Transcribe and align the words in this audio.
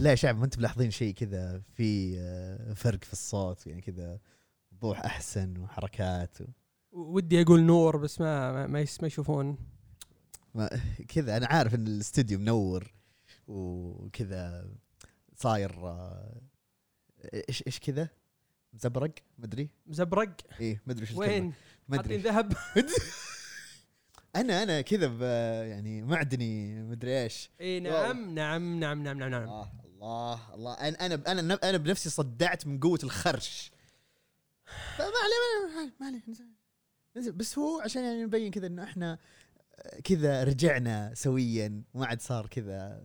بالله 0.00 0.10
يا 0.10 0.16
شعب 0.16 0.38
ما 0.38 0.44
أنتم 0.44 0.60
ملاحظين 0.60 0.90
شيء 0.90 1.14
كذا 1.14 1.62
في 1.74 2.18
آه، 2.18 2.72
فرق 2.72 3.04
في 3.04 3.12
الصوت؟ 3.12 3.66
يعني 3.66 3.80
كذا 3.80 4.18
وضوح 4.72 5.04
أحسن 5.04 5.58
وحركات 5.58 6.40
و... 6.40 6.44
ودي 6.92 7.42
أقول 7.42 7.62
نور 7.62 7.96
بس 7.96 8.20
ما 8.20 8.52
ما, 8.52 8.66
ما 8.66 9.06
يشوفون. 9.06 9.58
ما 10.54 10.70
كذا 11.08 11.36
أنا 11.36 11.46
عارف 11.46 11.74
إن 11.74 11.86
الاستوديو 11.86 12.38
منور 12.38 12.94
وكذا 13.46 14.70
صاير 15.36 15.70
آه، 15.88 16.42
إيش 17.48 17.62
إيش 17.66 17.80
كذا؟ 17.80 18.08
مزبرق؟ 18.72 19.14
مدري 19.38 19.70
مزبرق؟ 19.86 20.36
إيه 20.60 20.82
مدري 20.86 21.02
إيش. 21.02 21.16
وين؟ 21.16 21.52
حاطين 21.52 21.54
مدري 21.88 22.16
ذهب 22.16 22.52
أنا 24.36 24.62
أنا 24.62 24.80
كذا 24.80 25.06
يعني 25.66 26.02
معدني 26.02 26.82
مدري 26.82 27.22
إيش. 27.22 27.50
إي 27.60 27.80
نعم 27.80 28.34
نعم 28.34 28.80
نعم 28.80 29.02
نعم 29.02 29.18
نعم 29.18 29.30
نعم. 29.30 29.48
آه 29.48 29.70
الله 29.94 30.54
الله. 30.54 30.72
أنا 30.74 31.06
أنا 31.06 31.22
أنا 31.40 31.58
أنا 31.64 31.78
بنفسي 31.78 32.10
صدعت 32.10 32.66
من 32.66 32.80
قوة 32.80 32.98
الخرش. 33.04 33.70
فما 34.96 35.04
عليه 35.06 35.74
ما 35.74 35.80
عليه- 35.80 35.92
ما 36.00 36.06
عليه 36.06 36.22
نزل-. 36.28 37.32
بس 37.32 37.58
هو 37.58 37.80
عشان 37.80 38.02
يعني 38.04 38.24
نبين 38.24 38.50
كذا 38.50 38.66
إنه 38.66 38.84
إحنا 38.84 39.18
آه، 39.78 40.00
كذا 40.00 40.44
رجعنا 40.44 41.12
سويا. 41.14 41.82
وما 41.94 42.06
عاد 42.06 42.20
صار 42.20 42.46
كذا 42.46 43.02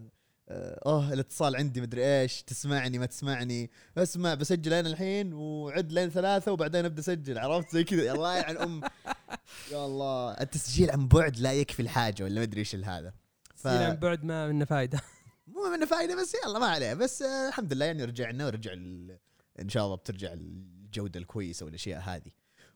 آه، 0.49 0.79
أوه 0.85 1.13
الاتصال 1.13 1.55
عندي 1.55 1.81
مدري 1.81 2.21
إيش. 2.21 2.43
تسمعني 2.43 2.99
ما 2.99 3.05
تسمعني. 3.05 3.71
اسمع 3.97 4.33
بسجل 4.33 4.73
أنا 4.73 4.89
الحين 4.89 5.33
وعد 5.33 5.91
لين 5.91 6.09
ثلاثة 6.09 6.51
وبعدين 6.51 6.85
أبدأ 6.85 6.99
أسجل. 7.01 7.37
عرفت؟ 7.37 7.71
زي 7.71 7.83
كذا. 7.83 8.11
الله 8.13 8.37
يلعن 8.37 8.57
ام 8.57 8.81
يا 9.71 9.85
الله 9.85 10.31
التسجيل 10.31 10.91
عن 10.91 11.07
بعد 11.07 11.37
لا 11.37 11.53
يكفي 11.53 11.81
الحاجة 11.81 12.23
ولا 12.23 12.35
ما 12.35 12.43
أدري 12.43 12.59
إيش 12.59 12.75
هذا. 12.75 13.13
ف... 13.55 13.67
عن 13.67 13.95
بعد 13.95 14.23
ما 14.23 14.47
منه 14.47 14.65
فايدة. 14.65 15.01
مو 15.47 15.69
منه 15.69 15.85
فايدة 15.85 16.21
بس 16.21 16.35
يلا 16.45 16.59
ما 16.59 16.65
عليه. 16.65 16.93
بس 16.93 17.21
آه 17.21 17.47
الحمد 17.47 17.73
لله 17.73 17.85
يعني 17.85 18.03
رجعنا 18.03 18.45
ورجع 18.45 18.73
ال... 18.73 19.17
إن 19.59 19.69
شاء 19.69 19.85
الله 19.85 19.95
بترجع 19.95 20.33
الجودة 20.33 21.19
الكويسة 21.19 21.65
والأشياء 21.65 22.01
هذه. 22.01 22.31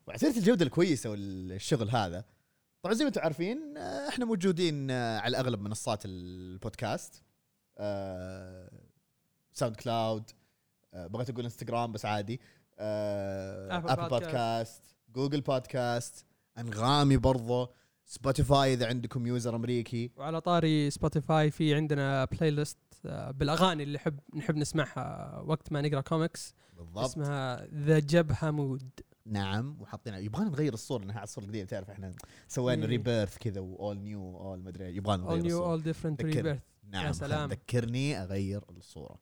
وعلى 0.07 0.19
سيره 0.19 0.37
الجودة 0.37 0.65
الكويسة 0.65 1.09
والشغل 1.09 1.89
هذا. 1.89 2.25
طبعا 2.81 2.93
زي 2.93 3.03
ما 3.03 3.07
أنتم 3.07 3.21
عارفين 3.21 3.77
آه 3.77 4.09
إحنا 4.09 4.25
موجودين 4.25 4.91
آه 4.91 5.19
على 5.19 5.37
أغلب 5.37 5.61
منصات 5.61 6.02
البودكاست. 6.05 7.23
آه 7.77 8.71
ساوند 9.53 9.75
كلاود 9.75 10.31
آه 10.93 11.07
بغيت 11.07 11.29
أقول 11.29 11.43
إنستغرام 11.43 11.91
بس 11.91 12.05
عادي. 12.05 12.37
Apple 12.37 13.91
ابل. 13.91 14.09
بودكاست 14.09 14.83
جوجل 15.09 15.41
بودكاست 15.41 16.25
انغامي 16.59 17.17
برضه 17.17 17.71
سبوتيفاي 18.05 18.73
إذا 18.73 18.88
عندكم 18.88 19.27
user 19.27 19.55
أمريكي. 19.55 20.11
وعلى 20.17 20.41
طاري 20.41 20.89
سبوتيفاي 20.89 21.52
في 21.52 21.75
عندنا 21.75 22.25
playlist 22.25 22.77
آه، 23.05 23.31
بالأغاني 23.31 23.83
اللي 23.83 23.95
نحب 23.95 24.19
نحب 24.35 24.55
نسمعها 24.55 25.39
وقت 25.45 25.71
ما 25.71 25.81
نقرأ 25.81 26.02
كوميكس 26.02 26.53
بالضبط. 26.77 27.03
اسمها 27.05 27.67
ذا 27.73 27.99
جبهه 27.99 28.52
mood 28.52 28.89
نعم 29.25 29.81
وحاطين 29.81 30.13
يبغانا 30.13 30.49
نغير 30.49 30.73
الصورة 30.73 30.99
لأنها 31.02 31.15
على 31.15 31.23
الصورة 31.23 31.45
القديمة 31.45 31.65
تعرف 31.67 31.89
إحنا 31.89 32.13
سوينا 32.47 32.81
إيه. 32.83 32.89
rebirth 32.89 33.38
كذا 33.37 33.61
و 33.61 33.70
all 33.70 33.97
new 33.99 34.38
all 34.38 34.59
مدري 34.59 34.95
يبغانا 34.95 35.23
all 35.23 35.29
نغير 35.31 35.43
new 35.43 35.55
الصورة. 35.57 35.71
all 35.71 35.83
different. 35.83 36.21
rebirth 36.23 36.59
نعم 36.83 37.05
يا 37.07 37.11
سلام. 37.11 37.49
ذكرني 37.49 38.21
أغير 38.23 38.63
الصورة. 38.69 39.19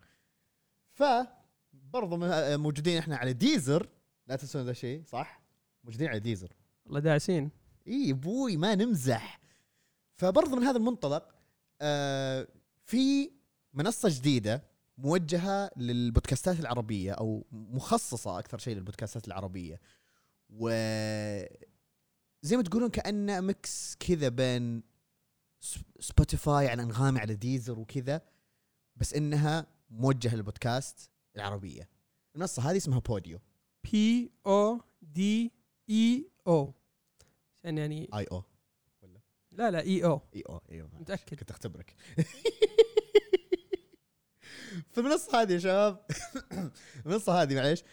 ف 0.93 1.03
برضو 1.73 2.17
م- 2.17 2.59
موجودين 2.59 2.97
إحنا 2.97 3.17
على 3.17 3.33
ديزر 3.33 3.89
لا 4.27 4.35
تنسون 4.35 4.61
ذا 4.65 4.71
الشيء 4.71 5.03
صح؟ 5.05 5.41
موجودين 5.83 6.07
على 6.07 6.19
ديزر 6.19 6.53
والله 6.87 6.99
داعسين 6.99 7.49
إي 7.87 8.11
أبوي 8.11 8.57
ما 8.57 8.75
نمزح. 8.75 9.39
فبرضو 10.15 10.55
من 10.55 10.63
هذا 10.63 10.77
المنطلق 10.77 11.35
آه 11.81 12.47
في 12.85 13.31
منصة 13.73 14.09
جديدة 14.11 14.63
موجهة 14.97 15.71
للبودكاستات 15.77 16.59
العربية 16.59 17.11
أو 17.11 17.45
مخصصة 17.51 18.39
أكثر 18.39 18.57
شيء 18.57 18.75
للبودكاستات 18.75 19.27
العربية. 19.27 19.79
و 20.49 20.69
زي 22.41 22.57
ما 22.57 22.63
تقولون 22.63 22.89
كأنه 22.89 23.39
mix 23.39 23.95
كذا 23.99 24.29
بين 24.29 24.83
سبوتيفاي 25.99 26.67
على 26.67 26.83
أنغامي 26.83 27.19
على 27.19 27.35
ديزر 27.35 27.79
وكذا 27.79 28.21
بس 28.95 29.13
إنها 29.13 29.67
موجهة 29.89 30.35
للبودكاست 30.35 31.09
العربية. 31.35 31.89
المنصة 32.35 32.71
هذه 32.71 32.77
اسمها 32.77 32.99
بوديو. 32.99 33.39
B 33.83 34.31
O 34.45 34.81
D 35.01 35.51
E 35.89 36.29
O 36.47 36.73
عشان 37.63 37.77
يعني 37.77 38.09
I 38.13 38.23
O 38.23 38.43
لا 39.51 39.71
لا 39.71 39.81
E 39.81 40.05
O. 40.05 40.21
E 40.35 40.43
O 40.49 40.61
أيوه 40.71 40.87
معلش. 40.87 41.01
متأكد. 41.01 41.39
كنت 41.39 41.51
أختبرك. 41.51 41.95
فالمنصه 44.91 45.41
هذه 45.41 45.53
يا 45.53 45.59
شباب. 45.59 46.05
المنصه 47.05 47.41
هذه 47.41 47.55
معليش. 47.55 47.83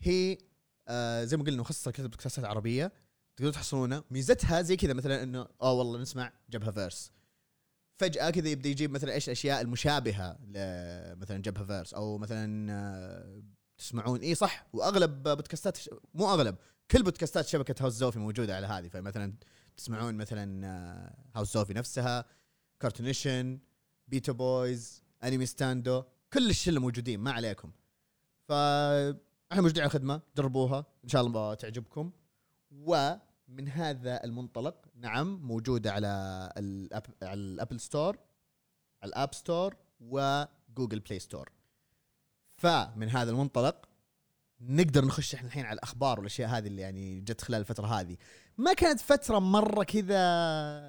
هي 0.00 0.38
آه 0.88 1.24
زي 1.24 1.36
ما 1.36 1.44
قلنا 1.44 1.60
مخصصه 1.60 1.90
كذا 1.90 2.06
بودكاستات 2.06 2.44
عربية. 2.44 2.92
تقدروا 3.36 3.52
تحصلونها. 3.52 4.04
ميزتها 4.10 4.62
زي 4.62 4.76
كذا 4.76 4.92
مثلا 4.92 5.22
إنه 5.22 5.48
آه 5.62 5.72
والله 5.72 6.00
نسمع 6.00 6.32
جبهة 6.50 6.70
فيرس 6.70 7.12
فجأة 8.00 8.30
كذا 8.30 8.48
يبدأ 8.48 8.68
يجيب 8.68 8.90
مثلا 8.90 9.12
إيش 9.12 9.28
الأشياء 9.28 9.60
المشابهة 9.60 10.38
لمثلا 10.44 11.38
جبهة 11.42 11.64
فيرس 11.64 11.94
أو 11.94 12.18
مثلا 12.18 12.72
آه 12.72 13.42
تسمعون. 13.80 14.20
إي 14.20 14.34
صح 14.34 14.66
وأغلب 14.72 15.22
بودكاستات 15.22 15.78
مو 16.14 16.34
أغلب 16.34 16.56
كل 16.90 17.02
بودكاستات 17.02 17.46
شبكة 17.46 17.82
هاوس 17.82 17.92
زوفي 17.92 18.18
موجودة 18.18 18.56
على 18.56 18.66
هذه. 18.66 18.88
فمثلا 18.88 19.34
تسمعون 19.76 20.14
مثلا 20.14 20.66
آه، 20.66 21.38
هاوس 21.38 21.54
زوفي 21.54 21.74
نفسها 21.74 22.24
كارتونيشن 22.80 23.58
بيتا 24.08 24.32
بويز 24.32 25.02
انمي 25.24 25.46
ستاندو 25.46 26.02
كل 26.32 26.50
الشلة 26.50 26.80
موجودين 26.80 27.20
ما 27.20 27.32
عليكم. 27.32 27.70
ف 28.48 28.52
إحنا 28.52 29.62
موجودين 29.62 29.82
على 29.82 29.86
الخدمة 29.86 30.20
جربوها 30.36 30.86
إن 31.04 31.08
شاء 31.08 31.22
الله 31.22 31.54
تعجبكم. 31.54 32.12
ومن 32.70 33.68
هذا 33.68 34.24
المنطلق 34.24 34.86
نعم 34.94 35.40
موجودة 35.42 35.92
على 35.92 36.52
الأب... 36.56 37.06
على 37.22 37.40
الأبل 37.40 37.80
ستور 37.80 38.18
على 39.02 39.08
الاب 39.08 39.34
ستور 39.34 39.76
وجوجل 40.00 41.00
بلاي 41.00 41.18
ستور 41.18 41.50
فمن 42.60 43.10
هذا 43.10 43.30
المنطلق 43.30 43.88
نقدر 44.60 45.04
نخش 45.04 45.34
إحنا 45.34 45.48
الحين 45.48 45.64
على 45.64 45.74
الأخبار 45.74 46.18
والأشياء 46.18 46.48
هذه 46.48 46.66
اللي 46.66 46.82
يعني 46.82 47.20
جت 47.20 47.40
خلال 47.40 47.60
الفترة 47.60 47.86
هذه. 47.86 48.16
ما 48.58 48.72
كانت 48.72 49.00
فترة 49.00 49.38
مرة 49.38 49.84
كذا 49.84 50.16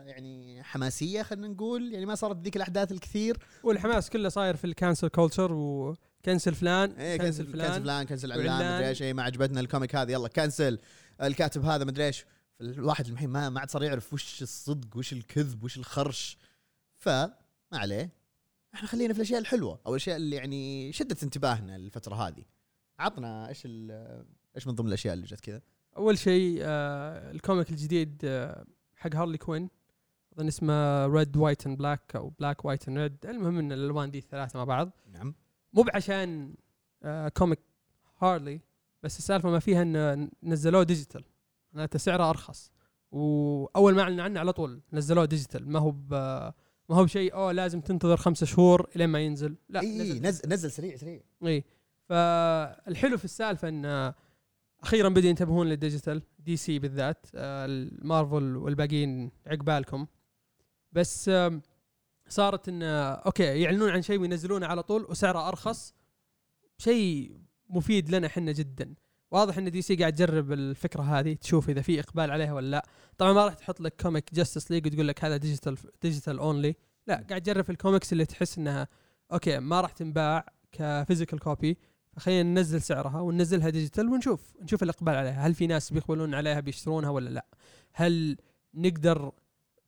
يعني 0.06 0.64
حماسية 0.64 1.24
خلينا 1.24 1.48
نقول. 1.48 1.94
يعني 1.94 2.06
ما 2.06 2.16
صارت 2.16 2.38
ذيك 2.38 2.56
الأحداث 2.56 2.92
الكثير. 2.92 3.38
والحماس 3.64 4.10
كله 4.10 4.30
صاير 4.30 4.56
في 4.56 4.66
ال 4.66 4.72
cancel 4.72 5.08
culture 5.08 5.54
و 5.54 5.68
cancel 5.68 6.56
فلان 6.56 6.92
إيه 6.92 7.18
cancel 7.18 7.28
cancel 7.28 7.44
cancel 7.44 7.54
فلان 7.54 7.84
فلان 7.84 8.06
cancel 8.06 8.32
علان. 8.32 8.76
مدري 8.76 8.88
إيش. 8.88 9.02
إيه، 9.02 9.14
ما 9.14 9.24
عجبتنا 9.24 9.60
ال 9.60 9.66
comic 9.66 9.96
هذا 9.96 10.12
يلا 10.12 10.28
cancel 10.28 10.80
الكاتب 11.22 11.66
هذا 11.66 11.84
مدري 11.84 12.06
إيش. 12.06 12.26
الواحد 12.62 13.08
الحين 13.08 13.30
ما 13.30 13.50
ما 13.50 13.60
عاد 13.60 13.72
صار 13.72 13.84
يعرف 13.84 14.14
وش 14.14 14.42
الصدق 14.42 14.98
وش 14.98 15.14
الكذب 15.14 15.64
وش 15.64 15.78
الخرش. 15.78 16.38
فما 16.98 17.34
عليه. 17.74 18.21
إحنا 18.74 18.88
خلينا 18.88 19.14
في 19.14 19.20
الأشياء 19.20 19.40
الحلوة 19.40 19.80
أو 19.86 19.92
الأشياء 19.92 20.18
اللي 20.18 20.36
يعني 20.36 20.92
شدت 20.92 21.24
انتباهنا 21.24 21.76
الفترة 21.76 22.16
هذه. 22.16 22.44
عطنا 23.00 23.50
إيش 23.50 23.68
إيش 24.56 24.68
من 24.68 24.76
ضمن 24.76 24.88
الأشياء 24.88 25.14
اللي 25.14 25.26
جت 25.26 25.40
كذا؟ 25.40 25.62
أول 25.98 26.18
شيء 26.18 26.60
آه 26.62 27.32
الكوميك 27.32 27.70
الجديد 27.70 28.22
آه 28.24 28.66
حق 28.96 29.16
هارلي 29.16 29.38
كوين. 29.38 29.70
أظن 30.34 30.48
اسمه 30.48 31.06
Red 31.06 31.38
White 31.38 31.68
and 31.68 31.78
Black 31.78 32.16
أو 32.16 32.30
Black 32.30 32.66
White 32.66 32.88
and 32.88 32.98
Red 32.98 33.26
المهم 33.26 33.60
إن 33.60 33.72
الألوان 33.72 34.12
دي 34.12 34.18
الثلاثة 34.18 34.60
مع 34.60 34.64
بعض. 34.64 34.92
نعم. 35.12 35.36
مو 35.74 35.82
بعشان 35.84 36.56
آه 37.04 37.30
comic 37.30 37.60
هارلي 38.20 38.62
بس 39.04 39.18
السالفة 39.18 39.50
ما 39.50 39.60
فيها 39.60 39.82
إن 39.82 40.32
نزلوه 40.44 40.84
digital 40.84 41.24
معناته 41.74 42.00
سعره 42.00 42.30
أرخص. 42.30 42.72
وأول 43.12 43.96
ما 43.96 44.02
أعلنوا 44.02 44.24
عنه 44.24 44.40
على 44.40 44.54
طول 44.54 44.82
نزلوه 44.94 45.26
digital 45.26 45.70
ما 45.70 45.80
هو 45.80 45.92
ما 46.90 46.96
هو 46.96 47.04
بشيء 47.04 47.34
أوه 47.34 47.52
لازم 47.52 47.82
تنتظر 47.82 48.18
خمسة 48.18 48.46
شهور 48.46 48.90
لين 48.96 49.10
ما 49.10 49.20
ينزل. 49.20 49.56
لا 49.70 49.82
إي 49.82 50.00
نزل. 50.00 50.22
نزل 50.22 50.50
نزل 50.50 50.72
سريع 50.72 50.96
سريع. 50.96 51.22
إي. 51.46 51.64
فالحلو 52.10 53.18
في 53.18 53.26
السالفة 53.26 53.68
إن 53.68 54.14
أخيرا 54.84 55.10
بدوا 55.10 55.30
ينتبهون 55.30 55.68
لل 55.68 55.80
digital 55.80 56.22
دي 56.40 56.58
سي 56.58 56.80
بالذات 56.80 57.26
آه، 57.36 57.66
المارفل 57.66 58.58
والباقيين 58.58 59.32
عقبالكم 59.48 60.08
بس 60.92 61.32
صارت 62.28 62.70
إن 62.70 62.84
آه، 62.84 63.14
okay 63.14 63.62
يعلنون 63.62 63.90
عن 63.90 64.02
شيء 64.02 64.20
وينزلونه 64.20 64.68
على 64.68 64.84
طول 64.84 65.06
وسعره 65.10 65.48
أرخص. 65.48 65.94
شيء 66.78 67.38
مفيد 67.70 68.10
لنا 68.10 68.28
إحنا 68.28 68.52
جدا. 68.52 68.94
واضح 69.32 69.58
إن 69.58 69.72
دي 69.72 69.82
سي 69.82 69.96
قاعد 69.96 70.14
تجرب 70.14 70.52
الفكرة 70.52 71.02
هذه 71.02 71.34
تشوف 71.34 71.70
إذا 71.70 71.82
في 71.82 72.00
إقبال 72.00 72.32
عليها 72.32 72.54
ولا 72.54 72.72
لا. 72.72 72.86
طبعا 73.18 73.34
ما 73.34 73.46
راح 73.46 73.54
تحط 73.54 73.82
لك 73.82 74.02
comic 74.02 74.34
جاستس 74.34 74.72
ليج 74.72 74.86
وتقول 74.86 75.08
لك 75.08 75.26
هذا 75.26 75.38
digital 75.38 75.78
digital 76.02 76.40
only 76.40 76.76
لا 77.08 77.26
قاعد 77.30 77.42
تجرب 77.42 77.70
الكوميكس 77.70 78.14
اللي 78.14 78.26
تحس 78.26 78.58
إنها 78.58 78.88
okay 79.34 79.60
ما 79.60 79.82
راح 79.82 79.92
تنباع 79.92 80.46
ك 80.72 80.79
physical 80.79 81.40
copy 81.40 81.78
فخلينا 82.14 82.44
ننزل 82.44 82.82
سعرها 82.82 83.22
وننزلها 83.22 83.70
digital 83.70 84.08
ونشوف 84.10 84.54
نشوف 84.62 84.84
الإقبال 84.84 85.16
عليها. 85.16 85.48
هل 85.48 85.54
في 85.54 85.68
ناس 85.68 85.94
بيقبلون 85.94 86.34
عليها 86.34 86.60
بيشترونها 86.60 87.10
ولا 87.10 87.30
لا؟ 87.30 87.46
هل 87.94 88.38
نقدر 88.74 89.32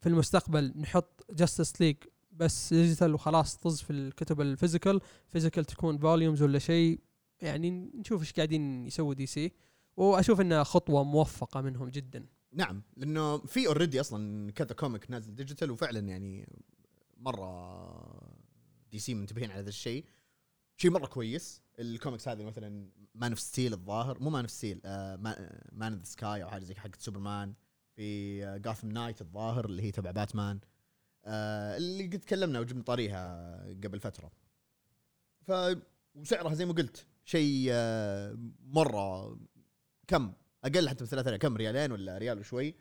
في 0.02 0.10
المستقبل 0.10 0.74
نحط 0.76 1.26
جاستس 1.32 1.82
ليج 1.82 1.96
بس 2.32 2.74
digital 2.74 3.14
وخلاص 3.14 3.56
طز 3.58 3.82
في 3.82 3.94
الكتب 3.94 4.42
ال 4.42 4.49
physical 4.49 5.02
physical 5.28 5.66
تكون 5.66 5.98
volumes 5.98 6.42
ولا 6.42 6.60
شيء؟ 6.60 7.00
يعني 7.44 7.70
نشوف 7.72 8.22
إيش 8.22 8.34
قاعدين 8.34 8.86
يسوي 8.86 9.16
دي 9.16 9.26
سي. 9.26 9.52
وأشوف 9.98 10.42
إنها 10.42 10.64
خطوة 10.64 11.04
موفقة 11.04 11.62
منهم 11.62 11.90
جدا. 11.90 12.26
نعم 12.54 12.84
لأنه 12.98 13.38
في 13.38 13.68
already 13.68 14.02
أصلا 14.02 14.52
كذا 14.52 14.74
comic 14.74 15.12
نازل 15.12 15.36
digital 15.36 15.72
وفعلا 15.72 16.00
يعني 16.00 16.48
مرة 17.18 18.34
دي 18.92 19.00
سي 19.00 19.14
منتبهين 19.14 19.52
على 19.52 19.60
هذا 19.60 19.70
الشيء. 19.70 20.06
شيء 20.78 20.92
مرة 20.92 21.06
كويس 21.06 21.62
الكوميكس 21.80 22.28
هذه 22.28 22.44
مثلا 22.44 22.90
Man 23.16 23.32
of 23.32 23.40
Steel 23.40 23.74
الظاهر 23.74 24.20
مو 24.20 24.30
Man 24.30 24.42
of 24.42 24.52
Steel 24.52 24.82
Man 25.72 25.94
of 25.94 26.08
Sky 26.08 26.44
أو 26.44 26.50
حاجة 26.50 26.64
زي 26.64 26.76
حق 26.76 26.96
سوبرمان 27.00 27.54
في 27.96 28.40
Gotham 28.60 28.88
Knight 28.88 29.22
الظاهر 29.22 29.66
اللي 29.66 29.84
هي 29.84 29.92
تبع 29.92 30.12
باتمان 30.12 30.60
آه 31.26 31.78
اللي 31.78 32.04
قد 32.04 32.20
تكلمنا 32.20 32.60
وجبنا 32.60 32.84
طاريها 32.84 33.56
قبل 33.84 34.00
فترة. 34.00 34.32
ف 35.42 35.52
وسعرها 36.16 36.54
زي 36.54 36.66
ما 36.66 36.74
قلت. 36.74 37.08
شيء 37.26 37.68
آه 37.72 38.38
مرة 38.60 39.38
كم؟ 40.08 40.34
أقل 40.64 40.90
حتى 40.90 41.04
من 41.04 41.10
3 41.10 41.30
ريال. 41.30 41.40
كم 41.40 41.58
ريالين 41.58 41.92
ولا 41.92 42.18
ريال 42.18 42.40
وشوي؟ 42.40 42.76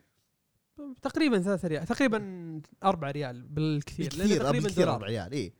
تقريبا 1.03 1.41
ثلاثة 1.43 1.69
ريال. 1.69 1.87
تقريبا 1.87 2.63
أربعة 2.85 3.11
ريال 3.11 3.49
بالكثير 3.49 4.07
كثير 4.09 4.41
تقريبا 4.41 4.69
دولار. 4.69 4.95
4 4.95 5.09
ريال 5.09 5.33
اي 5.33 5.53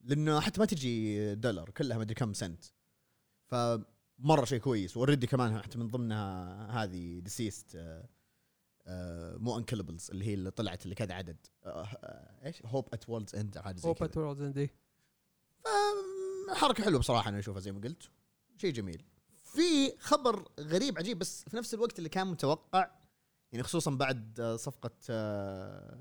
لأنه 0.00 0.40
حتى 0.40 0.60
ما 0.60 0.66
تجي 0.66 1.34
دولار 1.34 1.70
كلها 1.70 1.96
ما 1.96 2.02
أدري 2.02 2.14
كم 2.14 2.32
سنت. 2.32 2.64
فمره 3.46 4.44
شيء 4.44 4.58
كويس. 4.58 4.96
و 4.96 5.00
already 5.00 5.26
كمان 5.26 5.58
حتى 5.58 5.78
من 5.78 5.88
ضمنها 5.88 6.84
هذه 6.84 7.18
DCeased 7.18 7.78
مو 9.36 9.58
Unkillables 9.58 10.10
اللي 10.10 10.24
هي 10.24 10.34
اللي 10.34 10.50
طلعت 10.50 10.84
اللي 10.84 10.94
كذا 10.94 11.14
عدد. 11.14 11.46
آه، 11.64 11.84
آه، 11.84 12.46
إيش؟ 12.46 12.62
Hope 12.64 12.88
at 12.92 13.08
World's 13.08 13.34
End 13.34 13.58
حاجة 13.58 13.76
زي 13.76 13.88
اوبا 13.88 13.98
كذا. 13.98 14.08
at 14.08 14.16
World's 14.16 14.42
End 14.42 14.70
حركة 16.50 16.84
حلوة 16.84 16.98
بصراحة 16.98 17.28
أنا 17.28 17.38
أشوفها 17.38 17.60
زي 17.60 17.72
ما 17.72 17.80
قلت. 17.80 18.10
شيء 18.60 18.72
جميل. 18.72 19.02
في 19.44 19.96
خبر 19.98 20.48
غريب 20.60 20.98
عجيب 20.98 21.18
بس 21.18 21.44
في 21.48 21.56
نفس 21.56 21.74
الوقت 21.74 21.98
اللي 21.98 22.08
كان 22.08 22.26
متوقع 22.26 22.90
يعني 23.52 23.64
خصوصا 23.64 23.90
بعد 23.90 24.40
آه، 24.40 24.56
صفقة 24.56 24.90
آه، 25.10 25.98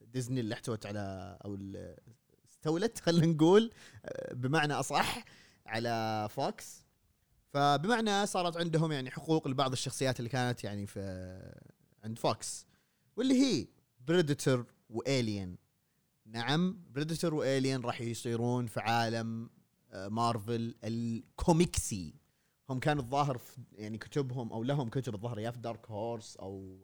ديزني 0.00 0.40
اللي 0.40 0.54
احتوت 0.54 0.86
على 0.86 1.38
أو 1.44 1.58
استولت 2.48 2.98
خلينا 3.04 3.26
نقول 3.26 3.70
آه، 4.04 4.34
بمعنى 4.34 4.72
أصح 4.72 5.24
على 5.66 6.28
فوكس. 6.30 6.84
فبمعنى 7.52 8.26
صارت 8.26 8.56
عندهم 8.56 8.92
يعني 8.92 9.10
حقوق 9.10 9.48
لبعض 9.48 9.72
الشخصيات 9.72 10.18
اللي 10.18 10.30
كانت 10.30 10.64
يعني 10.64 10.86
في 10.86 11.00
عند 12.04 12.18
فوكس 12.18 12.66
واللي 13.16 13.34
هي 13.34 13.66
Predator 14.06 14.66
و 14.90 15.01
Alien 15.01 15.58
نعم 16.26 16.82
Predator 16.90 17.34
و 17.34 17.42
Alien 17.42 17.80
راح 17.80 18.00
يصيرون 18.00 18.66
في 18.66 18.80
عالم 18.80 19.44
آه، 19.44 19.55
مارفل 19.94 20.74
الكوميكسي. 20.84 22.14
هم 22.70 22.78
كانوا 22.78 23.02
الظاهر 23.02 23.38
في 23.38 23.60
يعني 23.72 23.98
كتبهم 23.98 24.52
أو 24.52 24.62
لهم 24.62 24.88
كتب 24.88 25.14
الظاهر 25.14 25.38
يا 25.38 25.50
في 25.50 25.58
Dark 25.58 25.90
Horse 25.90 26.36
أو 26.36 26.78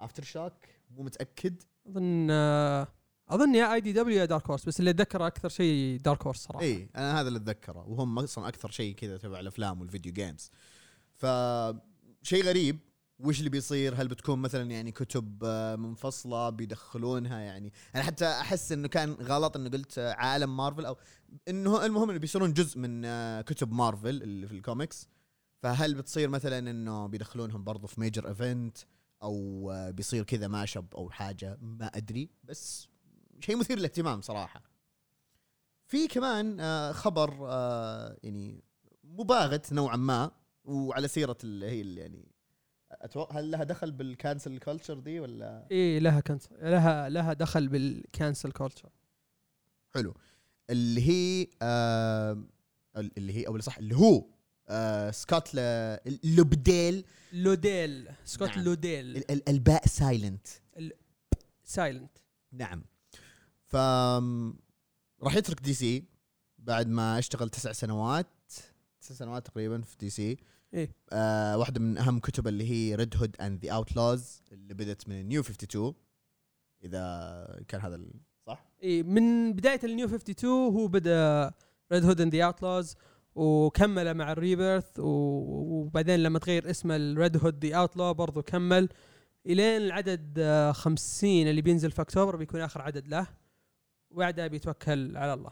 AfterShock 0.00 0.52
مو 0.90 1.02
متأكد. 1.02 1.62
أظن 1.86 2.28
آه، 2.30 2.88
أظن 3.28 3.54
يا 3.54 3.74
IDW 3.74 4.18
يا 4.18 4.24
Dark 4.24 4.46
Horse 4.46 4.64
بس 4.64 4.80
اللي 4.80 4.90
اتذكره 4.90 5.26
أكثر 5.26 5.48
شيء 5.48 5.98
Dark 6.00 6.22
Horse 6.22 6.38
صراحة. 6.38 6.64
اي 6.64 6.88
أنا 6.96 7.20
هذا 7.20 7.28
اللي 7.28 7.38
اتذكره. 7.38 7.88
وهم 7.88 8.18
أصلا 8.18 8.48
أكثر 8.48 8.70
شيء 8.70 8.94
كذا 8.94 9.16
تبع 9.16 9.40
الأفلام 9.40 9.80
وال 9.80 9.89
video 9.89 10.12
games 10.12 10.50
ف 11.14 11.26
شيء 12.22 12.44
غريب. 12.44 12.78
وش 13.24 13.38
اللي 13.38 13.50
بيصير؟ 13.50 13.94
هل 13.94 14.08
بتكون 14.08 14.38
مثلا 14.38 14.70
يعني 14.70 14.92
كتب 14.92 15.42
آه، 15.44 15.76
منفصلة 15.76 16.50
بيدخلونها 16.50 17.40
يعني؟ 17.40 17.72
أنا 17.94 18.02
حتى 18.02 18.26
أحس 18.26 18.72
إنه 18.72 18.88
كان 18.88 19.12
غلط 19.12 19.56
إنه 19.56 19.70
قلت 19.70 19.98
عالم 19.98 20.56
مارفل 20.56 20.86
أو 20.86 20.96
إنه 21.48 21.86
المهم 21.86 22.10
إنه 22.10 22.18
بيصيرون 22.18 22.52
جزء 22.52 22.78
من 22.78 23.04
آه، 23.04 23.40
كتب 23.40 23.72
مارفل 23.72 24.22
اللي 24.22 24.46
في 24.46 24.54
الكوميكس. 24.54 25.08
فهل 25.62 25.94
بتصير 25.94 26.28
مثلا 26.28 26.58
إنه 26.58 27.06
بيدخلونهم 27.06 27.64
برضو 27.64 27.86
في 27.86 28.00
major 28.00 28.28
event 28.28 28.78
أو 29.22 29.70
آه، 29.70 29.90
بيصير 29.90 30.24
كذا 30.24 30.48
mashup 30.48 30.86
أو 30.94 31.10
حاجة؟ 31.10 31.58
ما 31.60 31.86
أدري 31.86 32.30
بس 32.44 32.88
شيء 33.40 33.56
مثير 33.56 33.78
للاهتمام 33.78 34.20
صراحة. 34.20 34.62
في 35.86 36.08
كمان 36.08 36.62
خبر 36.92 37.48
يعني 38.22 38.64
مباغت 39.04 39.72
نوعا 39.72 39.96
ما 39.96 40.30
وعلى 40.64 41.08
سيرة 41.08 41.36
اللي 41.44 41.66
هي 41.66 41.94
يعني 41.94 42.29
أتوقع 43.02 43.38
هل 43.38 43.50
لها 43.50 43.64
دخل 43.64 43.92
بال 43.92 44.09
cancel 44.09 44.58
culture 44.58 44.98
دي 44.98 45.20
ولا؟ 45.20 45.66
اي 45.70 46.00
لها 46.00 46.20
cancel 46.20 46.50
لها 46.62 47.08
لها 47.08 47.32
دخل 47.32 47.68
بال 47.68 47.89
cancel 47.89 48.52
culture 48.52 48.88
حلو. 49.94 50.14
اللي 50.70 51.08
هي 51.08 51.46
آه 51.62 52.42
اللي 52.96 53.32
هي 53.36 53.46
أو 53.46 53.52
اللي 53.52 53.62
صح 53.62 53.78
اللي 53.78 53.96
هو 53.96 54.24
آه 54.68 55.10
سكوت 55.10 55.50
لوبديل 56.24 57.04
لوديل. 57.32 58.08
سكوت 58.24 58.48
نعم. 58.48 58.64
لوديل. 58.64 59.16
ال- 59.16 59.30
ال- 59.30 59.48
الباء 59.48 59.86
silent 59.86 60.46
silent 61.64 62.18
نعم. 62.52 62.82
ف 63.66 63.76
راح 65.22 65.34
يترك 65.36 65.60
DC 65.60 66.04
بعد 66.58 66.88
ما 66.88 67.18
اشتغل 67.18 67.50
تسع 67.50 67.72
سنوات 67.72 68.26
تسع 69.00 69.14
سنوات 69.14 69.46
تقريبا 69.46 69.80
في 69.80 69.96
DC 70.00 70.36
إيه. 70.74 70.94
آه 71.12 71.58
واحدة 71.58 71.80
من 71.80 71.98
أهم 71.98 72.18
كتب 72.18 72.48
اللي 72.48 72.70
هي 72.70 72.94
Red 72.94 73.16
Hood 73.16 73.36
and 73.40 73.64
the 73.64 73.72
Outlaws 73.72 74.42
اللي 74.52 74.74
بدت 74.74 75.08
من 75.08 75.28
New 75.28 75.40
52 75.40 75.94
إذا 76.84 77.64
كان 77.68 77.80
هذا 77.80 78.00
صح؟ 78.46 78.70
اي 78.82 79.02
من 79.02 79.52
بداية 79.52 79.80
ال 79.84 79.89
New 79.89 80.06
52 80.06 80.50
هو 80.50 80.86
بدأ 80.86 81.52
Red 81.92 82.04
Hood 82.04 82.20
and 82.20 82.34
the 82.34 82.44
Outlaws 82.44 82.96
وكمل 83.34 84.14
مع 84.14 84.32
ال 84.32 84.40
Rebirth 84.40 84.98
وبعدين 84.98 86.22
لما 86.22 86.38
تغير 86.38 86.70
اسمه 86.70 86.96
ال 86.96 87.06
Red 87.06 87.36
Hood 87.44 87.64
the 87.66 87.76
Outlaw 87.76 88.12
برضو 88.12 88.42
كمل 88.42 88.88
إلين 89.46 89.82
العدد 89.82 90.34
آه، 90.38 90.72
50 90.72 91.30
اللي 91.30 91.62
بينزل 91.62 91.90
في 91.90 92.02
اكتوبر 92.02 92.36
بيكون 92.36 92.60
آخر 92.60 92.82
عدد 92.82 93.08
له. 93.08 93.26
وبعدها 94.10 94.46
بيتوكل 94.46 95.16
على 95.16 95.34
الله. 95.34 95.50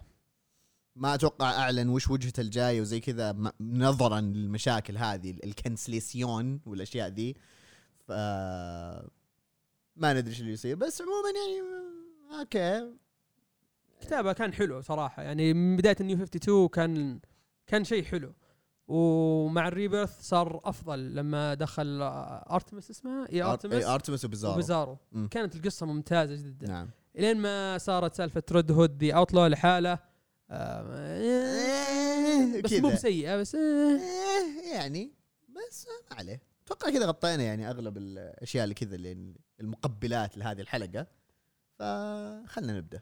ما 0.99 1.15
أتوقع 1.15 1.51
أعلن 1.51 1.89
وش 1.89 2.11
وجهته 2.11 2.41
الجايه 2.41 2.81
وزي 2.81 3.01
كذا 3.01 3.53
نظرا 3.61 4.21
للمشاكل 4.21 4.97
هذه 4.99 5.31
ال- 5.31 5.45
ال 5.45 5.54
cancellation 5.54 6.61
والأشياء 6.67 7.09
ذي. 7.09 7.35
ف 8.07 8.13
ما 9.97 10.13
ندري 10.13 10.29
إيش 10.31 10.41
اللي 10.41 10.53
يصير. 10.53 10.77
بس 10.77 11.03
عموما 11.03 11.29
يعني 11.29 11.69
أوكي. 12.41 12.93
كتابة 14.01 14.33
كان 14.33 14.53
حلو 14.53 14.81
صراحة. 14.81 15.23
يعني 15.23 15.55
من 15.55 15.77
بداية 15.77 15.97
ال 16.01 16.05
New 16.05 16.17
52 16.17 16.69
كان 16.69 17.21
كان 17.67 17.85
شيء 17.85 18.05
حلو. 18.05 18.35
ومع 18.89 19.69
ال 19.69 19.75
Rebirth 19.75 20.21
صار 20.21 20.61
أفضل 20.65 21.15
لما 21.15 21.55
دخل 21.55 21.99
ارتمس 22.03 22.91
اسمها؟ 22.91 23.27
اي 23.33 23.43
ارتمس 23.43 23.73
إيه، 23.73 23.95
ارتمس 23.95 24.25
وبيزارو 24.25 24.53
وبيزارو 24.55 24.99
مم. 25.13 25.29
كانت 25.29 25.57
القصة 25.57 25.87
ممتازة 25.87 26.35
جدا. 26.49 26.67
نعم. 26.67 26.89
إلين 27.19 27.37
ما 27.37 27.79
صارت 27.79 28.15
سالفة 28.15 28.43
Red 28.53 28.73
Hood 28.73 29.05
the 29.05 29.13
Outlaw 29.13 29.49
لحاله 29.49 29.99
بس 32.65 32.73
مو. 32.73 32.89
بسيئه 32.91 33.37
بس 33.37 33.55
آه، 33.55 34.01
يعني 34.73 35.13
بس 35.49 35.87
ما 35.87 36.17
عليه. 36.17 36.43
أتوقع 36.67 36.91
كذا 36.91 37.07
غطينا 37.07 37.43
يعني 37.43 37.71
أغلب 37.71 37.97
الأشياء 37.97 38.65
اللي 38.65 38.75
كذا 38.75 38.95
اللي 38.95 39.35
المقبلات 39.61 40.39
لهذه 40.39 40.61
الحلقة. 40.61 41.07
فخلنا 41.79 42.73
نبدأ. 42.79 43.01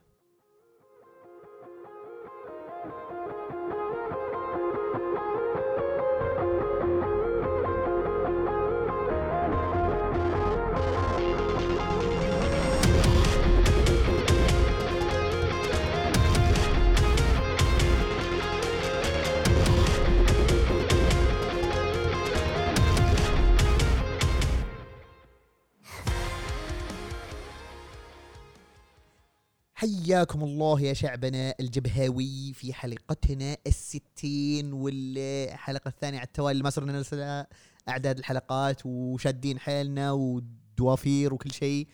حياكم 29.79 30.45
الله 30.45 30.81
يا 30.81 30.93
شعبنا 30.93 31.55
الجبهاوي 31.61 32.53
في 32.53 32.73
حلقتنا 32.73 33.57
الستين 33.67 34.73
والحلقة 34.73 35.89
الثانية 35.89 36.19
على 36.19 36.27
التوالي. 36.27 36.63
ما 36.63 36.71
صرنا 36.71 36.93
نرسل 36.93 37.47
أعداد 37.89 38.19
الحلقات 38.19 38.87
وشادين 38.87 39.59
حيلنا 39.59 40.13
ودوافير 40.13 41.35
وكل 41.35 41.53
شيء. 41.53 41.89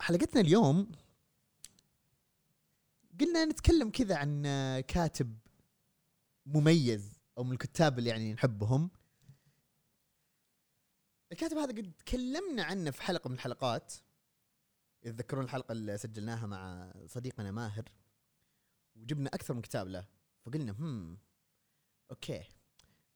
حلقتنا 0.00 0.40
اليوم 0.40 0.92
قلنا 3.20 3.44
نتكلم 3.44 3.90
كذا 3.90 4.16
عن 4.16 4.42
كاتب 4.88 5.38
مميز 6.46 7.20
أو 7.38 7.44
من 7.44 7.52
الكتاب 7.52 7.98
اللي 7.98 8.10
يعني 8.10 8.32
نحبهم. 8.32 8.90
الكاتب 11.32 11.56
هذا 11.56 11.72
قد 11.72 11.92
تكلمنا 11.98 12.64
عنه 12.64 12.90
في 12.90 13.02
حلقة 13.02 13.28
من 13.28 13.34
الحلقات. 13.34 13.94
يتذكرون 15.06 15.44
الحلقة 15.44 15.72
اللي 15.72 15.98
سجلناها 15.98 16.46
مع 16.46 16.92
صديقنا 17.06 17.50
ماهر 17.50 17.84
وجبنا 18.96 19.30
أكثر 19.34 19.54
من 19.54 19.62
كتاب 19.62 19.88
له 19.88 20.06
فقلنا 20.42 20.72
هم 20.72 21.18
أوكي 22.10 22.44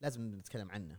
لازم 0.00 0.34
نتكلم 0.34 0.70
عنه. 0.70 0.98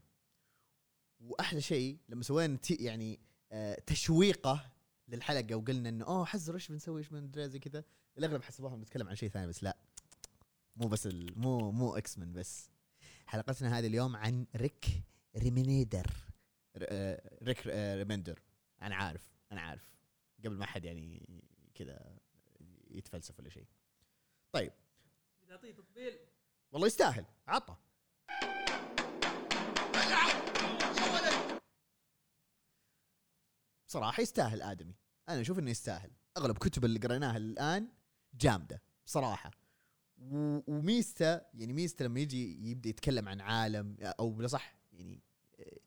وأحلى 1.20 1.62
شيء 1.62 1.98
لما 2.10 2.24
سوينا 2.24 2.60
يعني 2.70 3.20
آه 3.52 3.80
تشويقة 3.86 4.72
للحلقة 5.08 5.56
وقلنا 5.56 5.90
إنه 5.90 6.06
أوه 6.06 6.26
حزر 6.26 6.56
إيش 6.56 6.72
بنسوي 6.72 7.00
إيش 7.00 7.10
بندري 7.10 7.50
زي 7.50 7.60
كذا. 7.60 7.84
الأغلب 8.18 8.44
حسبوها 8.44 8.76
بنتكلم 8.76 9.08
عن 9.08 9.16
شيء 9.16 9.30
ثاني 9.30 9.48
بس 9.48 9.64
لا 9.64 9.78
مو 10.76 10.88
بس 10.88 11.08
مو 11.36 11.72
مو 11.72 11.98
X-Men 11.98 12.34
بس. 12.34 12.70
حلقتنا 13.26 13.80
هذه 13.80 13.88
اليوم 13.88 14.16
عن 14.16 14.46
ريك 14.56 14.86
ريمينيدر 15.38 16.12
ريك 17.44 17.68
ريميندر 17.68 18.40
أنا 18.82 18.96
عارف 18.96 19.32
أنا 19.52 19.62
عارف. 19.62 19.91
قبل 20.46 20.58
ما 20.58 20.66
حد 20.66 20.86
يعني 20.86 21.28
كذا 21.76 22.18
يتفلسف 22.90 23.40
ولا 23.40 23.50
شيء. 23.50 23.68
طيب. 24.52 24.72
تعطيه 25.48 25.72
تطبيل. 25.72 26.20
والله 26.72 26.88
يستاهل. 26.88 27.26
عطى 27.48 27.76
صراحة 33.88 34.22
يستاهل 34.22 34.62
آدمي. 34.62 34.96
أنا 35.30 35.42
أشوف 35.42 35.60
إنه 35.60 35.72
يستاهل. 35.72 36.12
أغلب 36.38 36.58
كتب 36.58 36.86
اللي 36.86 37.00
قريناها 37.00 37.38
الآن 37.38 37.88
جامدة. 38.34 38.82
بصراحة 39.06 39.52
وميزته 40.68 41.42
يعني 41.54 41.74
ميزته 41.74 42.06
لما 42.06 42.20
يجي 42.20 42.70
يبدأ 42.72 42.90
يتكلم 42.90 43.30
عن 43.30 43.42
عالم 43.42 43.98
أو 44.02 44.30
بلا 44.30 44.48
صح 44.48 44.76
يعني 44.92 45.24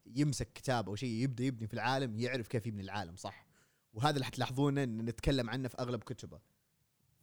يمسك 0.07 0.53
كتاب 0.53 0.89
أو 0.89 0.97
شيء 0.97 1.11
يبدأ 1.11 1.45
يبني 1.45 1.67
في 1.67 1.75
العالم 1.75 2.21
يعرف 2.21 2.49
كيف 2.49 2.67
يبني 2.67 2.83
العالم 2.83 3.17
صح. 3.17 3.47
وهذا 3.95 4.15
اللي 4.15 4.25
حتلاحظونه 4.25 4.83
إن 4.83 4.97
نتكلم 5.05 5.51
عنه 5.51 5.69
في 5.69 5.79
أغلب 5.79 6.03
كتبه. 6.03 6.41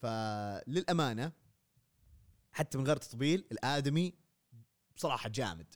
فللأمانة 0.02 1.32
حتى 2.52 2.78
من 2.78 2.88
غير 2.88 2.98
تطبيل 2.98 3.46
الآدمي 3.52 4.14
بصراحة 4.96 5.30
جامد. 5.30 5.74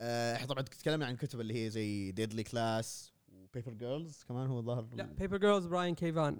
آه، 0.00 0.36
إحنا 0.36 0.46
طبعا 0.46 0.62
تكلمنا 0.62 1.06
عن 1.06 1.12
الكتب 1.12 1.40
اللي 1.40 1.64
هي 1.64 1.70
زي 1.70 2.12
Deadly 2.12 2.42
Class 2.42 3.12
و 3.28 3.35
Paper 3.35 3.72
Girls 3.72 4.24
كمان 4.28 4.46
هو 4.46 4.62
ظهر 4.62 4.88
لا 4.92 5.04
Paper 5.04 5.36
Girls 5.36 5.66
براين 5.66 5.94
كيفان 5.94 6.34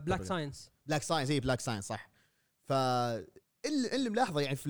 Black. 0.00 0.22
Science 0.22 0.70
Black 0.86 1.02
Science 1.02 1.30
اي 1.30 1.40
Black 1.40 1.60
Science 1.60 1.86
صح. 1.86 2.10
ف 2.64 2.72
اللي, 2.72 4.10
ملاحظه 4.10 4.40
يعني 4.40 4.56
في 4.56 4.68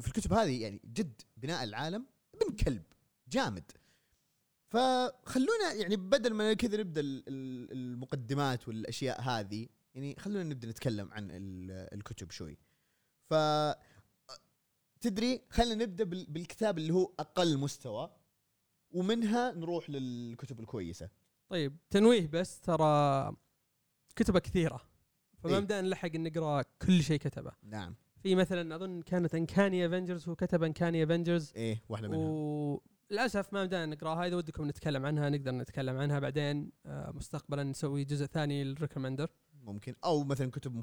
في 0.00 0.08
الكتب 0.08 0.32
هذه 0.32 0.62
يعني 0.62 0.80
جد 0.84 1.22
بناء 1.36 1.64
العالم 1.64 2.06
ابن 2.34 2.56
كلب 2.56 2.82
جامد. 3.28 3.72
فخلونا 4.68 5.72
يعني 5.72 5.96
بدل 5.96 6.34
ما 6.34 6.52
كذا 6.54 6.76
نبدأ 6.80 7.00
ال- 7.00 7.24
ال- 7.28 7.72
المقدمات 7.72 8.68
والأشياء 8.68 9.20
هذه 9.20 9.68
يعني 9.94 10.16
خلونا 10.18 10.42
نبدأ 10.42 10.68
نتكلم 10.68 11.12
عن 11.12 11.30
ال- 11.30 11.94
الكتب 11.94 12.30
شوي. 12.30 12.58
ف 13.30 13.34
تدري 15.00 15.42
خلينا 15.50 15.74
نبدأ 15.84 16.04
بال- 16.04 16.26
بالكتاب 16.26 16.78
اللي 16.78 16.92
هو 16.92 17.12
أقل 17.18 17.58
مستوى 17.58 18.10
ومنها 18.90 19.52
نروح 19.52 19.90
للكتب 19.90 20.60
الكويسة. 20.60 21.10
طيب 21.48 21.76
تنويه 21.90 22.26
بس 22.26 22.60
ترى 22.60 23.36
كتبة 24.16 24.38
كثيرة. 24.38 24.80
فما 25.38 25.52
إيه. 25.54 25.58
مدانا 25.60 25.80
نلحق 25.88 26.16
نقرأ 26.16 26.62
كل 26.82 27.02
شيء 27.02 27.18
كتبه. 27.18 27.52
نعم. 27.62 27.94
في 28.22 28.34
مثلا 28.34 28.74
أظن 28.76 29.02
كانت 29.02 29.34
Uncanny 29.34 29.86
Avengers 29.86 30.28
هو 30.28 30.34
كتب 30.36 30.62
Uncanny 30.62 31.04
Avengers 31.04 31.52
إيه 31.56 31.82
واحدة 31.88 32.08
منها 32.08 32.80
وللاسف 33.10 33.52
ما 33.52 33.64
مدانا 33.64 33.86
نقراها 33.86 34.26
إذا 34.26 34.36
ودكم 34.36 34.68
نتكلم 34.68 35.06
عنها 35.06 35.28
نقدر 35.28 35.52
نتكلم 35.52 35.96
عنها 35.96 36.18
بعدين 36.18 36.72
آه، 36.86 37.10
مستقبلا 37.10 37.62
نسوي 37.62 38.04
جزء 38.04 38.26
ثاني 38.26 38.64
للريميندر 38.64 39.30
ممكن. 39.62 39.94
أو 40.04 40.24
مثلا 40.24 40.50
كتب 40.50 40.82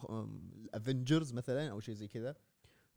ال 0.56 0.64
Avengers 0.64 1.34
مثلا 1.34 1.72
أو 1.72 1.80
شيء 1.80 1.96
زي 1.96 2.08
كذا. 2.08 2.36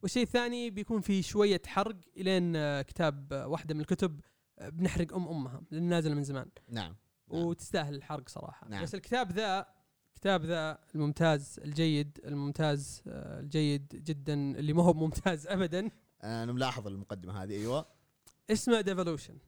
والشيء 0.02 0.22
الثاني 0.22 0.70
بيكون 0.70 1.00
في 1.00 1.22
شوية 1.22 1.62
حرق 1.66 1.96
إلين 2.16 2.56
آه، 2.56 2.82
كتاب 2.82 3.32
آه، 3.32 3.46
واحدة 3.46 3.74
من 3.74 3.80
الكتب 3.80 4.20
بنحرق 4.62 5.14
أم 5.14 5.28
أمها 5.28 5.62
لأن 5.70 5.82
نازلة 5.82 6.14
من 6.14 6.24
زمان. 6.24 6.46
نعم. 6.68 6.96
نعم. 7.32 7.44
وتستاهل 7.44 7.94
الحرق 7.94 8.28
صراحة. 8.28 8.68
نعم. 8.68 8.82
بس 8.82 8.94
الكتاب 8.94 9.32
ذا 9.32 9.66
الكتاب 10.14 10.44
ذا 10.44 10.78
الممتاز 10.94 11.60
الجيد 11.64 12.20
الممتاز 12.24 13.02
الجيد 13.06 13.86
جدا 13.88 14.34
اللي 14.34 14.72
ما 14.72 14.82
هو 14.82 14.92
ممتاز 14.92 15.46
ابدا. 15.56 15.90
أنا 16.24 16.52
ملاحظ 16.52 16.86
المقدمة 16.86 17.42
هذه 17.42 17.52
أيوه. 17.52 17.86
اسمه 18.50 18.80
Devolution 18.80 19.38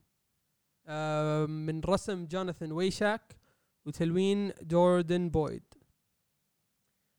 من 1.49 1.81
رسم 1.81 2.25
جوناثان 2.25 2.71
وايشاك 2.71 3.37
وتلوين 3.85 4.53
جوردن 4.61 5.29
بويد. 5.29 5.63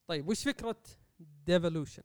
طيب 0.07 0.29
وش 0.29 0.45
فكرة 0.45 0.83
Devolution 1.21 2.03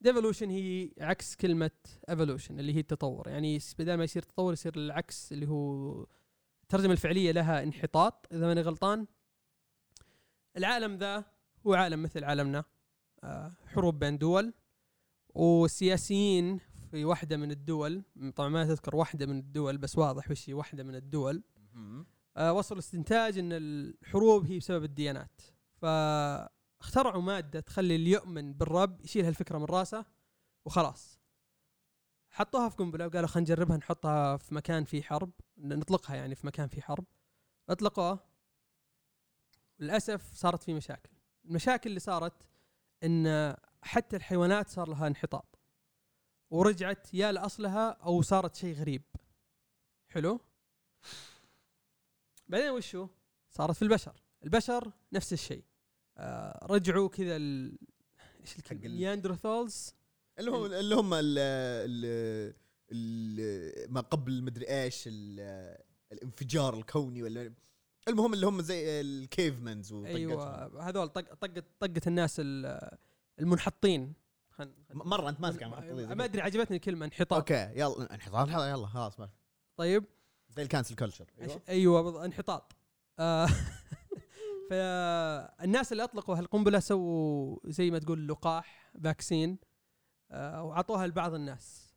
Devolution 0.00 0.50
هي 0.50 0.90
عكس 1.00 1.36
كلمة 1.36 1.70
evolution 2.08 2.60
اللي 2.60 2.74
هي 2.74 2.80
التطور. 2.80 3.28
يعني 3.28 3.58
بدل 3.78 3.94
ما 3.94 4.04
يصير 4.04 4.22
تطور 4.22 4.52
يصير 4.52 4.72
العكس 4.76 5.32
اللي 5.32 5.48
هو 5.48 6.06
الترجمة 6.62 6.92
الفعلية 6.92 7.32
لها 7.32 7.62
انحطاط. 7.62 8.26
إذا 8.32 8.46
ماني 8.46 8.60
غلطان 8.60 9.06
العالم 10.56 10.96
ذا 10.96 11.24
هو 11.66 11.74
عالم 11.74 12.02
مثل 12.02 12.24
عالمنا. 12.24 12.64
آه، 13.24 13.52
حروب 13.66 13.98
بين 13.98 14.18
دول. 14.18 14.52
والسياسيين 15.34 16.60
في 16.90 17.04
واحدة 17.04 17.36
من 17.36 17.50
الدول 17.50 18.02
طبعا 18.36 18.48
ما 18.48 18.64
تذكر 18.64 18.96
واحدة 18.96 19.26
من 19.26 19.38
الدول 19.38 19.78
بس 19.78 19.98
واضح 19.98 20.30
وش 20.30 20.50
هي 20.50 20.54
واحدة 20.54 20.82
من 20.82 20.94
الدول. 20.94 21.42
آه، 22.36 22.52
وصلوا 22.52 22.80
استنتاج 22.80 23.38
إن 23.38 23.52
الحروب 23.52 24.46
هي 24.46 24.58
بسبب 24.58 24.84
الديانات. 24.84 25.42
فاخترعوا 25.76 27.22
مادة 27.22 27.60
تخلي 27.60 27.96
اللي 27.96 28.10
يؤمن 28.10 28.52
بالرب 28.52 29.00
يشيل 29.00 29.24
هالفكرة 29.24 29.58
من 29.58 29.64
راسه 29.64 30.04
وخلاص. 30.64 31.20
حطوها 32.30 32.68
في 32.68 32.76
قنبلة 32.76 33.06
وقالوا 33.06 33.28
خلينا 33.28 33.50
نجربها 33.50 33.76
نحطها 33.76 34.36
في 34.36 34.54
مكان 34.54 34.84
فيه 34.84 35.02
حرب 35.02 35.30
نطلقها 35.58 36.16
يعني 36.16 36.34
في 36.34 36.46
مكان 36.46 36.68
فيه 36.68 36.82
حرب. 36.82 37.04
اطلقوها 37.68 38.18
للأسف 39.78 40.32
صارت 40.34 40.62
في 40.62 40.74
مشاكل. 40.74 41.10
المشاكل 41.44 41.90
اللي 41.90 42.00
صارت 42.00 42.32
إن 43.04 43.54
حتى 43.82 44.16
الحيوانات 44.16 44.68
صار 44.68 44.88
لها 44.88 45.06
انحطاط. 45.06 45.49
ورجعت 46.50 47.14
يا 47.14 47.32
لأصلها 47.32 47.90
أو 47.90 48.22
صارت 48.22 48.54
شيء 48.54 48.74
غريب 48.74 49.02
حلو 50.08 50.40
بعدين 52.48 52.70
وشو؟ 52.70 53.08
صارت 53.50 53.76
في 53.76 53.82
البشر، 53.82 54.22
البشر 54.44 54.92
نفس 55.12 55.32
الشيء. 55.32 55.64
آه 56.18 56.66
رجعوا 56.66 57.08
كذا 57.08 57.36
ال... 57.36 57.78
إيش 58.40 58.56
الكلمة؟ 58.58 58.86
ال 58.86 58.94
Neanderthals 58.94 59.94
اللي 60.38 60.50
هم 60.50 60.64
اللي 60.64 60.94
هم 60.94 61.14
ال 61.14 61.38
ال 61.38 62.54
ال 62.92 63.92
ما 63.92 64.00
قبل 64.00 64.42
مدري 64.42 64.68
إيش 64.82 65.04
ال- 65.06 65.76
الانفجار 66.12 66.74
الكوني 66.74 67.22
ولا 67.22 67.52
المهم 68.08 68.34
اللي 68.34 68.46
هم 68.46 68.62
زي 68.62 69.00
ال 69.00 69.10
cavemens 69.10 69.92
أيوه 69.92 70.88
هذول 70.88 71.08
طق 71.08 71.34
طقت 71.34 71.64
طقت 71.80 72.06
الناس 72.06 72.36
ال- 72.40 72.98
المنحطين 73.38 74.12
خل... 74.60 74.72
خل... 74.88 74.94
مرة 74.94 75.28
أنت 75.28 75.40
ماسك 75.40 75.62
على 75.62 76.14
ما 76.14 76.24
أدري 76.24 76.42
عجبتني 76.42 76.76
الكلمة 76.76 77.06
انحطاط. 77.06 77.38
okay 77.38 77.80
يلا 77.80 78.14
انحطاط. 78.14 78.48
يلا 78.48 78.70
يلا 78.70 78.86
خلاص 78.86 79.20
ما 79.20 79.28
طيب. 79.76 80.04
زي 80.50 80.62
ال 80.62 80.67
cancel 80.67 80.94
culture 80.94 81.26
أيوه. 81.40 81.62
أيوه 81.68 82.24
انحطاط. 82.24 82.76
آه 83.18 83.48
فالناس 84.70 85.92
اللي 85.92 86.04
أطلقوا 86.04 86.36
هالقنبلة 86.36 86.78
سووا 86.78 87.58
زي 87.64 87.90
ما 87.90 87.98
تقول 87.98 88.28
لقاح 88.28 88.92
فاكسين 89.04 89.58
آه 90.30 90.62
وعطوها 90.62 91.06
لبعض 91.06 91.34
الناس. 91.34 91.94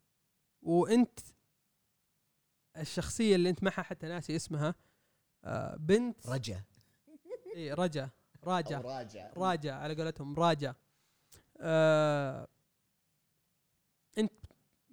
وأنت 0.62 1.20
الشخصية 2.76 3.34
اللي 3.34 3.50
أنت 3.50 3.62
معها 3.62 3.82
حتى 3.82 4.06
ناسي 4.06 4.36
اسمها 4.36 4.74
آه 5.44 5.76
بنت 5.76 6.26
رجا. 6.26 6.64
إيه 7.54 7.74
رجا 7.74 8.10
راجع 8.44 8.80
راجع. 8.80 9.30
راجع 9.36 9.74
على 9.76 9.94
قولتهم 9.94 10.34
راجع. 10.34 10.74
آه 11.60 12.48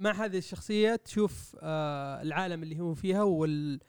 مع 0.01 0.11
هذه 0.11 0.37
الشخصية 0.37 0.95
تشوف 0.95 1.55
آه 1.59 2.21
العالم 2.21 2.63
اللي 2.63 2.79
هو 2.79 2.93
فيها 2.93 3.23
وال 3.23 3.79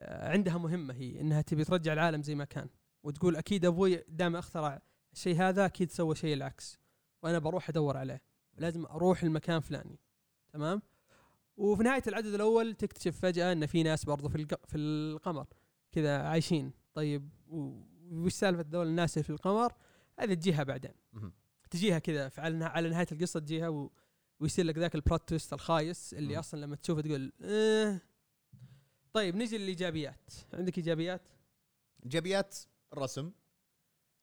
آه 0.00 0.28
عندها 0.32 0.58
مهمة 0.58 0.94
هي 0.94 1.20
إنها 1.20 1.42
تبي 1.42 1.64
ترجع 1.64 1.92
العالم 1.92 2.22
زي 2.22 2.34
ما 2.34 2.44
كان. 2.44 2.68
وتقول 3.02 3.36
أكيد 3.36 3.64
أبوي 3.64 4.04
دام 4.08 4.36
أخترع 4.36 4.82
الشيء 5.12 5.36
هذا 5.36 5.66
أكيد 5.66 5.90
سوى 5.90 6.14
شيء 6.14 6.34
العكس 6.34 6.78
وأنا 7.22 7.38
بروح 7.38 7.68
أدور 7.68 7.96
عليه. 7.96 8.22
لازم 8.58 8.86
أروح 8.86 9.22
المكان 9.22 9.60
فلاني. 9.60 9.98
تمام؟ 10.52 10.82
وفي 11.56 11.82
نهاية 11.82 12.02
العدد 12.06 12.34
الأول 12.34 12.74
تكتشف 12.74 13.20
فجأة 13.20 13.52
إن 13.52 13.66
في 13.66 13.82
ناس 13.82 14.04
برضو 14.04 14.28
في 14.28 14.36
الق- 14.36 14.66
في 14.66 14.78
القمر 14.78 15.46
كذا 15.92 16.22
عايشين. 16.22 16.72
طيب 16.94 17.28
وش 18.10 18.32
سالفة 18.32 18.64
ذول 18.70 18.86
الناس 18.86 19.18
في 19.18 19.30
القمر؟ 19.30 19.72
هذه 20.18 20.34
تجيها 20.34 20.62
بعدين. 20.62 20.92
تجيها 21.70 21.98
كذا 21.98 22.30
على 22.38 22.88
نهاية 22.88 23.06
القصة 23.12 23.40
تجيها 23.40 23.68
و... 23.68 23.92
ويصير 24.42 24.64
لك 24.64 24.78
ذاك 24.78 24.94
ال 24.94 25.01
plot 25.01 25.28
twist 25.28 25.52
الخايس 25.52 26.14
اللي 26.14 26.32
مم. 26.32 26.38
أصلا 26.38 26.60
لما 26.60 26.76
تشوفه 26.76 27.00
تقول 27.00 27.32
آه 27.42 28.00
طيب 29.12 29.36
نجي 29.36 29.58
للإيجابيات. 29.58 30.32
عندك 30.52 30.78
إيجابيات؟ 30.78 31.22
إيجابيات 32.04 32.58
الرسم. 32.92 33.32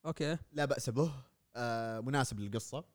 okay. 0.06 0.38
لا 0.52 0.66
بأس 0.66 0.90
به. 0.90 1.12
آه 1.56 2.00
مناسب 2.00 2.40
للقصة. 2.40 2.86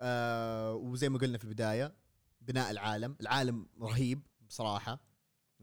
آه 0.00 0.74
وزي 0.74 1.08
ما 1.08 1.18
قلنا 1.18 1.38
في 1.38 1.44
البداية 1.44 1.94
بناء 2.40 2.70
العالم. 2.70 3.16
العالم 3.20 3.66
رهيب 3.80 4.20
بصراحة. 4.48 5.00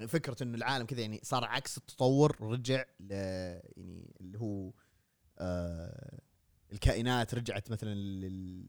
فكرة 0.08 0.44
انه 0.44 0.58
العالم 0.58 0.86
كذا 0.86 1.02
يعني 1.02 1.20
صار 1.24 1.46
عكس 1.46 1.78
التطور 1.78 2.38
رجع 2.42 2.86
ل 3.00 3.12
يعني 3.12 4.16
اللي 4.22 4.40
هو 4.40 4.74
آه 5.40 6.22
الكائنات 6.72 7.34
رجعت 7.34 7.72
مثلا 7.72 7.94
لل 7.96 8.66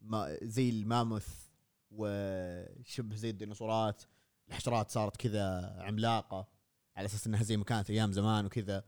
ما 0.00 0.38
زي 0.42 0.70
الماموث. 0.70 1.51
وشبه 1.96 3.16
زي 3.16 3.30
الديناصورات 3.30 4.02
الحشرات 4.48 4.90
صارت 4.90 5.16
كذا 5.16 5.76
عملاقة 5.78 6.48
على 6.96 7.06
أساس 7.06 7.26
إنها 7.26 7.42
زي 7.42 7.56
ما 7.56 7.64
كانت 7.64 7.90
أيام 7.90 8.12
زمان 8.12 8.46
وكذا 8.46 8.78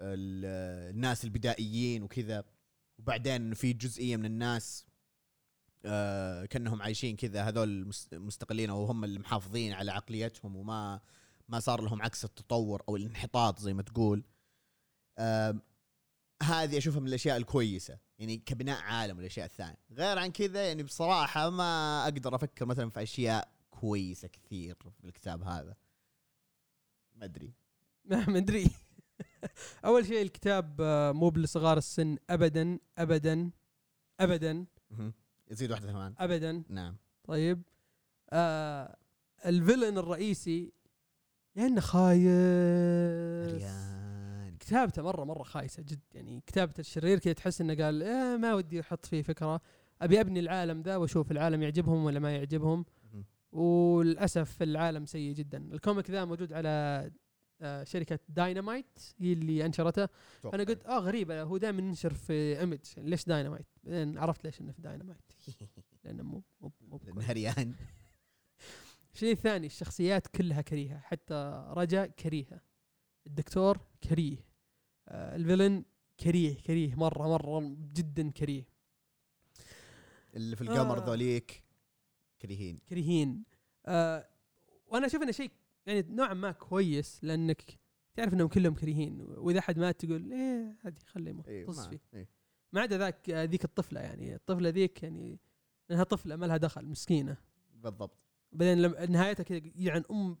ال- 0.00 0.90
الناس 0.94 1.24
البدائيين 1.24 2.02
وكذا. 2.02 2.44
وبعدين 2.98 3.54
في 3.54 3.72
جزئية 3.72 4.16
من 4.16 4.24
الناس 4.24 4.86
آه 5.84 6.44
كأنهم 6.44 6.82
عايشين 6.82 7.16
كذا 7.16 7.42
هذول 7.48 7.86
مس- 7.88 8.08
مستقلين 8.12 8.70
أو 8.70 8.84
هم 8.84 9.04
اللي 9.04 9.18
محافظين 9.18 9.72
على 9.72 9.92
عقليتهم 9.92 10.56
وما 10.56 11.00
ما 11.48 11.60
صار 11.60 11.80
لهم 11.82 12.02
عكس 12.02 12.24
التطور 12.24 12.82
أو 12.88 12.96
الانحطاط 12.96 13.58
زي 13.58 13.74
ما 13.74 13.82
تقول. 13.82 14.24
آه 15.18 15.58
هذه 16.42 16.78
أشوفها 16.78 17.00
من 17.00 17.08
الأشياء 17.08 17.36
الكويسة. 17.36 17.98
يعني 18.18 18.36
كبناء 18.36 18.82
عالم 18.82 19.16
والأشياء 19.16 19.46
الثانية. 19.46 19.78
غير 19.90 20.18
عن 20.18 20.30
كذا 20.30 20.66
يعني 20.66 20.82
بصراحة 20.82 21.50
ما 21.50 22.04
أقدر 22.04 22.34
أفكر 22.34 22.66
مثلا 22.66 22.90
في 22.90 23.02
أشياء 23.02 23.48
كويسة 23.70 24.28
كثير 24.28 24.74
في 25.00 25.04
الكتاب 25.04 25.42
هذا. 25.42 25.76
ما 27.14 27.24
أدري. 27.24 27.52
ما 28.28 28.38
أدري. 28.38 28.70
أول 29.84 30.06
شيء 30.06 30.22
الكتاب 30.22 30.80
آه، 30.80 31.12
مو 31.12 31.30
لصغار 31.30 31.78
السن 31.78 32.16
ابدا 32.30 32.78
ابدا 32.98 33.50
ابدا. 34.20 34.66
يزيد 35.50 35.70
واحدة 35.70 35.92
كمان 35.92 36.14
ابدا. 36.18 36.62
نعم. 36.68 36.96
طيب. 37.24 37.62
آه 38.30 38.96
الفيلن 39.46 39.98
الرئيسي 39.98 40.72
يا 41.56 41.66
إنه 41.66 41.80
خايس. 41.80 42.28
كتابته 44.68 45.02
مره 45.02 45.24
مرة 45.24 45.42
خايسة 45.42 45.82
جد. 45.82 46.00
يعني 46.14 46.42
كتابه 46.46 46.74
الشرير 46.78 47.18
كذا 47.18 47.32
تحس 47.32 47.60
إنه 47.60 47.74
قال 47.84 48.02
إيه 48.02 48.36
ما 48.36 48.54
ودي 48.54 48.80
أحط 48.80 49.06
فيه 49.06 49.22
فكرة. 49.22 49.60
أبي 50.02 50.20
أبني 50.20 50.40
العالم 50.40 50.82
ذا 50.82 50.96
وأشوف 50.96 51.30
العالم 51.30 51.62
يعجبهم 51.62 52.04
ولا 52.04 52.18
ما 52.20 52.36
يعجبهم. 52.36 52.84
وللأسف 53.52 54.62
العالم 54.62 55.06
سيء 55.06 55.34
جدا. 55.34 55.58
ال 55.58 55.67
comic 55.67 56.10
ذا 56.10 56.24
موجود 56.24 56.52
على 56.52 57.10
آه، 57.60 57.84
شركة 57.84 58.18
داينامايت 58.28 59.00
هي 59.18 59.32
اللي 59.32 59.66
أنشرته. 59.66 60.08
أنا 60.54 60.64
قلت 60.64 60.86
آه 60.86 60.98
غريبة. 60.98 61.42
هو 61.42 61.56
دائما 61.56 61.82
ينشر 61.82 62.14
في 62.14 62.60
Image 62.60 62.78
ليش 62.96 63.24
داينامايت 63.24 63.66
بعدين 63.84 64.18
عرفت 64.18 64.44
ليش 64.44 64.60
إنه 64.60 64.72
في 64.72 64.82
داينامايت 64.82 65.32
لأنه 66.04 66.22
مو 66.22 66.42
مو 66.60 66.72
مو. 66.82 67.20
هريان. 67.20 67.74
الشيء 69.14 69.32
الثاني 69.32 69.66
الشخصيات 69.66 70.26
كلها 70.26 70.60
كريهة. 70.60 70.98
حتى 70.98 71.64
رجا 71.76 72.06
كريهة. 72.06 72.60
الدكتور 73.26 73.78
كريه. 74.08 74.47
الفيلن 75.10 75.84
كريه 76.20 76.56
كريه 76.56 76.94
مرة 76.94 77.28
مرة 77.28 77.76
جدا 77.92 78.30
كريه. 78.30 78.68
اللي 80.34 80.56
في 80.56 80.62
القمر 80.62 81.02
آه. 81.02 81.06
ذوليك 81.06 81.62
كريهين. 82.42 82.78
كريهين. 82.88 83.44
آه 83.86 84.28
وأنا 84.86 85.06
أشوف 85.06 85.22
إنه 85.22 85.32
شيء 85.32 85.50
يعني 85.86 86.02
نوعا 86.02 86.34
ما 86.34 86.52
كويس 86.52 87.24
لأنك 87.24 87.78
تعرف 88.14 88.34
إنهم 88.34 88.48
كلهم 88.48 88.74
كريهين 88.74 89.20
وإذا 89.20 89.58
أحد 89.58 89.78
مات 89.78 90.04
تقول 90.04 90.32
إيه 90.32 90.76
هذه 90.80 90.98
خليه 91.06 91.30
يموت 91.30 91.48
إيه، 91.48 91.66
فيه 91.66 92.00
إيه. 92.14 92.28
ما 92.72 92.80
عدا 92.80 92.98
ذاك 92.98 93.30
آه، 93.30 93.44
ذيك 93.44 93.64
الطفلة 93.64 94.00
يعني. 94.00 94.34
الطفلة 94.34 94.68
ذيك 94.68 95.02
يعني 95.02 95.38
إنها 95.90 96.04
طفلة 96.04 96.36
ما 96.36 96.46
لها 96.46 96.56
دخل 96.56 96.86
مسكينة. 96.86 97.36
بالضبط. 97.74 98.18
بعدين 98.52 99.10
نهايتها 99.12 99.42
كذا 99.42 99.60
يعني 99.74 100.04
أم 100.10 100.38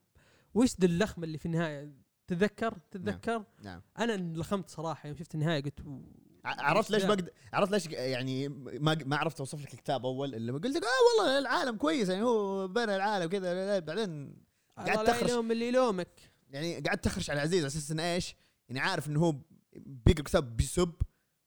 وش 0.54 0.80
ذا 0.80 0.86
اللخمة 0.86 1.24
اللي 1.24 1.38
في 1.38 1.46
النهاية 1.46 1.92
تتذكر 2.28 2.78
تتذكر 2.90 3.44
نعم 3.62 3.82
أنا 3.98 4.14
انلخمت 4.14 4.70
صراحة 4.70 5.06
يوم 5.08 5.16
شفت 5.16 5.34
النهاية 5.34 5.62
قلت 5.62 5.80
و- 5.86 6.00
عرفت 6.44 6.90
ليش 6.90 7.02
ذا؟ 7.02 7.08
بقدر 7.08 7.30
عرفت 7.52 7.72
ليش 7.72 7.86
يعني 7.86 8.48
ما 8.48 8.98
ما 9.06 9.16
عرفت 9.16 9.38
أوصف 9.40 9.62
لك 9.62 9.74
الكتاب 9.74 10.06
أول 10.06 10.34
اللي 10.34 10.52
قلت 10.52 10.66
لك 10.66 10.82
آه 10.82 11.20
والله 11.20 11.38
العالم 11.38 11.76
كويس 11.76 12.08
يعني 12.08 12.22
هو 12.22 12.68
بنى 12.68 12.96
العالم 12.96 13.28
كذا 13.28 13.78
بعدين 13.78 14.36
لا 14.78 15.04
تخرج. 15.04 15.28
يلوم 15.30 15.52
اللي 15.52 15.68
يلومك 15.68 16.08
يعني 16.50 16.80
قعدت 16.80 17.04
تخرش 17.04 17.30
على 17.30 17.40
عزيز 17.40 17.58
على 17.58 17.66
أساس 17.66 17.90
إنه 17.90 18.02
إيش؟ 18.14 18.34
يعني 18.68 18.80
عارف 18.80 19.08
إنه 19.08 19.20
هو 19.20 19.34
بيقرأ 19.76 20.22
كتاب 20.24 20.56
بيسب 20.56 20.94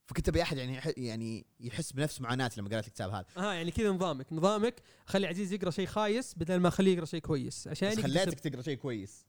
فكتب 0.06 0.38
أحد 0.38 0.58
يعني 0.58 0.80
يعني 0.98 1.46
يحس 1.60 1.91
بنفس 1.91 2.22
معاناتي 2.22 2.62
لما 2.62 2.70
قرأت 2.70 2.88
الكتاب 2.88 3.10
هذا 3.10 3.26
آه 3.38 3.54
يعني 3.54 3.72
كذا 3.72 3.91
نظامك 3.91 4.34
نظامك 4.34 4.82
خلي 5.06 5.28
عزيز 5.28 5.54
يقرأ 5.54 5.70
شيء 5.72 5.86
خايس 5.88 6.34
بدل 6.38 6.58
ما 6.60 6.67
اخليه 6.67 6.94
يقرأ 6.94 7.06
شيء 7.06 7.20
كويس 7.22 7.67
عشان 7.67 7.89
بس 7.89 8.00
خليتك. 8.00 8.39
تقرأ 8.39 8.62
شيء 8.62 8.78
كويس 8.78 9.26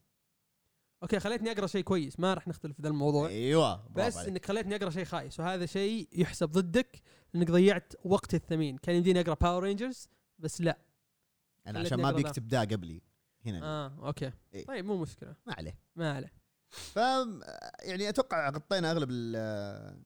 okay 1.02 1.20
خليتني 1.20 1.52
أقرأ 1.52 1.66
شيء 1.66 1.82
كويس. 1.82 2.20
ما 2.20 2.34
راح 2.34 2.48
نختلف 2.48 2.76
في 2.76 2.82
ذا 2.82 2.88
الموضوع. 2.88 3.28
أيوه 3.28 3.88
بس 3.88 4.16
عليك. 4.16 4.28
إنك 4.28 4.46
خليتني 4.46 4.76
أقرأ 4.76 4.90
شيء 4.90 5.04
خايس 5.04 5.40
وهذا 5.40 5.66
شيء 5.66 6.08
يحسب 6.12 6.48
ضدك 6.50 7.02
لانك 7.34 7.50
ضيعت 7.50 7.92
وقت 8.04 8.34
الثمين. 8.34 8.78
كان 8.78 8.94
يمديني 8.94 9.20
أقرأ 9.20 9.34
Power 9.34 9.62
Rangers 9.62 10.08
بس 10.38 10.60
لا. 10.60 10.78
أنا 11.66 11.78
عشان 11.78 12.00
ما. 12.00 12.12
بيكتب 12.12 12.48
دا 12.48 12.60
قبلي. 12.60 13.02
هنا. 13.46 13.62
آه 13.64 14.06
okay. 14.06 14.32
إيه. 14.54 14.66
طيب 14.66 14.84
مو 14.84 14.96
مشكلة. 14.96 15.36
ما 15.46 15.54
عليه. 15.54 15.78
ما 15.96 16.12
عليه. 16.12 16.32
ف 16.68 16.96
يعني 17.82 18.08
أتوقع 18.08 18.50
غطينا 18.50 18.90
أغلب 18.90 19.08
ال- 19.12 20.02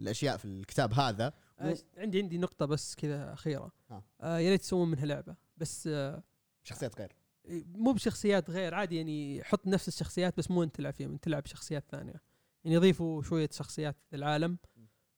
الأشياء 0.00 0.36
في 0.36 0.44
الكتاب 0.44 0.92
هذا. 0.92 1.32
آه 1.58 1.76
عندي 1.96 2.22
عندي 2.22 2.38
نقطة 2.38 2.66
بس 2.66 2.94
كذا 2.94 3.32
أخيرة. 3.32 3.72
ها. 3.90 4.02
آه 4.20 4.38
يا 4.38 4.50
ريت 4.50 4.60
تسوون 4.60 4.90
منها 4.90 5.06
لعبة. 5.06 5.36
بس 5.56 5.86
آه 5.86 6.22
شخصيات 6.62 6.98
غير. 6.98 7.16
مو 7.48 7.92
بشخصيات 7.92 8.50
غير 8.50 8.74
عادي 8.74 8.96
يعني 8.96 9.44
حط 9.44 9.66
نفس 9.66 9.88
الشخصيات 9.88 10.38
بس 10.38 10.50
مو 10.50 10.62
انت 10.62 10.74
تلعب 10.74 10.92
فيهم 10.92 11.12
انت 11.12 11.24
تلعب 11.24 11.46
شخصيات 11.46 11.84
ثانية. 11.90 12.22
يعني 12.64 12.76
يضيفوا 12.76 13.22
شوية 13.22 13.48
شخصيات 13.52 13.96
للعالم 14.12 14.58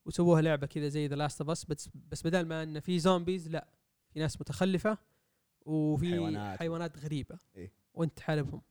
وسووها 0.07 0.43
لعبة 0.43 0.67
كذا 0.67 0.89
زي 0.89 1.07
The 1.07 1.15
Last 1.15 1.41
of 1.41 1.51
Us 1.51 1.65
بس 1.65 1.89
بس 1.95 2.23
بدل 2.23 2.47
ما 2.47 2.63
إن 2.63 2.81
في 2.81 2.99
zombies 2.99 3.49
لا. 3.49 3.69
في 4.13 4.21
ناس 4.21 4.41
متخلفة 4.41 4.99
وفي 5.67 6.11
حيوانات. 6.11 6.59
حيوانات, 6.59 6.99
غريبة. 6.99 7.39
إيه. 7.57 7.73
وانت 7.95 8.17
تحاربهم. 8.17 8.63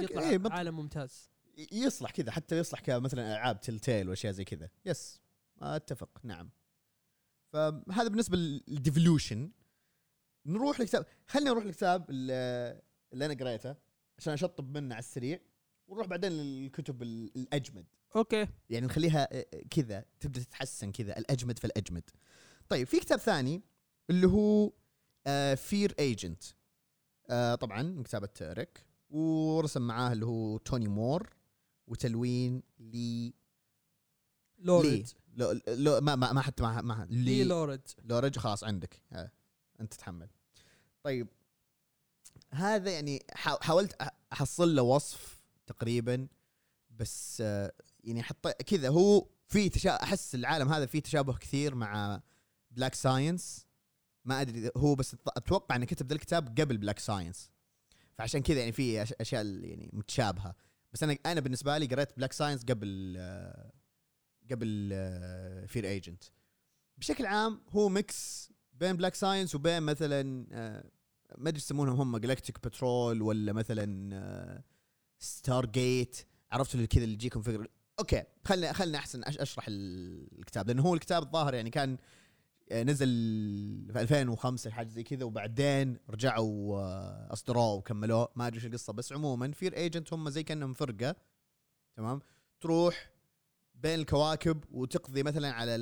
يطلع 0.00 0.22
إيه، 0.22 0.40
عالم 0.50 0.76
ممتاز. 0.76 1.30
يصلح 1.72 2.10
كذا 2.10 2.30
حتى 2.30 2.58
يصلح 2.58 2.80
كمثلا 2.80 3.32
ألعاب 3.32 3.60
Telltale 3.60 4.08
وأشياء 4.08 4.32
زي 4.32 4.44
كذا. 4.44 4.68
yes 4.86 5.20
أتفق 5.62 6.20
نعم. 6.22 6.50
فهذا 7.52 8.08
بالنسبة 8.08 8.36
لل 8.36 8.55
Devolution 8.55 9.50
نروح 10.46 10.80
لكتاب 10.80 11.06
خلينا 11.26 11.50
نروح 11.50 11.64
لكتاب 11.64 12.10
اللي 12.10 12.32
اللي 13.12 13.26
أنا 13.26 13.34
قريته 13.34 13.74
عشان 14.18 14.32
أشطب 14.32 14.76
منه 14.78 14.94
على 14.94 15.02
السريع 15.02 15.40
ونروح 15.88 16.06
بعدين 16.06 16.32
للكتب 16.32 17.02
ال- 17.02 17.36
الأجمد. 17.36 17.86
okay. 18.16 18.48
يعني 18.70 18.86
نخليها 18.86 19.28
آه، 19.38 19.46
كذا 19.70 20.04
تبدأ 20.20 20.40
تتحسن 20.42 20.92
كذا 20.92 21.18
الأجمد 21.18 21.58
فالاجمد 21.58 22.02
طيب 22.68 22.86
في 22.86 23.00
كتاب 23.00 23.18
ثاني 23.18 23.62
اللي 24.10 24.26
هو 24.26 24.72
Fear 25.56 25.94
Agent 25.98 26.42
طبعا 27.60 27.82
من 27.82 28.02
كتابة 28.02 28.28
ريك 28.42 28.86
ورسم 29.10 29.82
معاه 29.82 30.12
اللي 30.12 30.26
هو 30.26 30.58
توني 30.58 30.88
مور 30.88 31.30
وتلوين 31.86 32.62
لي 32.78 33.34
لورد 34.58 35.08
لو 35.36 35.60
لو 35.68 36.00
ما 36.00 36.16
ما, 36.16 36.40
حتى 36.40 36.62
ما, 36.62 36.80
ما 36.82 37.06
لي 37.10 37.24
لي 37.24 37.44
لورد 37.44 37.88
لورج 38.04 38.38
خلاص 38.38 38.64
عندك. 38.64 39.02
آه. 39.12 39.30
انت 39.82 39.94
تتحمل. 39.94 40.28
طيب 41.02 41.28
هذا 42.50 42.90
يعني 42.90 43.22
حا- 43.34 43.62
حاولت 43.62 43.96
أحصل 44.32 44.76
له 44.76 44.82
وصف 44.82 45.42
تقريبا 45.66 46.28
بس 46.90 47.40
آه، 47.40 47.72
يعني 48.04 48.22
حط 48.22 48.48
كذا 48.48 48.88
هو 48.88 49.26
في. 49.46 49.88
أحس 49.88 50.34
العالم 50.34 50.72
هذا 50.72 50.86
فيه 50.86 51.00
تشابه 51.00 51.36
كثير 51.36 51.74
مع 51.74 52.22
Black 52.70 52.94
Science 52.94 53.66
ما 54.24 54.40
أدري 54.40 54.70
هو 54.76 54.94
بس 54.94 55.16
أتوقع 55.28 55.76
انه 55.76 55.84
كتب 55.86 56.06
ذا 56.06 56.14
الكتاب 56.14 56.60
قبل 56.60 56.76
Black 56.78 56.98
Science 56.98 57.50
فعشان 58.18 58.42
كذا 58.42 58.58
يعني 58.58 58.72
في 58.72 59.02
أشياء 59.02 59.46
يعني 59.46 59.90
متشابهة. 59.92 60.54
بس 60.92 61.02
أنا 61.02 61.18
أنا 61.26 61.40
بالنسبة 61.40 61.78
لي 61.78 61.86
قريت 61.86 62.16
Black 62.16 62.32
Science 62.32 62.64
قبل 62.64 63.14
آه، 63.18 63.72
قبل 64.50 64.88
Fear 65.68 65.84
Agent 65.84 66.24
بشكل 66.98 67.26
عام 67.26 67.62
هو 67.70 67.88
mix 67.88 68.50
بين 68.72 68.96
Black 68.96 69.14
Science 69.14 69.54
وبين 69.54 69.82
مثلا 69.82 70.46
آه، 70.52 70.84
ما 71.38 71.48
أدري 71.48 71.58
يسمونهم 71.58 72.00
هم 72.00 72.16
galactic 72.18 72.58
patrol 72.66 73.22
ولا 73.22 73.52
مثلا 73.52 74.62
Stargate 75.18 76.16
عرفتوا 76.52 76.74
اللي 76.74 76.86
كذا 76.86 77.04
اللي 77.04 77.14
يجيكم 77.14 77.42
فكرة. 77.42 77.68
okay 77.98 78.22
خلنا 78.44 78.72
خلنا 78.72 78.98
أحسن 78.98 79.22
أشرح 79.24 79.64
ال- 79.68 80.38
الكتاب 80.38 80.68
لأنه 80.68 80.82
هو 80.82 80.94
الكتاب 80.94 81.22
الظاهر 81.22 81.54
يعني 81.54 81.70
كان 81.70 81.98
آه، 82.72 82.82
نزل 82.82 83.06
في 83.92 84.00
2005 84.00 84.70
حاجة 84.70 84.88
زي 84.88 85.02
كذا 85.02 85.24
وبعدين 85.24 85.96
رجعوا 86.10 86.78
آه، 86.80 87.32
اصدروه 87.32 87.72
وكملوه. 87.72 88.28
ما 88.36 88.46
أدري 88.46 88.56
إيش 88.58 88.66
القصة 88.66 88.92
بس 88.92 89.12
عموما 89.12 89.52
Fear 89.52 89.76
Agent 89.76 90.12
هم 90.12 90.30
زي 90.30 90.42
كأنهم 90.42 90.72
فرقة. 90.74 91.16
تمام؟ 91.96 92.20
تروح 92.60 93.10
بين 93.74 93.98
الكواكب 94.00 94.64
وتقضي 94.70 95.22
مثلا 95.22 95.52
على 95.52 95.74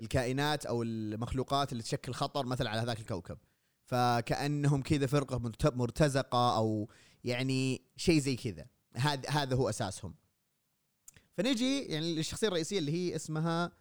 الكائنات 0.00 0.66
أو 0.66 0.82
المخلوقات 0.82 1.72
اللي 1.72 1.82
تشكل 1.82 2.12
خطر 2.14 2.46
مثلا 2.46 2.70
على 2.70 2.80
هذاك 2.80 3.00
الكوكب. 3.00 3.38
فكأنهم 3.84 4.82
كذا 4.82 5.06
فرقة 5.06 5.38
مرت- 5.38 5.74
مرتزقة 5.74 6.56
أو 6.56 6.88
يعني 7.24 7.82
شيء 7.96 8.20
زي 8.20 8.36
كذا. 8.36 8.66
هذا 8.94 9.30
هذا 9.30 9.56
هو 9.56 9.68
أساسهم. 9.68 10.14
فنجي 11.36 11.82
يعني 11.82 12.14
للشخصية 12.14 12.48
الرئيسية 12.48 12.78
اللي 12.78 12.92
هي 12.92 13.16
اسمها 13.16 13.72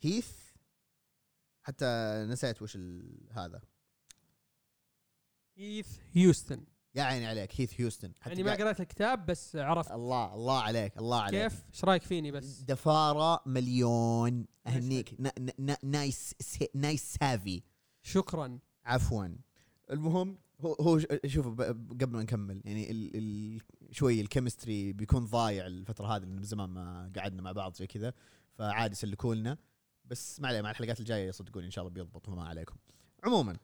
هيث. 0.00 0.32
حتى 1.62 1.86
نسيت 2.28 2.62
وش 2.62 2.78
هذا. 3.30 3.62
هيث 5.56 5.98
هيوستن. 6.12 6.64
يا 6.94 7.02
عيني 7.02 7.26
عليك 7.26 7.60
هيث 7.60 7.80
هيوستن 7.80 8.12
حتى 8.20 8.30
يعني 8.30 8.42
ما 8.42 8.48
قاعد- 8.50 8.62
قرأت 8.62 8.80
الكتاب 8.80 9.26
بس 9.26 9.56
عرفت. 9.56 9.90
الله 9.92 10.34
الله 10.34 10.60
عليك 10.60 10.98
الله 10.98 11.20
عليك. 11.22 11.42
كيف؟ 11.42 11.64
إيش 11.74 11.84
رأيك 11.84 12.02
فيني 12.02 12.30
بس؟ 12.30 12.60
دفارة 12.60 13.42
مليون. 13.46 14.46
اهنيك 14.66 15.14
ن- 15.20 15.28
ن- 15.40 15.50
ن- 15.70 15.76
nice 15.90 16.34
سي- 16.40 16.68
nice 16.74 17.14
سافي 17.20 17.62
شكرا. 18.02 18.58
عفوا. 18.84 19.28
المهم 19.90 20.38
هو 20.60 20.72
هو 20.74 20.98
ش- 20.98 21.06
شوف 21.26 21.46
ب- 21.48 21.62
قبل 22.02 22.12
ما 22.12 22.22
نكمل 22.22 22.62
يعني 22.64 22.90
ال 22.90 23.16
ال 23.16 23.60
شوي 23.94 24.20
ال 24.20 24.27
chemistry 24.27 24.92
بيكون 24.92 25.24
ضايع 25.26 25.66
الفترة 25.66 26.06
هذه 26.16 26.20
لأن 26.22 26.36
من 26.36 26.42
زمان 26.42 26.70
ما 26.70 27.12
قعدنا 27.16 27.42
مع 27.42 27.52
بعض 27.52 27.74
زي 27.76 27.86
كذا 27.86 28.12
فعادي 28.52 28.92
يسلكوا 28.92 29.34
لنا. 29.34 29.58
بس 30.04 30.40
ما 30.40 30.48
عليه 30.48 30.60
مع 30.62 30.70
الحلقات 30.70 31.00
الجاية 31.00 31.30
صدقوني 31.30 31.66
إن 31.66 31.70
شاء 31.70 31.82
الله 31.84 31.94
بيضبط 31.94 32.28
وما 32.28 32.44
عليكم. 32.48 32.74
عموما 33.24 33.56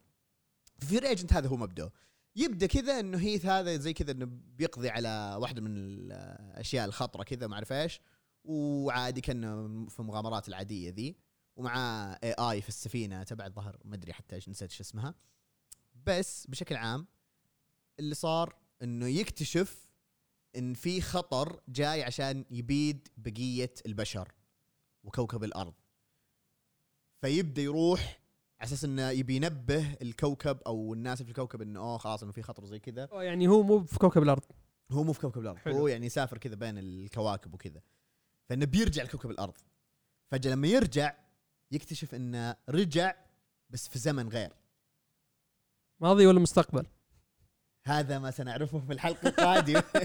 fear 0.79 1.09
agent 1.09 1.33
هذا 1.33 1.49
هو 1.49 1.57
مبدأه. 1.57 1.93
يبدأ 2.37 2.67
كذا 2.67 3.01
إنه 3.01 3.19
هيث 3.19 3.47
هذا 3.47 3.77
زي 3.77 3.93
كذا 3.93 4.13
إنه 4.13 4.27
بيقضي 4.27 4.89
على 4.89 5.37
واحدة 5.41 5.61
من 5.61 5.77
الأشياء 5.77 6.85
الخطرة 6.85 7.23
كذا 7.23 7.47
ما 7.47 7.55
أعرف 7.55 7.73
إيش. 7.73 8.01
وعادي 8.45 9.21
كأنه 9.21 9.87
في 9.87 10.01
المغامرات 10.01 10.49
العادية 10.49 10.91
ذي. 10.91 11.17
ومع 11.57 12.13
اي 12.25 12.33
اي 12.33 12.61
في 12.61 12.69
السفينة 12.69 13.23
تبع 13.23 13.47
الظهر 13.47 13.79
ما 13.85 13.95
أدري 13.95 14.13
حتى 14.13 14.37
إيش 14.37 14.49
نسيت 14.49 14.71
إيش 14.71 14.81
اسمها. 14.81 15.15
بس 16.07 16.47
بشكل 16.47 16.77
عام 16.77 17.07
اللي 17.99 18.15
صار 18.15 18.57
إنه 18.83 19.07
يكتشف 19.07 19.91
إن 20.57 20.75
في 20.75 21.01
خطر 21.01 21.61
جاي 21.69 22.03
عشان 22.03 22.45
يبيد 22.51 23.09
بقية 23.17 23.75
البشر 23.87 24.35
وكوكب 25.05 25.45
الأرض. 25.45 25.75
فيبدأ 27.21 27.63
يروح 27.63 28.21
على 28.61 28.67
أساس 28.69 28.85
إنه 28.85 29.11
يبي 29.11 29.37
ينبه 29.37 29.95
الكوكب 30.03 30.59
أو 30.67 30.95
الناس 30.95 31.23
في 31.23 31.29
الكوكب 31.29 31.63
إنه 31.63 31.81
أوه 31.81 31.99
خلاص 31.99 32.23
إنه 32.23 32.33
في 32.33 32.43
خطر 32.43 32.65
زي 32.65 32.79
كذا. 32.79 33.09
يعني 33.13 33.49
هو 33.49 33.63
مو 33.63 33.85
في 33.85 33.99
كوكب 33.99 34.23
الأرض. 34.23 34.43
هو 34.91 35.03
مو 35.05 35.13
في 35.13 35.21
كوكب 35.21 35.41
الأرض. 35.41 35.57
حلو. 35.59 35.77
هو 35.77 35.89
يعني 35.89 36.07
يسافر 36.07 36.39
كذا 36.39 36.55
بين 36.55 36.79
الكواكب 36.79 37.55
وكذا. 37.55 37.83
فإنه 38.49 38.67
بيرجع 38.67 39.03
لكوكب 39.03 39.31
الأرض. 39.31 39.55
فجأة 40.31 40.51
لما 40.51 40.67
يرجع 40.69 41.15
يكتشف 41.73 42.15
إنه 42.15 42.57
رجع 42.69 43.15
بس 43.71 43.89
في 43.89 43.99
زمن 43.99 44.29
غير. 44.29 44.53
ماضي 46.01 46.27
ولا 46.27 46.41
مستقبل 46.41 46.87
هذا 47.85 48.19
ما 48.19 48.31
سنعرفه 48.31 48.79
في 48.79 48.93
الحلقة 48.93 49.29
القادمة. 49.29 49.85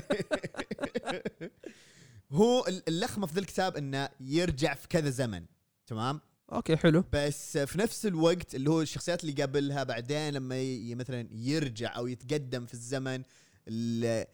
هو 2.32 2.68
ال- 2.68 2.88
اللخمة 2.88 3.28
في 3.28 3.34
ذا 3.34 3.40
الكتاب 3.40 3.78
إنه 3.78 4.10
يرجع 4.20 4.74
في 4.74 4.88
كذا 4.88 5.10
زمن 5.10 5.46
تمام؟ 5.88 6.22
أوكي 6.52 6.78
حلو. 6.78 7.04
بس 7.14 7.58
في 7.58 7.78
نفس 7.78 8.06
الوقت 8.06 8.56
اللي 8.56 8.70
هو 8.70 8.82
الشخصيات 8.82 9.24
اللي 9.24 9.34
قابلها 9.42 9.84
بعدين 9.84 10.34
لما 10.34 10.56
مثلا 10.96 11.28
يرجع 11.32 11.98
أو 11.98 12.08
يتقدم 12.08 12.66
في 12.66 12.74
الزمن 12.74 13.24
ال- 13.68 14.26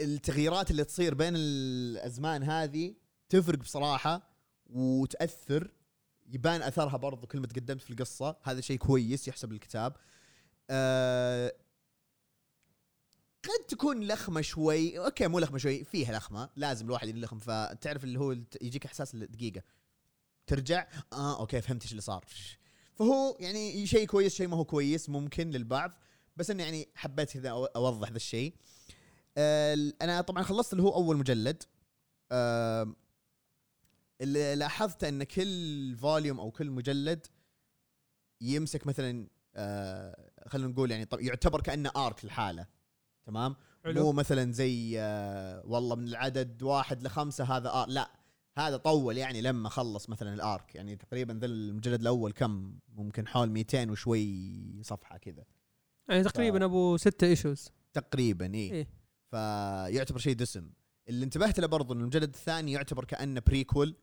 التغييرات 0.00 0.70
اللي 0.70 0.84
تصير 0.84 1.14
بين 1.14 1.32
الأزمان 1.36 2.42
هذه 2.42 2.94
تفرق 3.28 3.58
بصراحة 3.58 4.30
وتأثر 4.66 5.70
يبان 6.26 6.62
أثرها 6.62 6.96
برضو 6.96 7.26
كل 7.26 7.40
ما 7.40 7.46
تقدمت 7.46 7.82
في 7.82 7.90
القصة. 7.90 8.36
هذا 8.42 8.60
شيء 8.60 8.76
كويس 8.78 9.28
يحسب 9.28 9.52
الكتاب. 9.52 9.96
أه 10.70 11.54
قد 13.42 13.66
تكون 13.68 14.04
لخمة 14.06 14.40
شوي 14.40 14.98
أوكي 14.98 15.28
مو 15.28 15.38
لخمة 15.38 15.58
شوي 15.58 15.84
فيها 15.84 16.18
لخمة 16.18 16.50
لازم 16.56 16.86
الواحد 16.86 17.08
يلخم 17.08 17.38
فتعرف 17.38 18.04
اللي 18.04 18.18
هو 18.18 18.32
يجيك 18.62 18.86
إحساس 18.86 19.16
دقيقة. 19.16 19.62
ترجع 20.50 20.86
آه 21.12 21.40
أوكي 21.40 21.60
فهمت 21.60 21.82
إيش 21.82 21.90
اللي 21.90 22.02
صار. 22.02 22.24
فهو 22.94 23.36
يعني 23.40 23.86
شيء 23.86 24.06
كويس 24.06 24.34
شيء 24.34 24.48
ما 24.48 24.56
هو 24.56 24.64
كويس 24.64 25.08
ممكن 25.08 25.50
للبعض 25.50 25.92
بس 26.36 26.50
انه 26.50 26.62
يعني 26.62 26.88
حبيت 26.94 27.30
كذا 27.30 27.50
أوضح 27.50 28.10
ذا 28.10 28.16
الشيء. 28.16 28.54
آه 29.38 29.92
أنا 30.02 30.20
طبعا 30.20 30.42
خلصت 30.42 30.72
اللي 30.72 30.82
هو 30.82 30.94
أول 30.94 31.16
مجلد. 31.16 31.62
آه 32.32 32.94
اللي 34.20 34.54
لاحظت 34.54 35.04
إن 35.04 35.24
كل 35.24 35.96
volume 35.96 36.40
أو 36.40 36.50
كل 36.50 36.70
مجلد 36.70 37.26
يمسك 38.40 38.86
مثلا 38.86 39.28
آه 39.54 40.30
خلينا 40.46 40.68
نقول 40.68 40.90
يعني 40.90 41.04
طب 41.04 41.20
يعتبر 41.20 41.60
كأنه 41.60 41.90
arc 41.96 42.24
لحاله. 42.24 42.66
تمام؟ 43.26 43.50
مو 43.50 43.56
حلو 43.84 44.12
مثلا 44.12 44.52
زي 44.52 45.00
آه 45.00 45.62
والله 45.66 45.96
من 45.96 46.08
العدد 46.08 46.62
واحد 46.62 47.02
لخمسة 47.02 47.44
هذا 47.44 47.68
arc 47.68 47.88
لا. 47.88 48.19
هذا 48.60 48.76
طول 48.76 49.18
يعني 49.18 49.40
لما 49.40 49.68
خلص 49.68 50.10
مثلا 50.10 50.34
ال 50.34 50.42
arc. 50.42 50.74
يعني 50.74 50.96
تقريبا 50.96 51.32
ذا 51.32 51.46
المجلد 51.46 52.00
الأول 52.00 52.32
كم؟ 52.32 52.78
ممكن 52.88 53.28
حول 53.28 53.50
200 53.50 53.90
وشوي 53.90 54.82
صفحة 54.82 55.18
كذا. 55.18 55.44
يعني 56.08 56.24
تقريبا 56.24 56.64
أبو 56.64 56.96
ستة 56.96 57.26
issues 57.26 57.68
تقريبا 57.92 58.54
اي 58.54 58.72
إيه. 58.72 58.88
فيعتبر 59.30 60.18
شيء 60.18 60.34
دسم. 60.34 60.70
اللي 61.08 61.24
انتبهت 61.24 61.60
له 61.60 61.66
برضو 61.66 61.94
إن 61.94 62.00
المجلد 62.00 62.34
الثاني 62.34 62.72
يعتبر 62.72 63.04
كأنه 63.04 63.40
prequel 63.46 63.96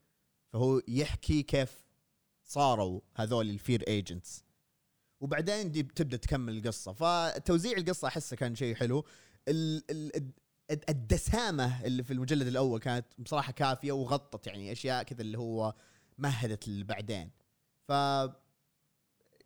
فهو 0.53 0.81
يحكي 0.87 1.43
كيف 1.43 1.83
صاروا 2.43 3.01
هذول 3.15 3.49
ال 3.49 3.56
fear 3.56 3.83
agents 3.87 4.43
وبعدين 5.19 5.71
دي 5.71 5.83
بتبدأ 5.83 6.17
تكمل 6.17 6.57
القصة. 6.57 6.93
فتوزيع 6.93 7.77
القصة 7.77 8.07
أحسه 8.07 8.35
كان 8.35 8.55
شيء 8.55 8.75
حلو. 8.75 9.05
ال 9.47 9.83
ال 9.91 10.31
الدسامة 10.71 11.85
اللي 11.85 12.03
في 12.03 12.13
المجلد 12.13 12.47
الأول 12.47 12.79
كانت 12.79 13.05
بصراحة 13.19 13.51
كافية 13.51 13.91
وغطت 13.91 14.47
يعني 14.47 14.71
أشياء 14.71 15.03
كذا 15.03 15.21
اللي 15.21 15.37
هو 15.37 15.73
مهدت 16.17 16.69
بعدين 16.69 17.31
ف 17.87 17.91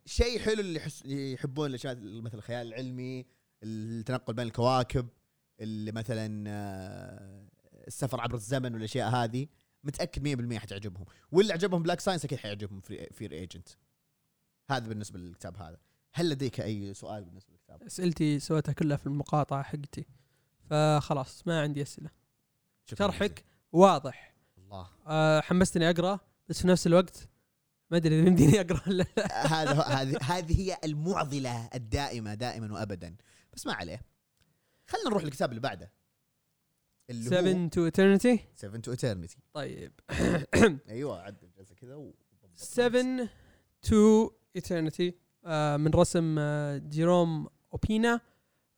شيء 0.06 0.38
حلو 0.38 0.60
اللي 0.60 0.80
يحبون 1.04 1.70
الأشياء 1.70 1.96
مثل 2.00 2.38
الخيال 2.38 2.66
العلمي 2.66 3.26
التنقل 3.62 4.34
بين 4.34 4.46
الكواكب 4.46 5.08
اللي 5.60 5.92
مثلا 5.92 6.44
آه، 6.48 7.48
السفر 7.86 8.20
عبر 8.20 8.34
الزمن 8.34 8.74
والأشياء 8.74 9.10
هذه 9.10 9.46
متأكد 9.84 10.54
100% 10.54 10.58
حتعجبهم. 10.58 11.04
واللي 11.32 11.52
عجبهم 11.52 11.82
Black 11.82 12.00
Science 12.00 12.24
أكيد 12.24 12.38
حيعجبهم 12.38 12.80
Fear 13.12 13.32
Agent 13.32 13.68
هذا 14.70 14.88
بالنسبة 14.88 15.18
للكتاب 15.18 15.56
هذا. 15.56 15.78
هل 16.12 16.30
لديك 16.30 16.60
أي 16.60 16.94
سؤال 16.94 17.24
بالنسبة 17.24 17.52
للكتاب؟ 17.52 17.82
أسئلتي 17.82 18.40
سويتها 18.40 18.72
كلها 18.72 18.96
في 18.96 19.06
المقاطعة 19.06 19.62
حقتي. 19.62 20.06
فخلاص 20.70 21.46
ما 21.46 21.60
عندي 21.62 21.82
أسئلة. 21.82 22.10
شرحك 22.98 23.44
واضح. 23.72 24.34
الله. 24.58 24.88
أه 25.06 25.40
حمستني 25.40 25.90
أقرأ 25.90 26.20
بس 26.48 26.62
في 26.62 26.68
نفس 26.68 26.86
الوقت 26.86 27.28
ما 27.90 27.96
أدري 27.96 28.20
إذا 28.20 28.28
يمديني 28.28 28.60
أقرأ 28.60 28.80
ولا 28.88 29.04
لا. 29.16 29.46
هذا 29.62 29.72
هو- 29.72 29.82
هذه 29.82 30.18
هذه 30.22 30.60
هي 30.60 30.78
المعضلة 30.84 31.68
الدائمة 31.74 32.34
دائما 32.34 32.72
وابدا. 32.74 33.16
بس 33.52 33.66
ما 33.66 33.72
عليه. 33.72 34.02
خلينا 34.86 35.08
نروح 35.08 35.22
للكتاب 35.24 35.50
اللي 35.50 35.60
بعده. 35.60 35.92
اللي 37.10 37.30
7 37.30 37.68
to 37.68 37.90
eternity 37.90 38.38
7 38.54 38.80
to 38.80 38.94
eternity. 38.96 39.36
طيب. 39.52 39.92
أيوه 40.88 41.22
عدل 41.22 41.50
جلسة 41.58 41.74
كذا 41.74 41.94
وضبط 41.94 42.56
7 42.56 43.28
to 43.82 44.30
eternity. 44.58 45.12
آه 45.44 45.76
من 45.76 45.90
رسم 45.90 46.36
آه 46.38 46.76
جيروم 46.78 47.48
اوبينا 47.72 48.20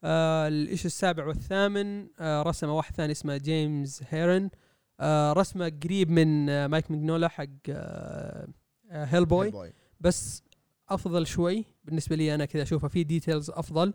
آه 0.04 0.48
ال 0.48 0.55
issue 0.55 0.86
السابع 0.86 1.26
والثامن 1.26 2.08
آه 2.20 2.42
رسمة 2.42 2.76
واحد 2.76 2.94
ثاني 2.94 3.12
اسمه 3.12 3.36
جيمس 3.36 4.02
هيرن. 4.08 4.50
آه 5.00 5.32
رسمة 5.32 5.72
قريب 5.84 6.10
من 6.10 6.48
آه 6.50 6.66
مايك 6.66 6.90
مانيولا 6.90 7.28
حق 7.28 7.44
آه 7.68 8.48
آه 8.90 9.04
Hellboy 9.04 9.72
بس 10.00 10.42
أفضل 10.88 11.26
شوي 11.26 11.64
بالنسبة 11.84 12.16
لي 12.16 12.34
أنا 12.34 12.44
كذا 12.44 12.62
اشوفها 12.62 12.88
في 12.88 13.04
details 13.04 13.50
أفضل. 13.50 13.94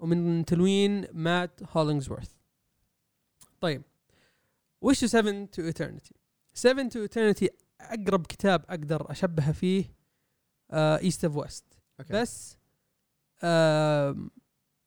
ومن 0.00 0.44
تلوين 0.44 1.06
مات 1.12 1.60
هولينجزورث 1.76 2.30
طيب 3.60 3.82
وش 4.80 5.04
7 5.04 5.44
to 5.44 5.62
eternity 5.62 6.14
7 6.54 6.88
to 6.88 7.00
eternity 7.00 7.50
أقرب 7.80 8.26
كتاب 8.26 8.64
أقدر 8.68 9.10
أشبهه 9.10 9.52
فيه 9.52 9.84
East 10.72 11.24
of 11.24 11.36
West. 11.36 11.64
بس 12.10 12.57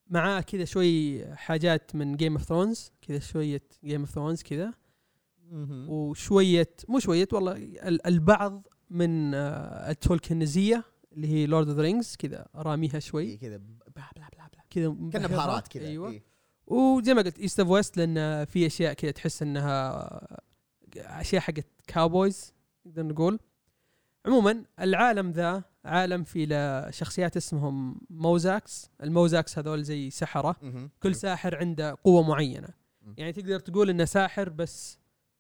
معاه 0.07 0.41
كذا 0.41 0.65
شوي 0.65 1.25
حاجات 1.35 1.95
من 1.95 2.15
Game 2.17 2.33
of 2.33 2.43
Thrones 2.43 2.91
كذا 3.01 3.19
شوية 3.19 3.61
Game 3.83 3.99
of 4.01 4.09
Thrones 4.09 4.41
كذا. 4.43 4.73
وشوية 5.87 6.69
مو 6.89 6.99
شوية 6.99 7.27
والله 7.33 7.51
ال- 7.55 8.07
البعض 8.07 8.67
من 8.89 9.33
آه، 9.33 9.91
التولكنزية 9.91 10.83
اللي 11.11 11.27
هي 11.27 11.45
Lord 11.45 11.67
of 11.67 11.77
the 11.77 11.81
Rings 11.83 12.15
كذا 12.15 12.47
راميها 12.55 12.93
إيه 12.93 12.99
شوي 12.99 13.37
كذا 13.37 13.57
بلا 13.57 13.73
بلا 14.15 14.27
بلا 14.33 14.47
بلا 14.53 14.63
كذا 14.69 14.89
كنا. 14.89 15.27
بهارات 15.27 15.67
كذا 15.67 15.87
أيوه 15.87 16.09
إيه. 16.09 16.23
وزي 16.67 17.13
ما 17.13 17.21
قلت 17.21 17.39
East 17.39 17.59
of 17.59 17.69
West 17.69 17.97
لأن 17.97 18.45
في 18.45 18.65
أشياء 18.65 18.93
كذا 18.93 19.11
تحس 19.11 19.41
إنها 19.41 20.07
أشياء 20.97 21.41
حقت 21.41 21.67
cowboys 21.87 22.53
نقدر 22.85 23.03
نقول 23.05 23.39
عموما 24.25 24.63
العالم 24.79 25.31
ذا 25.31 25.63
عالم 25.85 26.23
في 26.23 26.45
له 26.45 26.91
شخصيات 26.91 27.37
اسمهم 27.37 28.01
موزاكس. 28.09 28.89
الموزاكس 29.03 29.57
هذول 29.57 29.83
زي 29.83 30.09
سحرة. 30.09 30.55
كل 31.03 31.15
ساحر 31.15 31.55
عنده 31.55 31.97
قوة 32.03 32.23
معينة. 32.23 32.69
يعني 33.17 33.33
تقدر 33.33 33.59
تقول 33.59 33.89
إنه 33.89 34.05
ساحر 34.05 34.49
بس 34.49 34.99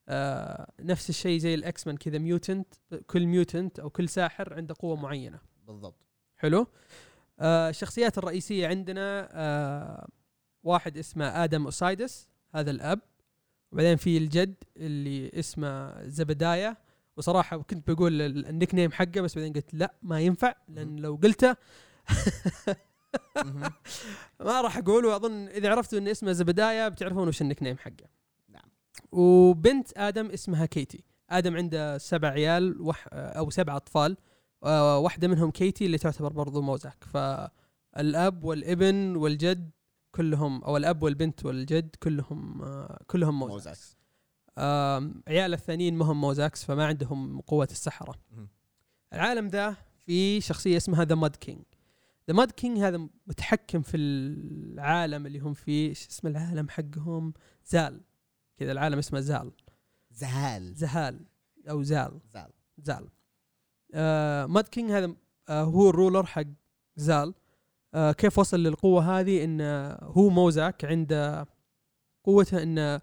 آه 0.09 0.71
نفس 0.79 1.09
الشيء 1.09 1.39
زي 1.39 1.53
ال 1.53 1.87
X-Men 1.87 1.97
كذا 1.97 2.17
mutant 2.17 2.73
كل 3.07 3.25
mutant 3.25 3.79
أو 3.79 3.89
كل 3.89 4.09
ساحر 4.09 4.53
عنده 4.53 4.75
قوة 4.79 4.95
معينة. 4.95 5.39
بالضبط. 5.67 6.05
حلو؟ 6.37 6.67
آه 7.39 7.69
الشخصيات 7.69 8.17
الرئيسية 8.17 8.67
عندنا 8.67 9.29
آه 9.31 10.07
واحد 10.63 10.97
اسمه 10.97 11.43
آدم 11.43 11.65
أوسايدس 11.65 12.27
هذا 12.55 12.71
الأب. 12.71 12.99
وبعدين 13.71 13.95
في 13.95 14.17
الجد 14.17 14.55
اللي 14.77 15.31
اسمه 15.39 16.03
زبدايا. 16.07 16.77
وصراحة 17.21 17.57
كنت 17.57 17.91
بقول 17.91 18.21
ال- 18.21 18.45
ال 18.47 18.75
nickname 18.75 18.91
حقه 18.91 19.21
بس 19.21 19.35
بعدين 19.35 19.53
قلت 19.53 19.73
لا 19.73 19.93
ما 20.01 20.21
ينفع 20.21 20.53
لأن 20.67 20.95
لو 20.95 21.19
قلته. 21.23 21.55
ما 24.39 24.61
راح 24.61 24.77
أقول 24.77 25.05
وأظن 25.05 25.47
إذا 25.47 25.69
عرفتوا 25.71 25.99
إن 25.99 26.07
اسمه 26.07 26.31
زبدايا 26.31 26.89
بتعرفون 26.89 27.27
وش 27.27 27.41
ال 27.41 27.63
nickname 27.63 27.77
حقه. 27.77 28.05
نعم. 28.49 28.69
وبنت 29.11 29.97
آدم 29.97 30.25
اسمها 30.31 30.65
كيتي. 30.65 31.03
آدم 31.29 31.55
عنده 31.57 31.97
سبع 31.97 32.27
عيال 32.29 32.81
وح 32.81 33.07
أو 33.13 33.49
سبع 33.49 33.75
أطفال 33.75 34.17
آه، 34.63 34.97
واحدة 34.97 35.27
منهم 35.27 35.51
كيتي 35.51 35.85
اللي 35.85 35.97
تعتبر 35.97 36.33
برضو 36.33 36.61
موزاك. 36.61 37.03
فالأب 37.03 38.43
والابن 38.43 39.15
والجد 39.15 39.69
كلهم 40.11 40.63
أو 40.63 40.77
الأب 40.77 41.03
والبنت 41.03 41.45
والجد 41.45 41.95
كلهم 42.03 42.61
آه، 42.61 42.99
كلهم 43.07 43.39
موزاكس 43.39 43.91
آم، 43.95 44.00
عيال 45.27 45.53
الثانيين 45.53 45.97
ما 45.97 46.05
هم 46.05 46.21
موزاكس 46.21 46.63
فما 46.65 46.85
عندهم 46.85 47.41
قوة 47.41 47.67
السحرة. 47.71 48.15
مهم. 48.31 48.49
العالم 49.13 49.47
ذا 49.47 49.75
في 50.05 50.41
شخصية 50.41 50.77
اسمها 50.77 51.05
the 51.05 51.15
Mad 51.15 51.35
King 51.35 51.63
the 52.27 52.33
Mad 52.33 52.51
King 52.51 52.79
هذا 52.79 53.07
متحكم 53.27 53.81
في 53.81 53.97
العالم 53.97 55.25
اللي 55.25 55.39
هم 55.39 55.53
فيه. 55.53 55.89
إيش 55.89 56.07
اسم 56.07 56.27
العالم 56.27 56.69
حقهم؟ 56.69 57.33
زال. 57.65 58.01
كذا 58.57 58.71
العالم 58.71 58.97
اسمه 58.97 59.19
زال. 59.19 59.51
زهال. 60.11 60.73
زهال. 60.73 61.25
أو 61.69 61.83
زال. 61.83 62.19
زال. 62.27 62.51
زال. 62.77 63.09
آه 63.93 64.45
Mad 64.45 64.67
King 64.67 64.91
هذا 64.91 65.15
آه 65.49 65.63
هو 65.63 65.89
ال 65.89 65.95
ruler 65.95 66.25
حق 66.25 66.45
زال. 66.95 67.33
آه 67.93 68.11
كيف 68.11 68.39
وصل 68.39 68.59
للقوة 68.59 69.19
هذه؟ 69.19 69.43
انه 69.43 69.91
هو 69.91 70.29
موزاك 70.29 70.85
عنده 70.85 71.47
قوته 72.23 72.63
انه 72.63 73.01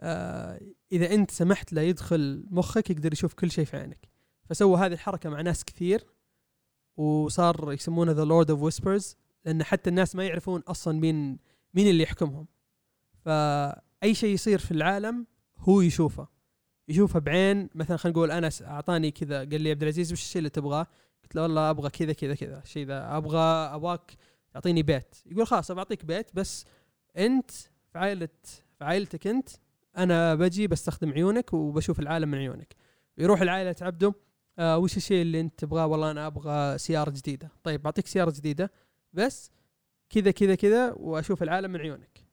آه 0.00 0.60
إذا 0.92 1.14
أنت 1.14 1.30
سمحت 1.30 1.72
له 1.72 1.82
يدخل 1.82 2.44
مخك 2.50 2.90
يقدر 2.90 3.12
يشوف 3.12 3.34
كل 3.34 3.50
شيء 3.50 3.64
في 3.64 3.76
عينك. 3.76 4.08
فسوى 4.44 4.78
هذه 4.78 4.92
الحركة 4.92 5.30
مع 5.30 5.40
ناس 5.40 5.64
كثير 5.64 6.06
وصار 6.96 7.72
يسمونه 7.72 8.12
the 8.12 8.24
Lord 8.24 8.50
of 8.50 8.62
Whispers 8.62 9.16
لأن 9.44 9.62
حتى 9.62 9.90
الناس 9.90 10.16
ما 10.16 10.26
يعرفون 10.26 10.60
أصلا 10.60 10.98
مين 11.00 11.38
مين 11.74 11.88
اللي 11.88 12.02
يحكمهم. 12.02 12.46
فأي 13.24 14.14
شيء 14.14 14.34
يصير 14.34 14.58
في 14.58 14.70
العالم 14.70 15.26
هو 15.58 15.80
يشوفه. 15.80 16.28
يشوفه 16.88 17.18
بعين 17.20 17.68
مثلا 17.74 17.96
خلينا 17.96 18.18
نقول 18.18 18.30
أنا 18.30 18.50
س- 18.50 18.62
أعطاني 18.62 19.10
كذا 19.10 19.38
قال 19.38 19.60
لي 19.60 19.70
عبد 19.70 19.82
العزيز 19.82 20.12
وش 20.12 20.22
الشيء 20.22 20.38
اللي 20.38 20.50
تبغاه؟ 20.50 20.86
قلت 21.22 21.36
له 21.36 21.42
والله 21.42 21.70
أبغى 21.70 21.90
كذا 21.90 22.12
كذا 22.12 22.34
كذا. 22.34 22.58
الشيء 22.62 22.86
ذا 22.86 23.16
أبغى 23.16 23.38
أبغاك 23.74 24.14
تعطيني 24.52 24.82
بيت. 24.82 25.14
يقول 25.26 25.46
خلاص 25.46 25.72
بعطيك 25.72 26.04
بيت 26.04 26.30
بس 26.34 26.64
أنت 27.16 27.50
في 27.92 27.98
عائلة 27.98 28.28
في 28.78 28.84
عائلتك 28.84 29.26
أنت 29.26 29.48
أنا 29.98 30.34
بجي 30.34 30.66
بستخدم 30.66 31.12
عيونك 31.12 31.52
وبشوف 31.54 32.00
العالم 32.00 32.28
من 32.30 32.38
عيونك. 32.38 32.76
يروح 33.18 33.40
العائلة 33.40 33.76
عبده 33.82 34.14
آه 34.58 34.78
وش 34.78 34.96
الشيء 34.96 35.22
اللي 35.22 35.40
أنت 35.40 35.58
تبغاه؟ 35.58 35.86
والله 35.86 36.10
أنا 36.10 36.26
أبغى 36.26 36.78
سيارة 36.78 37.10
جديدة. 37.10 37.50
طيب 37.64 37.82
بعطيك 37.82 38.06
سيارة 38.06 38.30
جديدة 38.30 38.72
بس 39.12 39.50
كذا 40.10 40.30
كذا 40.30 40.54
كذا 40.54 40.92
وأشوف 40.92 41.42
العالم 41.42 41.70
من 41.70 41.80
عيونك. 41.80 42.24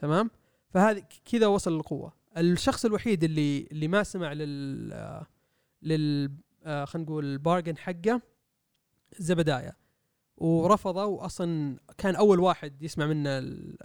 تمام؟ 0.00 0.30
فهذه 0.70 1.02
كذا 1.32 1.46
وصل 1.46 1.72
للقوه 1.76 2.12
الشخص 2.36 2.84
الوحيد 2.84 3.24
اللي 3.24 3.68
اللي 3.72 3.88
ما 3.88 4.02
سمع 4.02 4.32
لل 4.32 4.92
آه، 4.92 5.26
لل 5.82 6.30
آه، 6.64 6.84
خلينا 6.84 7.08
نقول 7.08 7.24
البارجن 7.24 7.76
حقه 7.78 8.22
زبدايا. 9.18 9.72
ورفضه 10.36 11.04
واصلا 11.04 11.76
كان 11.98 12.16
أول 12.16 12.40
واحد 12.40 12.82
يسمع 12.82 13.06
منه 13.06 13.38
ال- 13.38 13.76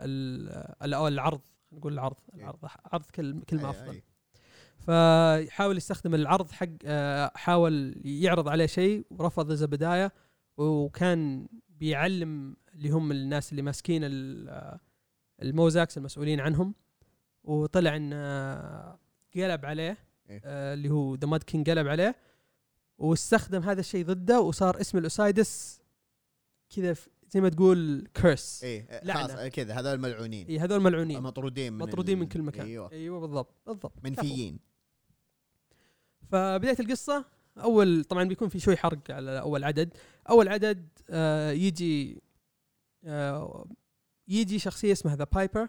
ال- 0.84 0.94
العرض. 0.94 1.42
نقول 1.72 1.94
العرض 1.94 2.18
العرض 2.34 2.60
عرض 2.86 3.06
كلمة 3.06 3.70
أفضل. 3.70 4.02
فحاول 4.80 5.78
يستخدم 5.78 6.16
العرض 6.16 6.52
حق 6.52 6.68
آه، 6.86 7.32
حاول 7.36 8.02
يعرض 8.06 8.48
عليه 8.48 8.66
شيء 8.66 9.06
ورفض 9.10 9.54
زبدايا 9.54 10.12
وكان 10.58 11.48
بيعلم 11.70 12.56
اللي 12.74 12.90
هم 12.90 13.12
الناس 13.12 13.52
اللي 13.52 13.62
ماسكين 13.62 14.02
آه، 14.04 14.80
الموزاكس 15.42 15.98
المسؤولين 15.98 16.40
عنهم 16.40 16.74
وطلع 17.44 17.96
إن 17.96 18.14
آه، 18.14 19.00
قلب 19.36 19.66
عليه 19.66 19.98
إيه. 20.30 20.42
اللي 20.46 20.90
هو 20.90 21.16
the 21.16 21.28
Mad 21.28 21.44
King 21.44 21.70
قلب 21.70 21.88
عليه 21.88 22.16
واستخدم 22.98 23.62
هذا 23.64 23.80
الشيء 23.80 24.06
ضده 24.06 24.42
وصار 24.42 24.82
اسم 24.82 24.98
ال 24.98 25.10
Osidis 25.10 25.82
كذا 26.76 26.96
زي 27.30 27.42
ما 27.42 27.50
تقول 27.50 28.08
curse 28.14 28.64
إيه 28.64 29.02
لعنة. 29.04 29.28
خلاص 29.28 29.52
كذا. 29.52 29.74
هذول 29.74 29.94
الملعونين 29.94 30.48
اي 30.48 30.60
هذول 30.60 30.80
ملعونين. 30.80 31.22
مطرودين 31.22 31.74
من 31.74 31.80
مطرودين 31.80 32.20
من 32.20 32.28
كل 32.28 32.42
مكان. 32.42 32.66
أيوه. 32.66 32.92
أيوه 32.92 33.20
بالضبط 33.20 33.56
بالضبط. 33.68 33.94
منفيين. 34.04 34.60
فبداية 36.32 36.80
القصة 36.80 37.26
أول 37.58 38.04
طبعا 38.04 38.24
بيكون 38.24 38.50
في 38.50 38.60
شوي 38.60 38.78
حرق 38.78 39.12
على 39.12 39.40
أول 39.40 39.64
عدد. 39.64 39.98
أول 40.30 40.48
عدد 40.48 40.88
آه 41.10 41.52
يجي 41.52 42.22
آه 43.04 43.68
يجي 44.28 44.60
شخصية 44.60 44.92
اسمها 44.92 45.16
the 45.16 45.24
Piper 45.24 45.68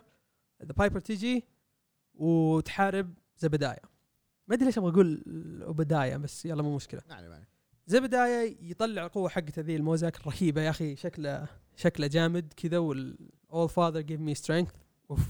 the 0.65 0.73
Piper 0.73 1.01
تجي 1.01 1.45
وتحارب 2.15 3.15
زبدايا 3.37 3.83
ما 4.49 4.55
أدري 4.55 4.67
ليش 4.67 4.79
أبغى 4.79 4.91
أقول 4.91 5.23
اوبدايا 5.63 6.17
بس 6.17 6.47
يلا 6.47 6.63
مو 6.63 6.77
مشكلة. 6.77 7.03
ما 7.09 7.15
عليه، 7.15 7.49
عليه. 7.89 8.01
زبدايا 8.01 8.57
يطلع 8.61 9.07
القوة 9.07 9.29
حقته 9.29 9.63
ذي 9.63 9.77
الموزاك 9.77 10.17
الرهيبة 10.21 10.63
يا 10.63 10.71
أخي 10.71 10.97
شكله 10.97 11.49
شكله 11.77 12.07
جامد 12.07 12.53
كذا 12.57 12.79
و 12.79 13.19
all 13.53 13.69
father 13.69 14.03
give 14.09 14.21
me 14.21 14.43
strength. 14.45 14.75
أوف. 15.11 15.21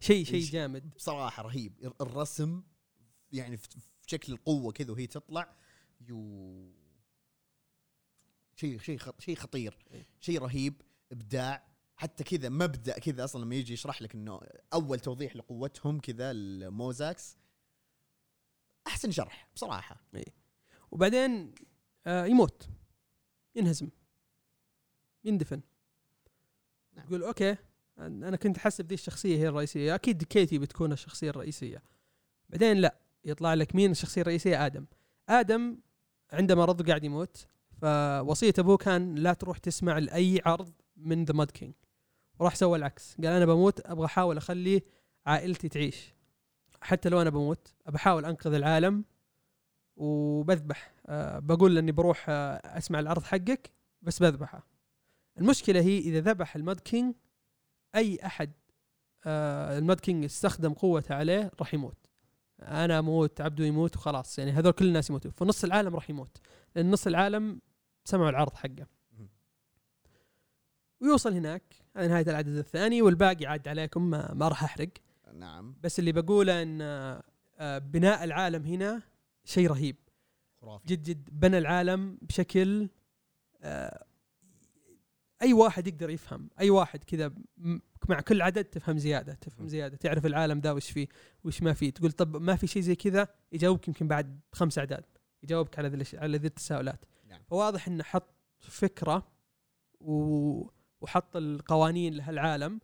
شيء 0.00 0.24
شيء؟ 0.24 0.42
جامد. 0.50 0.94
بصراحة 0.94 1.42
رهيب. 1.42 1.72
الر- 1.82 1.94
الرسم 2.00 2.62
يعني 3.32 3.56
في 3.56 3.68
شكل 4.06 4.32
القوة 4.32 4.72
كذا 4.72 4.92
وهي 4.92 5.06
تطلع 5.06 5.56
يو 6.00 6.72
شيء 8.56 8.78
شيء 8.78 8.98
شيء 9.18 9.36
خطير. 9.36 9.78
إيه. 9.92 10.06
شيء 10.20 10.38
رهيب 10.42 10.82
إبداع. 11.12 11.66
حتى 11.98 12.24
كذا 12.24 12.48
مبدأ 12.48 12.98
كذا 12.98 13.24
أصلا 13.24 13.44
لما 13.44 13.54
يجي 13.54 13.72
يشرح 13.72 14.02
لك 14.02 14.14
إنه 14.14 14.40
أول 14.72 15.00
توضيح 15.00 15.36
لقوتهم 15.36 16.00
كذا 16.00 16.30
الموزاكس 16.30 17.36
أحسن 18.86 19.10
شرح 19.10 19.48
بصراحة. 19.54 20.00
وبعدين 20.96 21.54
آه 22.06 22.26
يموت. 22.26 22.68
ينهزم. 23.54 23.88
يندفن. 25.24 25.60
نعم. 26.96 27.06
تقول 27.06 27.22
أوكي 27.22 27.56
أنا 27.98 28.36
كنت 28.36 28.56
أحسب 28.56 28.86
ذي 28.86 28.94
الشخصية 28.94 29.36
هي 29.38 29.48
الرئيسية. 29.48 29.94
أكيد 29.94 30.22
كيتي 30.22 30.58
بتكون 30.58 30.92
الشخصية 30.92 31.30
الرئيسية. 31.30 31.82
بعدين 32.48 32.76
لا 32.76 32.96
يطلع 33.24 33.54
لك 33.54 33.74
مين 33.74 33.90
الشخصية 33.90 34.20
الرئيسية؟ 34.22 34.66
آدم. 34.66 34.86
آدم 35.28 35.78
عندما 36.32 36.64
رض 36.64 36.88
قاعد 36.88 37.04
يموت 37.04 37.46
فوصية 37.82 38.54
أبوه 38.58 38.76
كان 38.76 39.14
لا 39.14 39.32
تروح 39.32 39.58
تسمع 39.58 39.98
لأي 39.98 40.42
عرض 40.46 40.72
من 40.96 41.24
the 41.24 41.34
Mad 41.34 41.50
King 41.50 41.74
وراح 42.38 42.54
سوى 42.54 42.78
العكس. 42.78 43.16
قال 43.16 43.26
أنا 43.26 43.46
بموت 43.46 43.80
أبغى 43.86 44.06
أحاول 44.06 44.36
أخلي 44.36 44.82
عائلتي 45.26 45.68
تعيش. 45.68 46.14
حتى 46.80 47.08
لو 47.08 47.22
أنا 47.22 47.30
بموت 47.30 47.74
أبى 47.86 47.96
أحاول 47.96 48.24
أنقذ 48.24 48.54
العالم 48.54 49.04
وبذبح. 49.96 50.94
أه 51.06 51.38
بقول 51.38 51.78
اني 51.78 51.92
بروح 51.92 52.26
أه 52.28 52.56
أسمع 52.78 53.00
العرض 53.00 53.22
حقك 53.22 53.70
بس 54.02 54.22
بذبحه. 54.22 54.66
المشكلة 55.38 55.80
هي 55.80 55.98
إذا 55.98 56.20
ذبح 56.20 56.56
ال 56.56 56.62
Mad 56.62 56.80
King 56.80 57.14
أي 57.94 58.18
أحد 58.26 58.52
أه 59.24 59.78
الماد 59.78 60.00
كينج 60.00 60.24
استخدم 60.24 60.72
قوته 60.72 61.14
عليه 61.14 61.50
راح 61.60 61.74
يموت. 61.74 61.96
أنا 62.62 62.98
أموت 62.98 63.40
عبده 63.40 63.64
يموت 63.64 63.96
وخلاص. 63.96 64.38
يعني 64.38 64.50
هذول 64.52 64.72
كل 64.72 64.86
الناس 64.86 65.10
يموتوا. 65.10 65.30
فنص 65.30 65.64
العالم 65.64 65.94
راح 65.94 66.10
يموت. 66.10 66.38
لأن 66.76 66.90
نص 66.90 67.06
العالم 67.06 67.60
سمعوا 68.04 68.30
العرض 68.30 68.54
حقه. 68.54 68.86
ويوصل 71.00 71.32
هناك. 71.32 71.62
هذا 71.96 72.08
نهاية 72.08 72.30
العدد 72.30 72.56
الثاني 72.56 73.02
والباقي 73.02 73.46
عاد 73.46 73.68
عليكم 73.68 74.10
ما, 74.10 74.34
ما 74.34 74.48
راح 74.48 74.64
أحرق. 74.64 74.88
نعم. 75.34 75.74
بس 75.82 75.98
اللي 75.98 76.12
بقوله 76.12 76.62
إن 76.62 76.78
آه، 77.58 77.78
بناء 77.78 78.24
العالم 78.24 78.64
هنا 78.64 79.02
شيء 79.46 79.68
رهيب 79.68 79.96
خرافي 80.60 80.86
جد 80.86 81.02
جد 81.02 81.28
بنى 81.32 81.58
العالم 81.58 82.18
بشكل 82.22 82.88
آه، 83.62 84.04
أي 85.42 85.52
واحد 85.52 85.86
يقدر 85.86 86.10
يفهم 86.10 86.50
أي 86.60 86.70
واحد 86.70 87.04
كذا 87.04 87.32
مع 88.08 88.20
كل 88.20 88.42
عدد 88.42 88.64
تفهم 88.64 88.98
زيادة 88.98 89.34
تفهم. 89.34 89.68
زيادة 89.68 89.96
تعرف 89.96 90.26
العالم 90.26 90.58
ذا 90.58 90.72
وش 90.72 90.90
فيه 90.90 91.08
وش 91.44 91.62
ما 91.62 91.72
فيه 91.72 91.90
تقول 91.90 92.12
طب 92.12 92.36
ما 92.36 92.56
في 92.56 92.66
شيء 92.66 92.82
زي 92.82 92.94
كذا 92.94 93.28
يجاوبك 93.52 93.88
يمكن 93.88 94.08
بعد 94.08 94.40
خمس 94.52 94.78
أعداد 94.78 95.04
يجاوبك 95.42 95.78
على 95.78 95.88
ذي 95.88 96.18
على 96.18 96.38
ذي 96.38 96.46
التساؤلات 96.46 97.04
نعم. 97.28 97.40
فواضح 97.46 97.88
إنه 97.88 98.04
حط 98.04 98.34
فكرة 98.58 99.28
و... 100.00 100.66
وحط 101.00 101.36
القوانين 101.36 102.14
لهالعالم. 102.14 102.80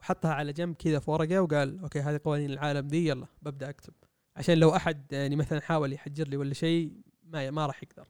وحطها 0.00 0.34
على 0.34 0.52
جنب 0.52 0.74
كذا 0.74 0.98
في 0.98 1.10
ورقة 1.10 1.42
وقال 1.42 1.78
okay 1.78 2.00
هذه 2.00 2.20
قوانين 2.24 2.50
العالم 2.50 2.88
ذي 2.88 3.06
يلا 3.06 3.26
ببدأ 3.42 3.68
أكتب 3.68 3.94
عشان 4.40 4.58
لو 4.58 4.76
أحد 4.76 5.12
يعني 5.12 5.36
مثلا 5.36 5.60
حاول 5.60 5.92
يحجر 5.92 6.28
لي 6.28 6.36
ولا 6.36 6.54
شيء 6.54 6.92
ما 7.22 7.50
ما 7.50 7.66
راح 7.66 7.82
يقدر. 7.82 8.06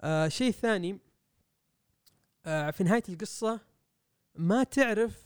آه 0.00 0.28
شيء 0.28 0.50
ثاني 0.52 0.98
آه 2.46 2.70
في 2.70 2.84
نهاية 2.84 3.02
القصة 3.08 3.60
ما 4.34 4.62
تعرف 4.64 5.22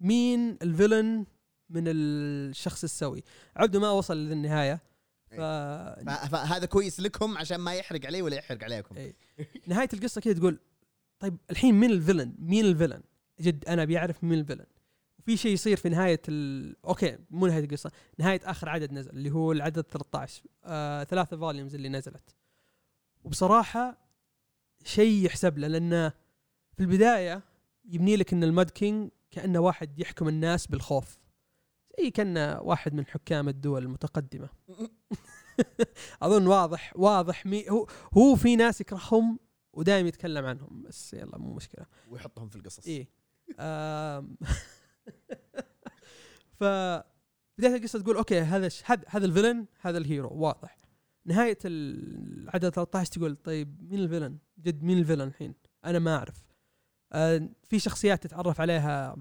مين 0.00 0.56
الفيلن 0.62 1.26
من 1.70 1.84
الشخص 1.86 2.84
السوي 2.84 3.24
عبده 3.56 3.80
ما 3.80 3.90
وصل 3.90 4.16
للنهاية 4.16 4.80
ف 5.30 5.34
ف- 5.40 6.28
فهذا 6.30 6.66
كويس 6.66 7.00
لكم 7.00 7.38
عشان 7.38 7.56
ما 7.56 7.74
يحرق 7.74 8.06
علي 8.06 8.22
ولا 8.22 8.36
يحرق 8.36 8.64
عليكم 8.64 8.96
إيه. 8.96 9.14
نهاية 9.66 9.88
القصة 9.92 10.20
كذا 10.20 10.32
تقول 10.34 10.58
طيب 11.18 11.36
الحين 11.50 11.74
مين 11.74 11.90
الفيلن؟ 11.90 12.34
مين 12.38 12.64
الفيلن؟ 12.64 13.02
جد 13.40 13.64
أنا 13.68 13.84
بيعرف 13.84 14.24
مين 14.24 14.38
الفيلن. 14.38 14.66
وفي 15.22 15.36
شيء 15.36 15.52
يصير 15.52 15.76
في 15.76 15.88
نهاية 15.88 16.20
ال... 16.28 16.76
أوكي 16.84 17.18
مو 17.30 17.46
نهاية 17.46 17.64
القصة، 17.64 17.90
نهاية 18.18 18.40
آخر 18.44 18.68
عدد 18.68 18.92
نزل 18.92 19.10
اللي 19.10 19.30
هو 19.30 19.52
العدد 19.52 19.82
13 19.82 20.42
آه 20.64 21.04
ثلاثة 21.04 21.36
volumes 21.36 21.74
اللي 21.74 21.88
نزلت. 21.88 22.36
وبصراحة 23.24 23.98
شيء 24.84 25.24
يحسب 25.26 25.58
له 25.58 25.68
لأنه 25.68 26.08
في 26.76 26.80
البداية 26.80 27.42
يبني 27.84 28.16
لك 28.16 28.32
إن 28.32 28.44
ال 28.44 28.51
Mad 28.51 28.70
King 28.70 29.10
كأنه 29.30 29.60
واحد 29.60 30.00
يحكم 30.00 30.28
الناس 30.28 30.66
بالخوف. 30.66 31.18
زي 31.98 32.10
كأنه 32.10 32.60
واحد 32.60 32.94
من 32.94 33.06
حكام 33.06 33.48
الدول 33.48 33.82
المتقدمة. 33.82 34.48
أظن 36.22 36.46
واضح 36.46 36.92
واضح 36.96 37.46
مي 37.46 37.70
هو 37.70 37.86
هو 38.18 38.36
في 38.36 38.56
ناس 38.56 38.80
يكرههم 38.80 39.38
ودائما 39.72 40.08
يتكلم 40.08 40.46
عنهم 40.46 40.82
بس 40.82 41.14
يلا 41.14 41.38
مو 41.38 41.54
مشكلة 41.54 41.86
ويحطهم 42.08 42.48
في 42.48 42.56
القصص 42.56 42.86
إيه. 42.86 43.08
ف 46.60 46.64
بداية 47.58 47.76
القصة 47.76 48.02
تقول 48.02 48.16
okay 48.16 48.40
هذا 48.40 48.68
هذا 48.84 49.02
هذا 49.08 49.26
ال 49.26 49.31
villain 49.31 49.66
هذا 49.80 49.98
ال 49.98 50.03
hero. 50.03 50.28
واضح. 50.32 50.78
نهاية 51.24 51.58
العدد 51.64 52.68
13 52.68 53.12
تقول 53.12 53.36
طيب 53.36 53.82
مين 53.90 54.00
ال 54.00 54.04
villain؟ 54.04 54.38
جد 54.58 54.82
مين 54.82 54.98
ال 54.98 55.01
villain 55.01 55.22
الحين؟ 55.22 55.54
أنا 55.84 55.98
ما 55.98 56.16
أعرف. 56.16 56.44
آه 57.12 57.48
في 57.62 57.78
شخصيات 57.78 58.22
تتعرف 58.22 58.60
عليها 58.60 59.16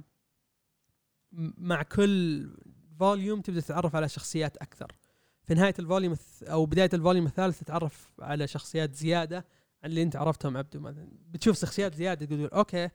مع 1.58 1.84
كل 1.84 2.50
volume 3.00 3.42
تبدأ 3.42 3.60
تتعرف 3.60 3.96
على 3.96 4.10
شخصيات 4.10 4.58
أكثر. 4.58 4.92
في 5.44 5.54
نهاية 5.54 5.74
ال 5.80 5.85
volume 5.85 6.16
أو 6.44 6.66
بداية 6.66 6.90
ال 6.94 6.99
volume 6.99 7.26
الثالث 7.26 7.60
تتعرف 7.60 8.10
على 8.20 8.48
شخصيات 8.48 8.96
زيادة 8.96 9.46
عن 9.84 9.90
اللي 9.90 10.04
أنت 10.04 10.16
عرفتهم 10.16 10.58
عبده 10.58 10.80
مثلا. 10.80 11.10
بتشوف 11.30 11.60
شخصيات 11.60 11.96
زيادة 11.96 12.26
تقول 12.26 12.46
okay 12.46 12.90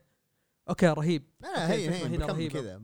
okay 0.68 0.86
رهيب. 0.86 1.22
لا 1.40 1.72
هي 1.72 1.90
هي 1.90 2.16
رهيبة. 2.16 2.52
كذا. 2.60 2.76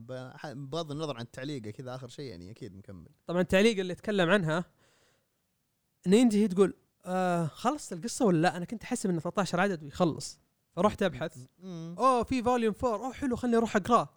بغض 0.53 0.91
النظر 0.91 1.15
عن 1.17 1.23
التعليق 1.23 1.61
كذا 1.61 1.95
آخر 1.95 2.07
شيء 2.07 2.25
يعني 2.25 2.51
أكيد 2.51 2.75
مكمل. 2.75 3.09
طبعا 3.25 3.41
التعليق 3.41 3.79
اللي 3.79 3.93
اتكلم 3.93 4.29
عنها 4.29 4.65
انت 6.07 6.35
هي 6.35 6.47
تقول 6.47 6.73
آه 7.05 7.45
خلصت 7.45 7.93
القصة 7.93 8.25
ولا 8.25 8.41
لا؟ 8.41 8.57
أنا 8.57 8.65
كنت 8.65 8.83
احسب 8.83 9.09
إنه 9.09 9.19
13 9.19 9.59
عدد 9.59 9.83
ويخلص. 9.83 10.39
فرحت 10.75 11.03
أبحث. 11.03 11.37
أوه 11.63 12.23
في 12.23 12.43
volume 12.43 12.73
4 12.83 13.05
أوه 13.05 13.13
حلو 13.13 13.35
خليني 13.35 13.57
أروح 13.57 13.75
اقراه 13.75 14.09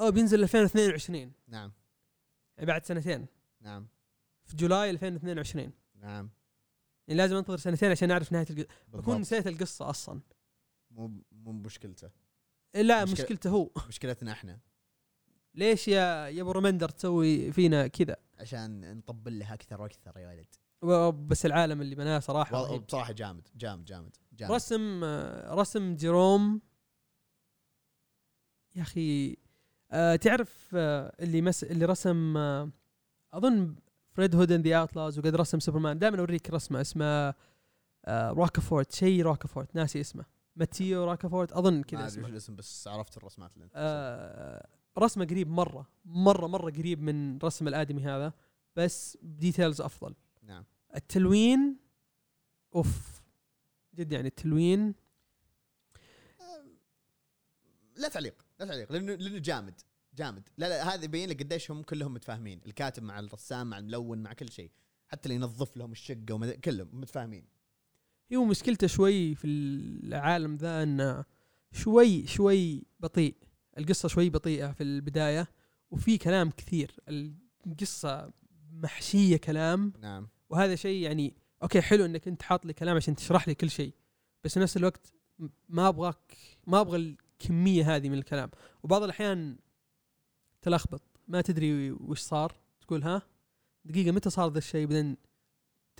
أوه 0.00 0.10
بينزل 0.10 0.42
2022 0.42 1.32
نعم. 1.48 1.72
يعني 2.56 2.66
بعد 2.66 2.84
سنتين. 2.84 3.26
نعم. 3.60 3.86
في 4.44 4.56
جولاي 4.56 4.90
2022 4.90 5.72
نعم. 5.94 6.30
يعني 7.08 7.18
لازم 7.18 7.36
أنتظر 7.36 7.56
سنتين 7.56 7.90
عشان 7.90 8.10
أعرف 8.10 8.32
نهاية 8.32 8.46
القصة 8.50 8.68
بكون 8.88 9.20
نسيت 9.20 9.46
القصة 9.46 9.90
أصلا. 9.90 10.20
مو 10.90 11.22
مو 11.32 11.52
مشكلته 11.52 12.10
لا 12.74 13.04
مشكلة- 13.06 13.10
مشكلته 13.12 13.50
هو. 13.50 13.70
مشكلتنا 13.88 14.32
إحنا. 14.32 14.58
ليش 15.54 15.88
يا 15.88 16.28
يا 16.28 16.42
ابو 16.42 16.50
رمندر 16.52 16.88
تسوي 16.88 17.52
فينا 17.52 17.86
كذا؟ 17.86 18.16
عشان 18.38 18.96
نطبل 18.96 19.38
لها 19.38 19.54
أكثر 19.54 19.80
وأكثر 19.82 20.12
يا 20.18 20.28
ولد. 20.28 21.26
بس 21.28 21.46
العالم 21.46 21.80
اللي 21.80 21.94
بناه 21.94 22.18
صراحة 22.18 22.62
رهيب. 22.62 22.86
بصراحة 22.86 23.12
جامد 23.12 23.48
جامد 23.56 23.84
جامد 23.84 24.16
جامد. 24.32 24.52
رسم 24.52 25.04
رسم 25.60 25.94
جيروم. 25.96 26.60
يا 28.76 28.82
أخي 28.82 29.36
آه 29.90 30.16
تعرف 30.16 30.68
آه 30.74 31.12
اللي 31.20 31.42
مس 31.42 31.64
اللي 31.64 31.84
رسم 31.84 32.36
آه 32.36 32.70
أظن 33.32 33.74
Red 34.12 34.34
Hood 34.36 34.52
and 34.52 34.68
the 34.68 34.76
Outlaws 34.76 35.18
وقد 35.18 35.34
رسم 35.36 35.60
سوبرمان. 35.60 35.98
دائما 35.98 36.18
أوريك 36.18 36.50
رسمة 36.50 36.80
اسمه 36.80 37.34
آه 38.04 38.30
روكافورت 38.30 38.92
شيء 38.92 39.22
روكافورت 39.22 39.74
ناسي 39.76 40.00
اسمه. 40.00 40.24
ماتيو 40.56 41.04
روكافورت 41.04 41.52
أظن 41.52 41.76
ما 41.76 41.82
كذا 41.82 42.06
ادري 42.06 42.22
وش 42.22 42.30
الاسم 42.30 42.56
بس 42.56 42.88
عرفت 42.88 43.16
الرسمات 43.16 43.54
اللي 43.54 43.64
أنت 43.64 43.72
آه 43.76 44.68
رسمه 44.98 45.24
قريب 45.24 45.48
مرة 45.48 45.88
مرة 46.04 46.46
مرة 46.46 46.70
قريب 46.70 47.02
من 47.02 47.38
رسم 47.38 47.68
الآدمي 47.68 48.02
هذا 48.02 48.32
بس 48.76 49.18
details 49.22 49.80
أفضل. 49.80 50.14
نعم. 50.42 50.64
التلوين 50.96 51.76
أوف 52.74 53.22
جد 53.94 54.12
يعني 54.12 54.28
التلوين. 54.28 54.94
لا 57.96 58.08
تعليق 58.08 58.46
لا 58.60 58.66
تعليق 58.66 58.92
لأنه 58.92 59.14
لأنه 59.14 59.38
جامد 59.38 59.80
جامد. 60.14 60.48
لا 60.58 60.68
لا 60.68 60.94
هذا 60.94 61.04
يبين 61.04 61.28
لك 61.28 61.42
قديش 61.42 61.70
هم 61.70 61.82
كلهم 61.82 62.14
متفاهمين. 62.14 62.60
الكاتب 62.66 63.02
مع 63.02 63.18
الرسام 63.18 63.70
مع 63.70 63.78
الملون 63.78 64.22
مع 64.22 64.32
كل 64.32 64.48
شيء. 64.48 64.70
حتى 65.08 65.26
اللي 65.28 65.34
ينظف 65.34 65.76
لهم 65.76 65.92
الشقة 65.92 66.34
ومد... 66.34 66.50
كلهم 66.50 66.88
متفاهمين. 66.92 67.46
هو 68.36 68.44
مشكلته 68.44 68.86
شوي 68.86 69.34
في 69.34 69.46
العالم 69.46 70.56
ذا 70.56 70.82
انه 70.82 71.24
شوي 71.72 72.26
شوي 72.26 72.86
بطيء. 73.00 73.34
القصة 73.78 74.08
شوي 74.08 74.30
بطيئة 74.30 74.72
في 74.72 74.82
البداية 74.82 75.48
وفي 75.90 76.18
كلام 76.18 76.50
كثير. 76.50 76.96
القصة 77.66 78.32
محشية 78.72 79.36
كلام. 79.36 79.92
نعم. 80.00 80.28
وهذا 80.50 80.74
شيء 80.74 81.02
يعني 81.02 81.34
okay 81.62 81.80
حلو 81.80 82.04
إنك 82.04 82.28
أنت 82.28 82.42
حاط 82.42 82.66
لي 82.66 82.72
كلام 82.72 82.96
عشان 82.96 83.16
تشرح 83.16 83.48
لي 83.48 83.54
كل 83.54 83.70
شيء. 83.70 83.94
بس 84.44 84.58
نفس 84.58 84.76
الوقت 84.76 85.12
ما 85.68 85.88
أبغاك 85.88 86.36
ما 86.66 86.80
أبغى 86.80 86.96
الكمية 86.96 87.96
هذه 87.96 88.08
من 88.08 88.18
الكلام. 88.18 88.50
وبعض 88.82 89.02
الأحيان 89.02 89.58
تلخبط. 90.62 91.02
ما 91.28 91.40
تدري 91.40 91.90
وش 91.90 92.20
صار. 92.20 92.54
تقول 92.80 93.02
ها 93.02 93.22
دقيقة 93.84 94.12
متى 94.12 94.30
صار 94.30 94.52
ذا 94.52 94.58
الشيء؟ 94.58 94.86
بعدين 94.86 95.16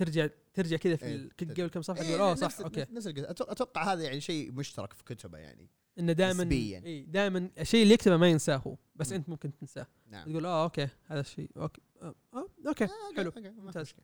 ترجع 0.00 0.28
ترجع 0.54 0.76
كذا 0.76 0.96
في 0.96 1.06
إيه. 1.06 1.28
قبل 1.40 1.68
كم 1.68 1.82
صفحة 1.82 2.02
إيه، 2.02 2.08
تقول 2.08 2.20
أوه 2.20 2.34
صح 2.34 2.60
okay 2.60 2.86
نفس 2.90 3.06
أتوقع 3.06 3.92
هذا 3.92 4.02
يعني 4.02 4.20
شيء 4.20 4.52
مشترك 4.52 4.92
في 4.92 5.04
كتبه 5.04 5.38
يعني 5.38 5.68
إنه 5.98 6.12
دائما. 6.12 6.50
إي 6.52 7.02
دائما 7.02 7.50
الشيء 7.58 7.82
اللي 7.82 7.94
يكتبه 7.94 8.16
ما 8.16 8.28
ينساه 8.28 8.56
هو 8.56 8.76
بس 8.96 9.10
مم. 9.10 9.14
أنت 9.14 9.28
ممكن 9.28 9.52
تنساه 9.52 9.86
نعم 10.06 10.30
تقول 10.30 10.46
آه 10.46 10.64
okay 10.64 10.88
هذا 11.06 11.20
الشيء 11.20 11.50
okay 11.56 11.80
آه 12.02 12.14
آه، 12.34 12.48
okay 12.66 12.84
آه، 12.84 12.88
حلو. 13.16 13.32
ممتاز. 13.36 13.94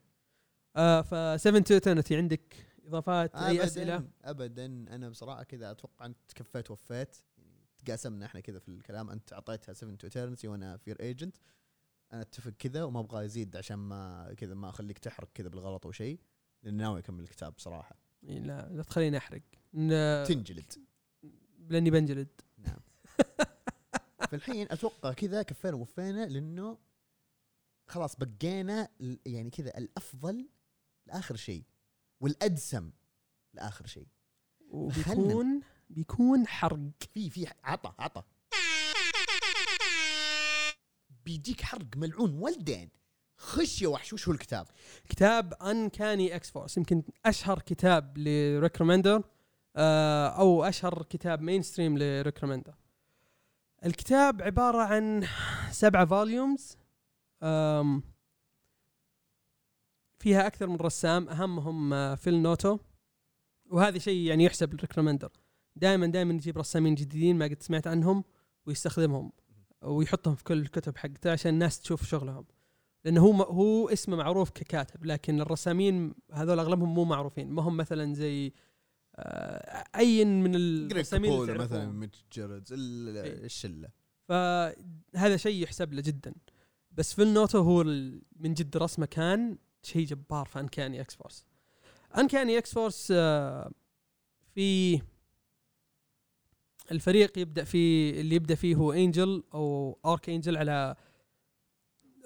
آه 0.75 1.01
ف 1.01 1.41
7 1.41 1.61
to 1.61 1.79
eternity 1.79 2.11
عندك 2.11 2.55
إضافات 2.87 3.35
أي 3.35 3.51
ابدا 3.51 3.63
أسئلة 3.63 4.07
ابدا 4.23 4.65
أنا 4.65 5.09
بصراحة 5.09 5.43
كذا 5.43 5.71
أتوقع 5.71 6.05
أنت 6.05 6.33
كفيت 6.35 6.71
وفيت 6.71 7.17
يعني 7.37 7.67
تقاسمنا 7.85 8.25
إحنا 8.25 8.39
كذا 8.39 8.59
في 8.59 8.69
الكلام 8.69 9.09
أنت 9.09 9.33
أعطيتها 9.33 9.73
7 9.73 9.95
to 9.95 10.07
eternity 10.07 10.47
وأنا 10.47 10.77
Fear 10.77 10.99
Agent 10.99 11.35
أنا 12.13 12.21
أتفق 12.21 12.51
كذا 12.51 12.83
وما 12.83 12.99
أبغى 12.99 13.25
أزيد 13.25 13.55
عشان 13.55 13.75
ما 13.75 14.33
كذا 14.37 14.53
ما 14.53 14.69
أخليك 14.69 14.97
تحرق 14.97 15.29
كذا 15.33 15.49
بالغلط 15.49 15.85
أو 15.85 15.91
شيء 15.91 16.19
لأن 16.63 16.73
ناوي 16.73 16.99
أكمل 16.99 17.23
الكتاب 17.23 17.53
بصراحه 17.53 17.95
إيه، 18.23 18.39
لا 18.39 18.69
لا 18.73 18.83
تخليني 18.83 19.17
أحرق. 19.17 19.41
تنجلد. 20.27 20.73
لأني 21.69 21.91
بنجلد. 21.91 22.41
نعم. 22.57 22.79
فالحين 24.31 24.67
أتوقع 24.71 25.13
كذا 25.13 25.41
كفينا 25.41 25.75
ووفينا 25.75 26.25
لأنه 26.25 26.77
خلاص 27.87 28.15
بقينا 28.15 28.89
يعني 29.25 29.49
كذا 29.49 29.77
الأفضل 29.77 30.49
لآخر 31.05 31.35
شيء 31.35 31.63
والأدسم 32.19 32.91
لآخر 33.53 33.85
شيء. 33.85 34.07
وبيكون 34.69 35.61
بيكون 35.89 36.47
حرق. 36.47 36.79
في 37.13 37.29
في 37.29 37.47
عطى 37.63 37.93
عطى. 37.99 38.23
بيجيك 41.27 41.61
حرق 41.61 41.97
ملعون 41.97 42.33
ولدين. 42.33 42.89
خش 43.37 43.81
يا 43.81 43.87
وحش 43.87 44.13
وش 44.13 44.27
هو 44.27 44.33
الكتاب؟ 44.33 44.67
كتاب 45.09 45.53
Uncanny 45.53 46.35
X-Force 46.35 46.77
يمكن 46.77 47.03
أشهر 47.25 47.59
كتاب 47.59 48.17
ل 48.17 48.25
Rick 48.25 48.58
Remender 48.58 49.23
آه 49.75 50.27
أو 50.27 50.63
أشهر 50.63 51.03
كتاب 51.03 51.41
mainstream 51.41 51.97
ل 51.97 52.03
Rick 52.03 52.26
Remender 52.26 52.73
الكتاب 53.85 54.41
عبارة 54.41 54.81
عن 54.81 55.27
سبعة 55.71 56.05
volumes 56.05 56.77
فيها 60.19 60.47
أكثر 60.47 60.67
من 60.67 60.75
رسام 60.75 61.29
أهمهم 61.29 61.93
آه، 61.93 62.15
Phil 62.15 62.41
Noto 62.41 62.77
وهذا 63.69 63.97
شيء 63.97 64.27
يعني 64.27 64.43
يحسب 64.43 64.73
ل 64.73 64.78
Rick 64.78 64.95
Remender 64.95 65.31
دائما 65.75 66.07
دائما 66.07 66.33
يجيب 66.33 66.57
رسامين 66.57 66.95
جديدين 66.95 67.37
ما 67.37 67.45
قد 67.45 67.63
سمعت 67.63 67.87
عنهم 67.87 68.23
ويستخدمهم. 68.65 69.31
ويحطهم 69.81 70.35
في 70.35 70.43
كل 70.43 70.57
الكتب 70.57 70.97
حقته 70.97 71.31
عشان 71.31 71.53
الناس 71.53 71.79
تشوف 71.79 72.05
شغلهم. 72.05 72.45
لأنه 73.05 73.21
هو 73.21 73.43
هو 73.43 73.89
اسمه 73.89 74.17
معروف 74.17 74.49
ككاتب 74.49 75.05
لكن 75.05 75.41
الرسامين 75.41 76.13
هذول 76.31 76.59
أغلبهم 76.59 76.93
مو 76.93 77.03
معروفين. 77.03 77.51
ما 77.51 77.61
هم 77.61 77.77
مثلا 77.77 78.13
زي 78.13 78.53
آه، 79.15 79.83
أي 79.95 80.25
من 80.25 80.55
الرسامين 80.55 81.57
مثلا. 81.57 81.91
ميتش 81.91 82.25
إيه. 82.37 82.45
الشلة. 83.45 83.89
فهذا 84.27 85.37
شيء 85.37 85.63
يحسب 85.63 85.93
له 85.93 86.01
جدا. 86.01 86.33
بس 86.91 87.13
Phil 87.13 87.23
Noto 87.23 87.59
هو 87.59 87.83
من 88.35 88.53
جد 88.53 88.77
رسمه 88.77 89.05
كان 89.05 89.57
شيء 89.83 90.05
جبار 90.05 90.45
في 90.45 90.59
Uncanny 90.59 91.01
X-Force 91.01 91.45
Uncanny 92.17 92.57
X-Force 92.57 93.13
آه، 93.15 93.71
في 94.53 95.01
الفريق 96.91 97.39
يبدأ 97.39 97.63
فيه 97.63 98.21
اللي 98.21 98.35
يبدأ 98.35 98.55
فيه 98.55 98.75
هو 98.75 98.91
Angel 98.91 99.43
أو 99.53 99.99
Archangel 100.05 100.57
على 100.57 100.95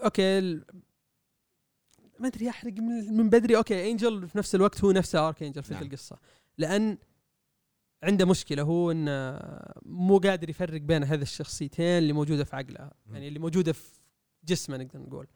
okay 0.03 0.41
ما 2.19 2.27
أدري 2.27 2.49
احرق 2.49 2.73
من, 2.73 3.17
من 3.17 3.29
بدري 3.29 3.57
okay 3.57 3.91
Angel 3.91 4.27
في 4.27 4.37
نفس 4.37 4.55
الوقت 4.55 4.83
هو 4.83 4.91
نفسه 4.91 5.27
Archangel 5.27 5.63
في 5.63 5.73
نعم. 5.73 5.83
القصة 5.83 6.17
لأن 6.57 6.97
عنده 8.03 8.25
مشكلة 8.25 8.63
هو 8.63 8.91
انه 8.91 9.39
مو 9.85 10.17
قادر 10.17 10.49
يفرق 10.49 10.81
بين 10.81 11.03
هذه 11.03 11.21
الشخصيتين 11.21 11.85
اللي 11.97 12.13
موجودة 12.13 12.43
في 12.43 12.55
عقله. 12.55 12.91
يعني 13.11 13.27
اللي 13.27 13.39
موجودة 13.39 13.73
في 13.73 13.89
جسمه 14.43 14.77
نقدر 14.77 14.99
نقول 14.99 15.27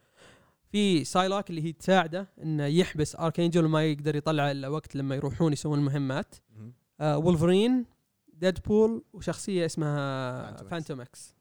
في 0.71 1.03
Psylocke 1.03 1.49
اللي 1.49 1.63
هي 1.63 1.71
تساعده 1.71 2.27
إنه 2.43 2.65
يحبس 2.65 3.15
Archangel 3.15 3.65
وما 3.65 3.85
يقدر 3.85 4.15
يطلع 4.15 4.51
إلا 4.51 4.67
وقت 4.67 4.95
لما 4.95 5.15
يروحون 5.15 5.53
يسوون 5.53 5.79
المهمات 5.79 6.35
مهم. 6.55 6.73
آه 6.99 7.17
Wolverine 7.17 7.85
Deadpool 8.35 9.03
وشخصية 9.13 9.65
اسمها 9.65 10.55
Fantomex 10.63 11.35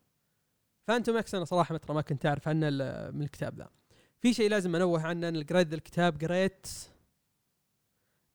Fantomex 0.89 1.35
أنا 1.35 1.45
صراحة 1.45 1.75
متى 1.75 1.93
ما 1.93 2.01
كنت 2.01 2.27
أعرف 2.27 2.49
عنه 2.49 2.71
من 3.11 3.23
الكتاب 3.23 3.59
ذا. 3.59 3.71
في 4.19 4.35
شيء 4.35 4.51
لازم 4.51 4.77
أنوه 4.77 5.03
عنه 5.07 5.29
أنا 5.29 5.45
قريت 5.51 5.69
ذا 5.69 5.75
الكتاب 5.75 6.25
قريت 6.25 6.67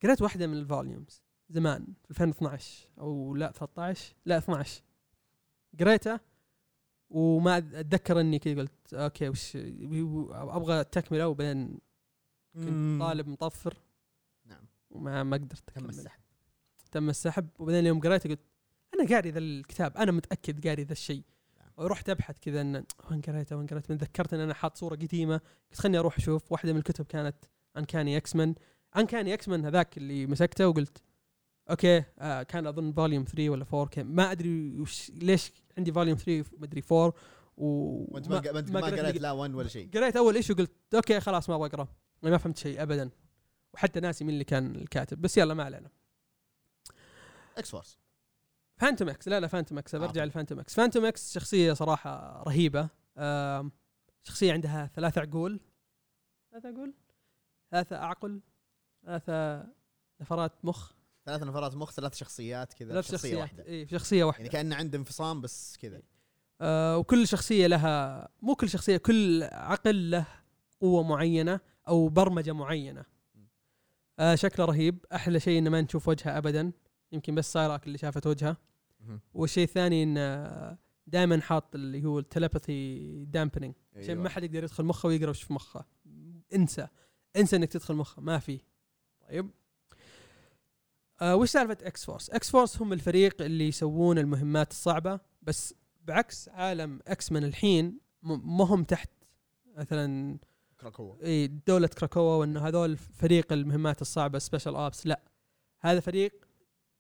قريت 0.04 0.22
واحدة 0.22 0.48
من 0.48 0.54
ال 0.54 0.62
volumes 0.62 1.24
زمان 1.50 1.88
في 2.12 2.24
2012 2.24 2.90
أو 3.00 3.36
لا 3.36 3.52
13 3.52 4.16
لا 4.26 4.38
12 4.38 4.82
قريته 5.80 6.20
وما 7.10 7.58
أتذكر 7.58 8.20
إني 8.20 8.40
كذا 8.40 8.62
قلت 8.62 8.94
okay 8.94 9.30
وش 9.30 9.56
أبغى 10.32 10.84
تكمله 10.84 11.28
وبعدين 11.28 11.80
كنت. 12.54 13.02
طالب 13.02 13.28
مطفر. 13.28 13.78
نعم. 14.46 14.66
وما 14.90 15.24
ما 15.24 15.38
قدرت 15.38 15.70
تم. 15.70 15.86
السحب. 15.86 16.22
تم 16.92 17.10
السحب. 17.10 17.50
وبعدين 17.60 17.86
يوم 17.86 18.00
قريته 18.00 18.30
قلت 18.30 18.40
أنا 19.00 19.10
قاري 19.10 19.32
ذا 19.32 19.40
الكتاب 19.40 19.98
أنا 19.98 20.12
متأكد 20.12 20.68
قاري 20.68 20.84
ذا 20.84 20.92
الشيء. 20.92 21.24
نعم. 21.60 21.70
ورحت 21.78 22.10
أبحث 22.10 22.40
كذا 22.40 22.62
إن 22.62 22.84
وين 23.12 23.22
قريته 23.22 23.56
وين 23.58 23.68
قريته؟ 23.68 23.92
من 23.94 23.98
ذكرت 23.98 24.34
إن 24.34 24.40
أنا 24.40 24.54
حاط 24.54 24.78
صورة 24.78 24.96
قديمة 24.96 25.42
قلت 25.72 25.80
خلني 25.80 26.00
أروح 26.00 26.18
أشوف. 26.18 26.52
واحدة 26.52 26.74
من 26.74 26.80
الكتب 26.80 27.06
كانت 27.06 27.36
Uncanny 27.78 28.18
X-Men 28.18 28.56
Uncanny 28.98 29.34
X-Men 29.34 29.66
هذاك 29.66 29.98
اللي 29.98 30.28
مسكته 30.28 30.68
وقلت 30.68 31.02
okay 31.70 32.04
آه 32.20 32.44
كان 32.44 32.68
أظن 32.68 32.92
volume 32.92 33.24
3 33.24 33.50
ولا 33.50 33.66
4 33.74 33.88
كان 33.88 34.06
ما 34.06 34.32
أدري 34.32 34.80
وش 34.80 35.12
ليش 35.16 35.52
عندي 35.78 35.92
volume 35.92 36.18
3 36.18 36.50
ما 36.58 36.66
أدري 36.66 36.84
4 36.92 37.14
و 37.58 37.66
وأنت 38.14 38.28
ما, 38.28 38.42
ما, 38.52 38.62
ما 38.62 38.80
قريت 38.80 39.22
لا 39.22 39.32
1 39.32 39.54
ولا 39.54 39.68
شيء. 39.68 39.90
قريت 39.94 40.16
أول 40.16 40.36
issue 40.36 40.54
قلت 40.54 40.72
okay 40.96 41.20
خلاص 41.20 41.50
ما 41.50 41.56
أبغى 41.56 41.68
أقرأ. 41.68 41.88
ما 42.24 42.38
فهمت 42.38 42.58
شيء 42.58 42.82
ابدا. 42.82 43.10
وحتى 43.74 44.00
ناسي 44.00 44.24
مين 44.24 44.34
اللي 44.34 44.44
كان 44.44 44.76
الكاتب 44.76 45.22
بس 45.22 45.38
يلا 45.38 45.54
ما 45.54 45.64
علينا. 45.64 45.90
X-Force 47.58 48.00
Fantomex 48.80 49.28
لا 49.28 49.40
لا 49.40 49.48
Fantomex 49.48 49.96
برجع. 49.96 50.24
ل 50.24 50.28
Fantomex 50.28 50.60
Fantomex 50.60 51.34
شخصية 51.34 51.74
صراحة 51.74 52.44
رهيبة. 52.44 52.90
شخصية 54.24 54.54
عندها 54.54 54.92
ثلاث 54.96 55.18
عقول. 55.18 55.60
ثلاث 56.52 56.66
عقول؟ 56.66 56.94
ثلاثة 57.72 57.96
أعقل 57.96 58.42
ثلاثة 59.06 59.68
نفرات 60.22 60.66
مخ. 60.66 60.92
ثلاث 61.26 61.44
نفرات 61.44 61.76
مخ 61.76 61.92
ثلاث 61.92 62.16
شخصيات 62.16 62.74
كذا 62.74 62.90
ثلاث 62.90 63.06
شخصية 63.06 63.18
شخصيات. 63.18 63.40
واحدة. 63.40 63.66
إيه 63.66 63.86
في 63.86 63.92
شخصية 63.92 64.24
واحدة. 64.24 64.44
يعني 64.44 64.50
كأنه 64.50 64.76
عنده 64.76 64.98
انفصام 64.98 65.42
بس 65.42 65.78
كذا. 65.78 66.02
آه 66.62 66.98
وكل 66.98 67.28
شخصية 67.28 67.68
لها 67.68 68.28
مو 68.42 68.56
كل 68.56 68.70
شخصية 68.70 68.98
كل 68.98 69.44
عقل 69.44 70.12
له 70.12 70.26
قوة 70.82 71.04
معينة 71.04 71.60
أو 71.88 72.10
برمجة 72.10 72.52
معينة. 72.52 73.06
آه 74.20 74.36
شكله 74.36 74.66
رهيب. 74.66 75.06
أحلى 75.14 75.40
شيء 75.40 75.60
إنه 75.60 75.70
ما 75.70 75.82
نشوف 75.82 76.08
وجهه 76.08 76.38
أبدا. 76.38 76.72
يمكن 77.12 77.36
بس 77.36 77.54
Psylocke 77.54 77.88
اللي 77.88 77.98
شافت 77.98 78.28
وجهه. 78.28 78.58
والشيء 79.34 79.64
الثاني 79.64 80.04
إنه 80.04 80.78
دائما 81.08 81.42
حاط 81.42 81.76
اللي 81.76 82.06
هو 82.06 82.20
ال 82.20 82.30
telepathy 82.30 83.26
dampening 83.26 83.74
عشان 83.96 84.10
أيوة. 84.10 84.24
ما 84.24 84.30
حد 84.30 84.44
يقدر 84.44 84.64
يدخل 84.64 84.86
مخه 84.86 85.08
ويقرأ 85.08 85.30
وش 85.30 85.44
في 85.44 85.54
مخه. 85.54 85.86
انسى. 86.56 86.88
انسى 87.36 87.56
إنك 87.56 87.72
تدخل 87.72 87.96
مخه. 87.96 88.22
ما 88.22 88.40
في. 88.40 88.62
طيب. 89.30 89.50
آه 91.22 91.36
وش 91.36 91.50
سالفة 91.50 91.78
X-Force؟ 91.82 92.30
X-Force 92.30 92.82
هم 92.82 92.94
الفريق 92.94 93.42
اللي 93.42 93.68
يسوون 93.68 94.18
المهمات 94.18 94.72
الصعبة 94.72 95.20
بس 95.42 95.76
بعكس 96.02 96.50
عالم 96.50 97.00
X-Men 97.08 97.44
الحين 97.44 98.00
ما 98.24 98.66
هم 98.66 98.84
تحت 98.84 99.10
مثلا 99.78 100.38
Krakoa 100.82 101.16
إيه، 101.22 101.46
دولة 101.68 101.88
Krakoa 101.88 102.36
وانه 102.36 102.68
هذول 102.68 102.98
فريق 102.98 103.54
المهمات 103.54 104.02
الصعبة 104.02 104.40
special 104.40 104.76
ops 104.76 105.08
لا. 105.08 105.22
هذا 105.80 106.00
فريق 106.00 106.46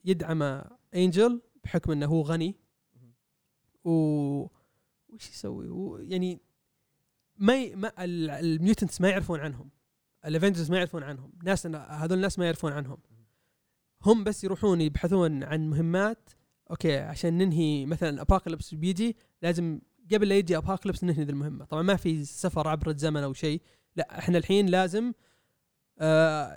يدعم 0.05 0.61
Angel 0.95 1.41
بحكم 1.69 1.91
إنه 1.91 2.05
هو 2.05 2.21
غني. 2.21 2.55
و 3.83 3.91
وش 5.09 5.29
يسوي؟ 5.29 5.69
و... 5.69 5.97
يعني 5.97 6.39
ما, 7.37 7.63
ي... 7.63 7.75
ما 7.75 8.03
ال- 8.03 8.29
ال 8.29 8.38
mutants 8.38 9.01
ما 9.01 9.09
يعرفون 9.09 9.39
عنهم. 9.39 9.69
ال 10.25 10.30
Avengers 10.30 10.71
ما 10.71 10.77
يعرفون 10.77 11.03
عنهم. 11.03 11.33
ناس 11.43 11.65
هذول 11.65 12.17
الناس 12.17 12.39
ما 12.39 12.45
يعرفون 12.45 12.71
عنهم. 12.73 12.97
هم 14.05 14.23
بس 14.23 14.43
يروحون 14.43 14.81
يبحثون 14.81 15.43
عن 15.43 15.69
مهمات. 15.69 16.29
okay 16.71 16.97
عشان 16.97 17.37
ننهي 17.37 17.85
مثلا 17.85 18.21
Apocalypse 18.21 18.73
بيجي 18.73 19.17
لازم 19.41 19.81
قبل 20.13 20.29
لا 20.29 20.37
يجي 20.37 20.57
Apocalypse 20.57 21.03
ننهي 21.03 21.23
ذي 21.23 21.31
المهمة. 21.31 21.65
طبعا 21.65 21.81
ما 21.81 21.95
في 21.95 22.25
سفر 22.25 22.67
عبر 22.67 22.89
الزمن 22.89 23.23
أو 23.23 23.33
شيء. 23.33 23.61
لا 23.95 24.19
إحنا 24.19 24.37
الحين 24.37 24.65
لازم 24.65 25.07
آه 25.07 25.13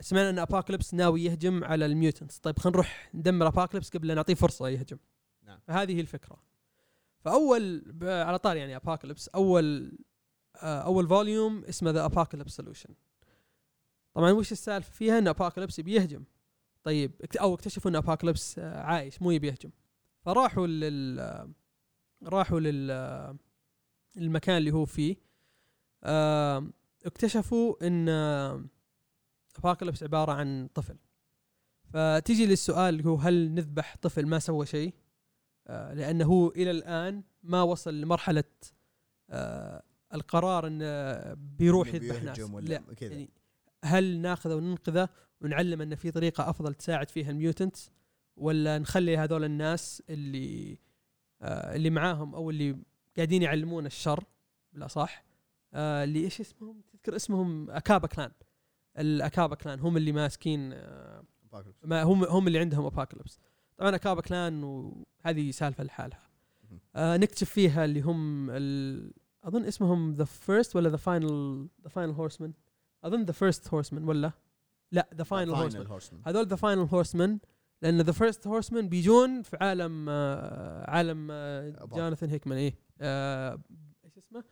سمعنا 0.00 0.30
أن 0.30 0.38
Apocalypse 0.38 0.94
ناوي 0.94 1.24
يهجم 1.24 1.64
على 1.64 1.86
ال 1.86 1.92
mutants. 1.92 2.38
طيب 2.38 2.58
خلينا 2.58 2.76
نروح 2.76 3.10
ندمر 3.14 3.46
Apocalypse 3.46 3.90
قبل 3.90 4.08
لا 4.08 4.14
نعطيه 4.14 4.34
فرصة 4.34 4.68
يهجم. 4.68 4.98
نعم. 5.42 5.58
فهذه 5.66 5.96
هي 5.96 6.00
الفكرة. 6.00 6.42
فأول 7.20 7.84
على 8.02 8.38
طاري 8.38 8.56
يعني 8.56 8.76
Apocalypse 8.76 9.28
أول 9.28 9.98
آه 10.56 10.80
أول 10.80 11.08
volume 11.08 11.64
اسمه 11.64 11.90
The 11.90 12.04
Apocalypse 12.04 12.56
Solution 12.56 12.94
طبعا 14.14 14.32
وش 14.32 14.52
السالفة 14.52 14.92
فيها؟ 14.92 15.18
أن 15.18 15.28
Apocalypse 15.28 15.80
بيهجم. 15.80 16.24
طيب 16.82 17.12
أو 17.40 17.54
اكتشفوا 17.54 17.90
أن 17.90 17.96
Apocalypse 17.96 18.58
آه، 18.58 18.80
عايش 18.80 19.22
مو 19.22 19.30
يبي 19.30 19.46
يهجم. 19.46 19.70
فراحوا 20.20 20.66
لل 20.66 21.20
آه، 21.20 21.50
راحوا 22.24 22.60
لل 22.60 22.90
آه، 22.90 23.36
المكان 24.16 24.56
اللي 24.56 24.70
هو 24.70 24.84
فيه. 24.84 25.16
آه، 26.04 26.66
اكتشفوا 27.06 27.86
أن 27.86 28.08
اباكليبس 29.58 30.02
عبارة 30.02 30.32
عن 30.32 30.68
طفل. 30.74 30.96
فتيجي 31.92 32.46
للسؤال 32.46 32.94
اللي 32.94 33.08
هو 33.08 33.16
هل 33.16 33.54
نذبح 33.54 33.96
طفل 34.02 34.26
ما 34.26 34.38
سوى 34.38 34.66
شيء؟ 34.66 34.94
آه، 35.66 35.94
لأنه 35.94 36.24
هو 36.24 36.48
إلى 36.48 36.70
الآن 36.70 37.22
ما 37.42 37.62
وصل 37.62 38.00
لمرحلة 38.00 38.44
آه، 39.30 39.82
القرار 40.14 40.66
إنه 40.66 41.34
بيروح 41.34 41.94
يذبح 41.94 42.22
ناس. 42.22 42.40
لا. 42.40 42.82
يعني 43.00 43.30
هل 43.84 44.18
ناخذه 44.20 44.54
وننقذه 44.54 45.08
ونعلم 45.40 45.80
ان 45.82 45.94
في 45.94 46.10
طريقة 46.10 46.50
أفضل 46.50 46.74
تساعد 46.74 47.10
فيها 47.10 47.30
ال 47.30 47.38
mutants 47.38 47.90
ولا 48.36 48.78
نخلي 48.78 49.16
هذول 49.16 49.44
الناس 49.44 50.02
اللي 50.10 50.78
آه 51.42 51.76
اللي 51.76 51.90
معاهم 51.90 52.34
أو 52.34 52.50
اللي 52.50 52.76
قاعدين 53.16 53.42
يعلمون 53.42 53.86
الشر؟ 53.86 54.24
بالأصح. 54.72 55.24
آه 55.74 56.04
اللي 56.04 56.24
إيش 56.24 56.40
اسمهم؟ 56.40 56.82
تذكر 56.92 57.16
اسمهم؟ 57.16 57.70
Akkaba 57.70 58.06
Clan. 58.06 58.30
ال 58.98 59.06
Akkaba 59.06 59.54
Clan 59.54 59.80
هم 59.80 59.96
اللي 59.96 60.12
ماسكين 60.12 60.72
آه. 60.72 61.24
ما 61.84 62.02
هم 62.02 62.24
هم 62.24 62.46
اللي 62.46 62.58
عندهم 62.58 62.84
Apocalypse 62.86 63.38
طبعا 63.76 63.94
Akkaba 63.94 64.20
Clan 64.20 64.64
وهذه 64.64 65.50
سالفة 65.50 65.84
لحالها. 65.84 66.22
آه 66.96 67.16
نكتشف 67.16 67.50
فيها 67.50 67.84
اللي 67.84 68.00
هم 68.00 68.50
ال... 68.50 69.12
أظن 69.44 69.64
اسمهم 69.64 70.12
the 70.14 70.24
first 70.24 70.76
ولا 70.76 70.88
the 70.88 70.96
final 70.96 71.68
the 71.84 71.88
final 71.88 72.12
horseman 72.12 72.52
أظن 73.04 73.22
the 73.24 73.32
first 73.32 73.68
horseman 73.74 74.04
ولا 74.04 74.32
لا 74.92 75.08
ذا 75.14 75.24
فاينل 75.24 75.52
Final 75.52 75.90
هورسمان. 75.90 76.22
هذول 76.26 76.46
the 76.46 76.56
final 76.56 76.88
horseman 76.92 77.38
لأن 77.82 78.00
the 78.00 78.12
first 78.12 78.46
horseman 78.46 78.88
بيجون 78.88 79.42
في 79.42 79.56
عالم 79.60 80.06
آه 80.08 80.90
عالم 80.90 81.28
آه. 81.30 81.84
Jonathan 81.84 82.30
Hickman 82.30 82.58
إيه 82.58 82.74
آه، 83.00 83.60
إيش 84.04 84.18
اسمه؟ 84.18 84.44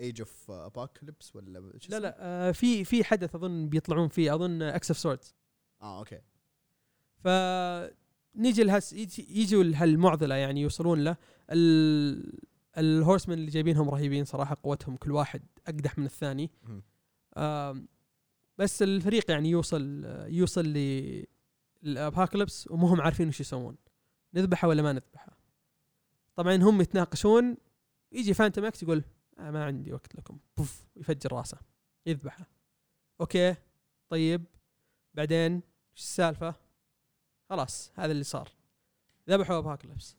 Age 0.00 0.20
of 0.20 0.50
Apocalypse 0.50 1.34
ولا 1.36 1.58
لا؟ 1.88 1.98
لا 1.98 2.16
آه 2.18 2.52
في 2.52 2.84
في 2.84 3.04
حدث 3.04 3.34
أظن 3.34 3.68
بيطلعون 3.68 4.08
فيه 4.08 4.34
أظن 4.34 4.62
X 4.62 4.90
of 4.90 4.98
Swords 4.98 5.34
آه 5.82 5.98
okay. 5.98 6.20
ف 7.16 7.28
نيجي 8.36 8.62
لهس 8.62 8.92
يجوا 9.18 9.62
لهالمعضلة 9.62 10.34
يعني 10.34 10.60
يوصلون 10.60 11.04
له. 11.04 11.16
ال 11.50 12.38
ال 12.78 12.85
horseman 12.85 13.38
اللي 13.38 13.50
جايبينهم 13.50 13.90
رهيبين 13.90 14.24
صراحة 14.24 14.56
قوتهم 14.62 14.96
كل 14.96 15.12
واحد 15.12 15.42
أقدح 15.66 15.98
من 15.98 16.04
الثاني. 16.06 16.50
بس 18.58 18.82
الفريق 18.82 19.30
يعني 19.30 19.50
يوصل 19.50 20.04
يوصل 20.26 20.66
ل 20.66 21.24
Apocalypse 21.84 22.70
وما 22.70 22.88
هم 22.88 23.00
عارفين 23.00 23.28
وش 23.28 23.40
يسوون. 23.40 23.76
نذبحه 24.34 24.68
ولا 24.68 24.82
ما 24.82 24.92
نذبحه؟ 24.92 25.36
طبعا 26.34 26.56
هم 26.56 26.80
يتناقشون 26.80 27.56
يجي 28.12 28.34
Fantomex 28.34 28.82
يقول 28.82 29.04
آه 29.38 29.50
ما 29.50 29.64
عندي 29.64 29.92
وقت 29.92 30.14
لكم. 30.14 30.38
بوف 30.56 30.86
يفجر 30.96 31.32
راسه. 31.32 31.58
يذبحه. 32.06 32.46
okay 33.20 33.54
طيب. 34.08 34.44
بعدين 35.14 35.52
إيش 35.52 36.00
السالفة؟ 36.00 36.54
خلاص 37.50 37.92
هذا 37.94 38.12
اللي 38.12 38.24
صار. 38.24 38.48
ذبحوا 39.28 39.58
Apocalypse 39.58 40.16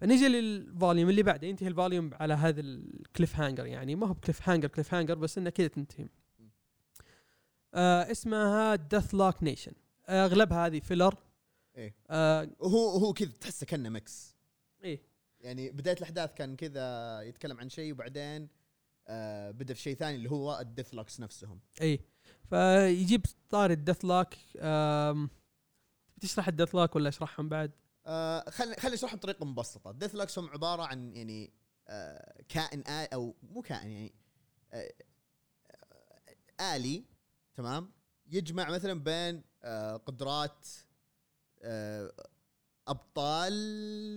فنيجي 0.00 0.28
لل 0.28 0.49
volume 0.49 1.10
اللي 1.10 1.22
بعده. 1.22 1.46
ينتهي 1.46 1.68
ال 1.68 1.74
volume 1.74 2.10
على 2.14 2.34
هذا 2.34 2.60
ال 2.60 3.36
cliffhanger 3.36 3.66
يعني. 3.66 3.94
ما 3.94 4.06
هو 4.06 4.12
ب 4.12 4.15
cliffhanger 4.15 4.48
cliffhanger 4.48 5.14
بس 5.14 5.38
إنه 5.38 5.50
كذا 5.50 5.66
تنتهي. 5.66 6.08
آه 7.74 8.10
اسمها 8.10 8.74
Deathlok 8.74 9.42
Nation 9.42 9.72
أغلبها 10.08 10.66
هذه 10.66 10.80
filler 10.80 11.14
إيه. 11.76 11.94
آه 12.10 12.50
وهو 12.58 12.90
هو 12.90 13.12
كذا 13.12 13.32
تحسه 13.40 13.66
كأنه 13.66 13.88
mix 13.88 14.36
إيه. 14.84 15.02
يعني 15.46 15.70
بداية 15.70 15.96
الأحداث 15.96 16.34
كان 16.34 16.56
كذا 16.56 17.20
يتكلم 17.22 17.58
عن 17.60 17.68
شيء 17.68 17.92
وبعدين 17.92 18.48
آه 19.08 19.50
بدأ 19.50 19.74
في 19.74 19.80
شيء 19.80 19.96
ثاني 19.96 20.16
اللي 20.16 20.30
هو 20.30 20.58
ال 20.60 20.94
Deathloks 20.94 21.20
نفسهم. 21.20 21.60
إي. 21.82 22.00
فيجيب 22.50 23.26
طاري 23.50 23.74
ال 23.74 24.04
Deathlok 24.04 24.28
آم، 24.58 25.30
بتشرح 26.16 26.48
ال 26.48 26.74
Deathlok 26.74 26.96
ولا 26.96 27.08
أشرحهم 27.08 27.48
بعد؟ 27.48 27.70
آه 28.06 28.50
خلي 28.50 28.76
خلي 28.76 28.94
أشرحهم 28.94 29.16
بطريقة 29.16 29.44
مبسطة. 29.44 29.90
ال 29.90 30.14
Deathloks 30.14 30.38
هم 30.38 30.48
عبارة 30.48 30.82
عن 30.82 31.16
يعني 31.16 31.52
آه 31.88 32.42
كائن 32.48 32.80
آل 32.80 33.12
أو 33.14 33.34
مو 33.42 33.62
كائن 33.62 33.90
يعني 33.90 34.14
آه 34.72 34.92
آه 36.60 36.76
آلي 36.76 37.04
تمام؟ 37.54 37.92
يجمع 38.26 38.70
مثلا 38.70 39.00
بين 39.00 39.42
آه 39.64 39.96
قدرات 39.96 40.66
آه 41.62 42.12
أبطال 42.88 43.54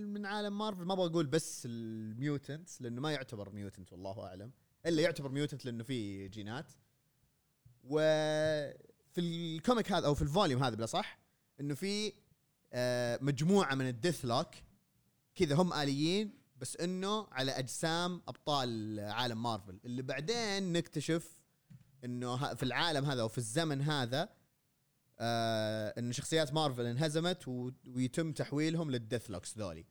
من 0.08 0.26
عالم 0.26 0.58
مارفل. 0.58 0.84
ما 0.84 0.92
أبغى 0.94 1.06
أقول 1.06 1.26
بس 1.26 1.62
ال 1.66 1.80
mutants 1.80 2.82
لأنه 2.82 3.00
ما 3.00 3.12
يعتبر 3.12 3.50
mutant 3.50 3.92
والله 3.92 4.26
أعلم. 4.26 4.52
إلا 4.86 5.02
يعتبر 5.02 5.28
mutant 5.28 5.64
لأنه 5.64 5.84
فيه 5.84 6.26
جينات. 6.26 6.72
وفي 7.84 9.18
ال 9.18 9.30
comic 9.30 9.92
هذا 9.92 10.06
أو 10.06 10.14
في 10.14 10.22
ال 10.22 10.28
volume 10.28 10.62
هذا 10.62 10.74
بلا 10.74 10.86
صح 10.86 11.18
إنه 11.60 11.74
في 11.74 12.12
آه، 12.72 13.18
مجموعة 13.22 13.74
من 13.74 13.88
ال 13.88 14.24
Deathlok 14.24 14.48
كذا 15.34 15.54
هم 15.54 15.72
آليين 15.72 16.40
بس 16.56 16.76
إنه 16.76 17.26
على 17.32 17.52
أجسام 17.52 18.22
أبطال 18.28 19.00
عالم 19.00 19.42
مارفل. 19.42 19.80
اللي 19.84 20.02
بعدين 20.02 20.72
نكتشف 20.72 21.40
إنه 22.04 22.54
في 22.54 22.62
العالم 22.62 23.04
هذا 23.04 23.22
وفي 23.22 23.38
الزمن 23.38 23.82
هذا 23.82 24.28
آه 25.20 25.94
إن 25.98 26.12
شخصيات 26.12 26.52
مارفل 26.54 26.86
انهزمت 26.86 27.48
ويتم 27.86 28.32
تحويلهم 28.32 28.90
للديث 28.90 29.30
لوكس 29.30 29.58
ذولي. 29.58 29.84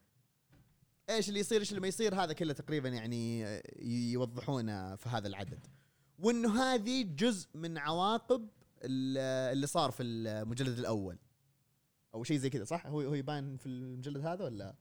إيش 1.10 1.30
اللي 1.30 1.40
يصير؟ 1.40 1.60
إيش 1.60 1.70
اللي 1.70 1.82
ما 1.82 1.88
يصير؟ 1.88 2.16
هذا 2.16 2.34
كله 2.34 2.54
تقريبا 2.54 2.90
يعني 2.90 3.46
آه، 3.46 3.62
يوضحونه 4.12 4.96
في 4.96 5.10
هذا 5.10 5.28
العدد. 5.28 5.68
وإنه 6.20 6.62
هذه 6.64 7.04
جزء 7.04 7.48
من 7.54 7.78
عواقب 7.78 8.50
ال- 8.84 9.52
اللي 9.54 9.68
صار 9.68 9.92
في 9.92 10.04
المجلد 10.04 10.80
الأول. 10.80 11.18
أو 12.16 12.24
شيء 12.24 12.38
زي 12.38 12.50
كذا 12.50 12.64
صح؟ 12.64 12.88
هو 12.88 13.02
هو 13.02 13.14
يبان 13.14 13.58
في 13.58 13.66
المجلد 13.66 14.26
هذا 14.26 14.46
ولا؟ 14.46 14.76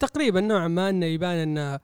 تقريبا 0.00 0.40
نوعا 0.40 0.68
ما 0.68 0.90
إنه 0.90 1.06
يبان 1.06 1.36
إنه 1.36 1.80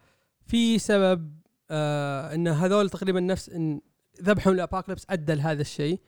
في 0.47 0.79
سبب 0.79 1.39
آه 1.71 2.35
إن 2.35 2.49
هذول 2.49 2.91
تقريبا 2.91 3.21
نفس 3.21 3.49
إن 3.49 3.81
ذبحهم 4.23 4.55
ل 4.55 4.59
Apocalypse 4.59 5.07
أدى 5.11 5.35
لهذا 5.35 5.61
الشيء. 5.61 6.01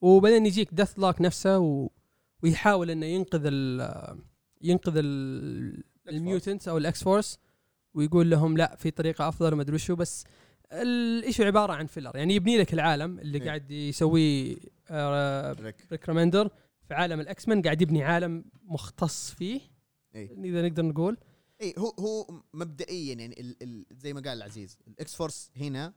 وبعدين 0.00 0.46
يجيك 0.46 0.74
Deathlok 0.74 1.20
نفسه 1.20 1.58
و 1.58 1.88
ويحاول 2.42 2.90
إنه 2.90 3.06
ينقذ 3.06 3.42
ال 3.46 4.18
ينقذ 4.62 4.92
ال 4.96 5.84
ال 6.08 6.15
mutants 6.15 6.68
أو 6.68 6.78
ال 6.78 7.04
X-Force 7.04 7.38
ويقول 7.94 8.30
لهم 8.30 8.56
لا 8.56 8.76
في 8.76 8.90
طريقة 8.90 9.28
أفضل 9.28 9.54
ما 9.54 9.62
أدري 9.62 9.74
وشو 9.74 9.96
بس 9.96 10.24
ال 10.72 10.84
issue 10.84 11.44
عبارة 11.44 11.72
عن 11.72 11.86
filler 11.86 12.16
يعني 12.16 12.34
يبني 12.34 12.58
لك 12.58 12.74
العالم 12.74 13.18
اللي 13.18 13.38
إيه. 13.38 13.44
قاعد 13.44 13.70
يسويه 13.70 14.56
آه 14.90 15.52
Rick 15.52 15.76
Rick 15.92 16.08
Remender 16.08 16.50
في 16.88 16.94
عالم 16.94 17.20
ال 17.20 17.48
X-Men 17.48 17.62
قاعد 17.62 17.82
يبني 17.82 18.04
عالم 18.04 18.44
مختص 18.62 19.30
فيه. 19.30 19.60
اي 20.14 20.36
إذا 20.44 20.68
نقدر 20.68 20.84
نقول. 20.84 21.16
اي 21.62 21.74
هو 21.78 21.88
هو 21.88 22.40
مبدئيا 22.54 23.14
يعني 23.14 23.40
ال 23.40 23.62
ال 23.62 23.86
زي 23.90 24.12
ما 24.12 24.20
قال 24.20 24.38
العزيز 24.38 24.78
ال 24.88 25.14
X-Force 25.14 25.50
هنا 25.56 25.92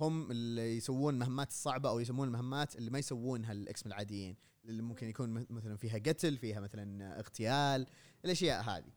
هم 0.00 0.30
اللي 0.30 0.76
يسوون 0.76 1.14
المهمات 1.14 1.48
الصعبه 1.48 1.88
أو 1.88 2.00
يسمون 2.00 2.28
المهمات 2.28 2.76
اللي 2.76 2.90
ما 2.90 2.98
يسوونها 2.98 3.52
ال 3.52 3.69
X 3.69 3.86
العاديين 3.86 4.36
اللي 4.64 4.82
ممكن 4.82 5.08
يكون 5.08 5.34
مث- 5.34 5.50
مثلا 5.50 5.76
فيها 5.76 5.98
قتل 5.98 6.36
فيها 6.38 6.60
مثلا 6.60 7.18
اغتيال 7.18 7.86
الأشياء 8.24 8.62
هذه. 8.62 8.92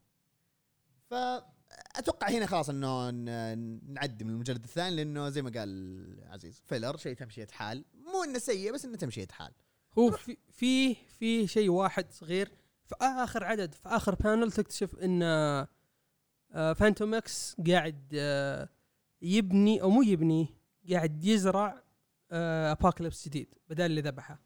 فاتوقع 1.09 2.29
هنا 2.29 2.45
خلاص 2.45 2.69
إنه 2.69 3.09
نعدي 3.93 4.23
من 4.23 4.29
المجلد 4.31 4.63
الثاني 4.63 4.95
لإنه 4.95 5.29
زي 5.29 5.41
ما 5.41 5.49
قال 5.49 6.23
عزيز 6.27 6.61
filler 6.67 6.97
شيء 6.97 7.15
تمشية 7.15 7.47
حال. 7.51 7.85
مو 8.13 8.23
إنه 8.23 8.39
سيء 8.39 8.73
بس 8.73 8.85
إنه 8.85 8.97
تمشية 8.97 9.27
حال. 9.31 9.51
هو 9.97 10.11
في 10.11 10.37
في 10.51 10.95
في 10.95 11.47
شيء 11.47 11.69
واحد 11.69 12.11
صغير. 12.11 12.51
في 12.85 12.95
آخر 13.01 13.43
عدد 13.43 13.73
في 13.73 13.89
آخر 13.89 14.15
panel 14.15 14.51
تكتشف 14.51 14.95
إن 14.95 15.21
آه، 15.23 16.73
Fantomex 16.73 17.55
قاعد 17.67 18.09
آه، 18.13 18.69
يبني 19.21 19.81
أو 19.81 19.89
مو 19.89 20.01
يبني 20.01 20.47
قاعد 20.91 21.23
يزرع 21.23 21.83
Apocalypse 22.31 23.27
جديد 23.27 23.53
بدل 23.69 23.85
اللي 23.85 24.01
ذبحه. 24.01 24.39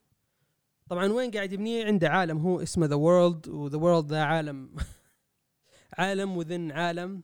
طبعا 0.89 1.07
وين 1.07 1.31
قاعد 1.31 1.53
يبنيه؟ 1.53 1.85
عنده 1.85 2.09
عالم 2.09 2.37
هو 2.37 2.61
اسمه 2.61 2.85
The 2.85 2.95
World 2.95 3.47
و 3.47 3.55
The 3.55 3.77
World 3.77 4.11
ذا 4.11 4.23
عالم 4.23 4.75
عالم 5.99 6.37
وذن 6.37 6.71
عالم. 6.71 7.23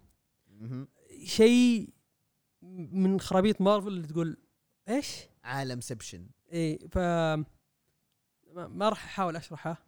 شيء 1.24 1.90
من 2.92 3.20
خرابيط 3.20 3.62
مارفل 3.62 3.88
اللي 3.88 4.08
تقول 4.08 4.38
إيش؟ 4.90 5.28
عالم 5.44 5.82
ception. 5.82 6.30
إيه 6.52 6.88
ف 6.88 6.98
ما 8.56 8.90
راح 8.90 9.06
أحاول 9.06 9.36
أشرحه. 9.36 9.86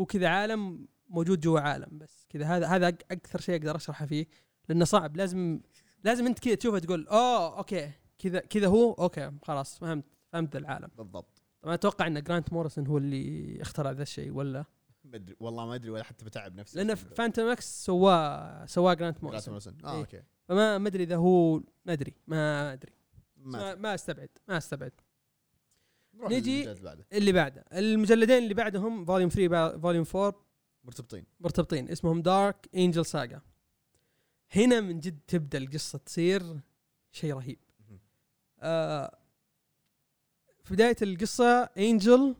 هو 0.00 0.04
كذا 0.04 0.28
عالم 0.28 0.88
موجود 1.08 1.40
جوا 1.40 1.60
عالم 1.60 1.98
بس. 1.98 2.26
كذا 2.28 2.46
هذا 2.46 2.66
هذا 2.66 2.88
أكثر 2.88 3.40
شيء 3.40 3.56
أقدر 3.56 3.76
أشرحه 3.76 4.06
فيه. 4.06 4.26
لأنه 4.68 4.84
صعب. 4.84 5.16
لازم 5.16 5.60
لازم 6.04 6.26
أنت 6.26 6.38
كذا 6.38 6.54
تشوفه 6.54 6.78
تقول 6.78 7.08
أوه 7.08 7.58
okay. 7.58 7.92
كذا 8.18 8.40
كذا 8.40 8.66
هو 8.66 8.92
okay 8.92 9.30
خلاص 9.42 9.78
فهمت 9.78 10.04
فهمت 10.32 10.56
العالم. 10.56 10.88
بالضبط. 10.96 11.42
طبعا 11.62 11.74
أتوقع 11.74 12.06
إن 12.06 12.22
Grant 12.22 12.52
Morrison 12.52 12.86
هو 12.86 12.98
اللي 12.98 13.58
اخترع 13.62 13.90
ذا 13.90 14.02
الشيء 14.02 14.30
ولا؟ 14.30 14.64
ما 15.04 15.16
أدري 15.16 15.36
والله 15.40 15.66
ما 15.66 15.74
أدري 15.74 15.90
ولا 15.90 16.02
حتى 16.04 16.24
بتعب 16.24 16.54
نفسي. 16.54 16.78
لأن 16.82 16.94
Fantomex 16.94 17.84
سواه 17.84 18.66
سواه 18.66 18.94
Grant 18.94 19.00
Grant 19.20 19.24
Morrison. 19.24 19.52
Morrison. 19.52 19.78
آه 19.84 19.92
إيه. 19.94 19.98
okay. 20.00 20.22
فما 20.48 20.78
ما 20.78 20.88
أدري 20.88 21.02
إذا 21.02 21.16
هو 21.16 21.56
ما 21.84 21.92
أدري 21.92 22.14
ما 22.26 22.72
أدري. 22.72 22.92
ما 23.36 23.74
ما, 23.74 23.94
أستبعد 23.94 24.28
ما 24.48 24.56
أستبعد. 24.56 24.92
نجي- 26.14 26.64
بعده. 26.82 27.06
اللي 27.12 27.32
بعده. 27.32 27.64
المجلدين 27.72 28.38
اللي 28.42 28.54
بعدهم 28.54 29.04
volume 29.04 29.28
3 29.30 29.78
volume 29.78 30.04
4 30.14 30.34
مرتبطين. 30.84 31.24
مرتبطين. 31.40 31.88
اسمهم 31.88 32.22
Dark 32.22 32.68
Angel 32.74 33.06
Saga 33.06 33.40
هنا 34.50 34.80
من 34.80 35.00
جد 35.00 35.18
تبدأ 35.28 35.58
القصة 35.58 35.98
تصير 35.98 36.60
شيء 37.12 37.34
رهيب. 37.34 37.58
آه 38.64 39.18
في 40.64 40.74
بداية 40.74 40.96
القصة 41.02 41.62
Angel 41.62 42.34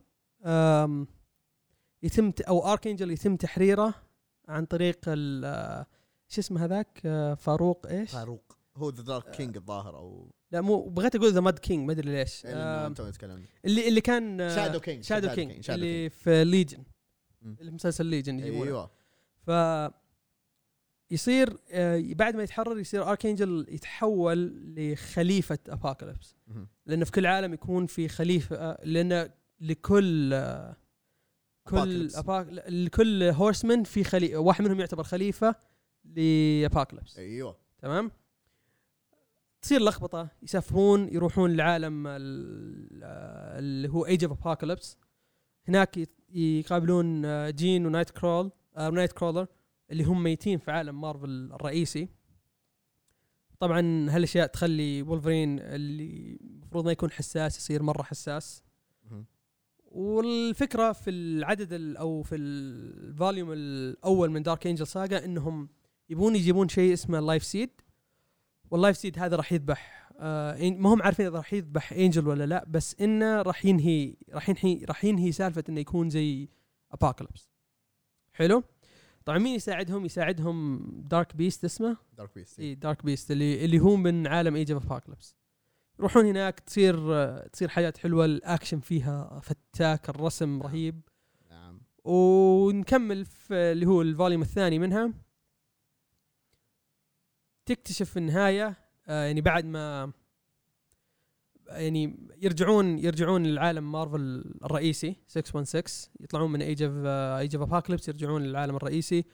يتم 2.03 2.33
أو 2.49 2.73
Archangel 2.73 3.11
يتم 3.11 3.37
تحريره 3.37 3.95
عن 4.49 4.65
طريق 4.65 4.99
ال 5.09 5.45
آه، 5.45 5.87
شو 6.29 6.41
اسمه 6.41 6.65
هذاك؟ 6.65 7.01
آه، 7.05 7.35
فاروق 7.35 7.87
إيش؟ 7.87 8.11
فاروق. 8.11 8.59
هو 8.77 8.91
ذا 8.91 9.03
Dark 9.03 9.31
King 9.31 9.57
الظاهر 9.57 9.97
أو 9.99 10.31
لا 10.51 10.61
مو 10.61 10.89
بغيت 10.89 11.17
أقول 11.17 11.33
The 11.33 11.41
Mad 11.41 11.59
King 11.59 11.87
ما 11.87 11.93
أدري 11.93 12.13
ليش. 12.13 12.47
عنه 12.47 12.95
اللي 13.65 13.89
اللي 13.89 14.01
كان 14.01 14.39
Shadow 14.39 14.81
King 14.81 15.05
Shadow 15.05 15.29
King 15.29 15.71
اللي 15.71 16.11
في 16.11 16.45
Legion. 16.45 16.85
المسلسل 17.43 18.07
Legion 18.07 18.39
يجيبونه. 18.39 18.65
أيوه. 18.65 18.91
ف 19.47 19.51
يصير 21.11 21.57
آه، 21.71 22.03
بعد 22.15 22.37
ما 22.37 22.43
يتحرر 22.43 22.79
يصير 22.79 23.11
Archangel 23.11 23.67
يتحول 23.69 24.53
لخليفة 24.77 25.59
Apocalypse. 25.69 26.37
لأنه 26.87 27.05
في 27.05 27.13
كل 27.13 27.27
عالم 27.27 27.55
يكون 27.55 27.87
في 27.87 28.09
خليفة 28.09 28.57
آه، 28.57 28.81
لأن 28.85 29.31
لكل 29.61 30.31
آه، 30.35 30.77
كل 31.65 32.09
Apocalypse. 32.11 32.19
Apoc... 32.19 32.47
لكل 32.69 33.23
horseman 33.23 33.85
في 33.85 34.05
خليفه 34.05 34.39
واحد 34.39 34.65
منهم 34.65 34.81
يعتبر 34.81 35.03
خليفة 35.03 35.55
ل 36.05 36.15
Apocalypse 36.15 37.19
أيوه. 37.19 37.57
تمام؟ 37.79 38.11
تصير 39.63 39.83
لخبطة 39.83 40.29
يسافرون 40.43 41.09
يروحون 41.15 41.57
لعالم 41.57 42.07
ال- 42.07 43.05
اللي 43.59 43.89
هو 43.89 44.07
Age 44.07 44.25
of 44.25 44.33
Apocalypse 44.47 44.97
هناك 45.69 46.09
يقابلون 46.31 47.23
جين 47.51 47.87
و 47.87 48.11
Nightcrawl 48.11 48.51
Nightcrawler 48.77 49.47
اللي 49.91 50.05
هم 50.05 50.23
ميتين 50.23 50.59
في 50.59 50.71
عالم 50.71 51.01
مارفل 51.01 51.53
الرئيسي. 51.53 52.09
طبعا 53.61 53.81
هالأشياء 54.11 54.47
تخلي 54.47 55.03
وولفرين 55.03 55.59
اللي 55.61 56.39
المفروض 56.41 56.85
ما 56.85 56.93
يكون 56.93 57.11
حساس 57.11 57.59
يصير 57.59 57.83
مرة 57.83 58.03
حساس. 58.03 58.63
والفكرة 59.85 60.93
في 60.93 61.11
العدد 61.11 61.73
ال- 61.73 61.97
أو 61.97 62.23
في 62.23 62.35
ال 62.37 62.53
volume 62.53 63.53
الأول 63.53 64.31
من 64.31 64.43
Dark 64.43 64.67
Angel 64.67 64.87
Saga 64.87 65.25
إنهم 65.25 65.69
يبون 66.09 66.37
يجيبون 66.37 66.69
شيء 66.69 66.93
اسمه 66.93 67.21
Life 67.21 67.45
Seed 67.45 67.71
وال 68.71 68.79
Life 68.79 68.97
Seed 68.97 69.19
هذا 69.19 69.37
راح 69.37 69.53
يذبح 69.53 70.11
آه 70.19 70.71
ما 70.71 70.95
هم 70.95 71.03
عارفين 71.03 71.27
إذا 71.27 71.37
راح 71.37 71.53
يذبح 71.53 71.93
Angel 71.93 72.29
ولا 72.29 72.47
لا 72.47 72.65
بس 72.69 72.97
إنه 73.01 73.43
راح 73.43 73.65
ينهي 73.65 74.17
راح 74.33 74.49
ينهي 74.49 74.85
راح 74.85 75.05
ينهي 75.05 75.33
سالفة 75.33 75.65
إنه 75.69 75.81
يكون 75.81 76.11
زي 76.11 76.49
Apocalypse 76.93 77.49
حلو؟ 78.33 78.63
طبعا 79.25 79.39
مين 79.39 79.55
يساعدهم؟ 79.55 80.05
يساعدهم 80.05 80.87
Dark 81.11 81.37
Beast 81.37 81.65
اسمه؟ 81.65 81.97
Dark 82.13 82.35
Beast 82.35 82.61
اي 82.61 82.75
Dark 82.75 83.05
Beast 83.05 83.31
اللي 83.31 83.65
اللي 83.65 83.81
هو 83.81 83.97
من 83.97 84.27
عالم 84.27 84.57
Age 84.57 84.73
of 84.73 84.87
Apocalypse 84.93 85.37
يروحون 85.99 86.27
هناك 86.27 86.61
تصير 86.61 86.97
تصير 87.39 87.69
حاجات 87.69 87.99
حلوة 87.99 88.25
الأكشن 88.25 88.81
فيها 88.81 89.41
فتاك 89.41 90.09
الرسم 90.09 90.63
رهيب. 90.63 91.01
نعم. 91.51 91.81
ونكمل 92.05 93.25
في 93.25 93.55
اللي 93.55 93.87
هو 93.87 94.03
ال 94.03 94.08
volume 94.08 94.43
الثاني 94.43 94.79
منها. 94.79 95.13
تكتشف 97.67 98.11
في 98.11 98.17
النهاية 98.17 98.77
آه، 99.07 99.25
يعني 99.25 99.41
بعد 99.41 99.65
ما 99.65 100.13
يعني 101.69 102.17
يرجعون 102.43 102.99
يرجعون 102.99 103.43
للعالم 103.43 103.93
مارفل 103.93 104.45
الرئيسي 104.65 105.17
616 105.29 106.09
يطلعون 106.21 106.53
من 106.53 106.63
Age 106.63 106.83
of 106.83 106.93
Age 107.07 107.57
of 107.57 107.63
Apocalypse 107.63 108.09
يرجعون 108.09 108.43
للعالم 108.43 108.77
الرئيسي. 108.77 109.25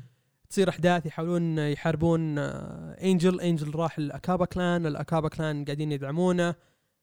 تصير 0.51 0.68
أحداث 0.68 1.07
يحاولون 1.07 1.59
يحاربون 1.59 2.39
Angel 2.39 3.41
Angel 3.41 3.74
راح 3.74 3.99
ال 3.99 4.05
Akkaba 4.05 4.45
Clan 4.45 4.87
ال 4.87 4.93
Akkaba 4.93 5.28
Clan 5.28 5.64
قاعدين 5.64 5.93
يدعمونه 5.93 6.55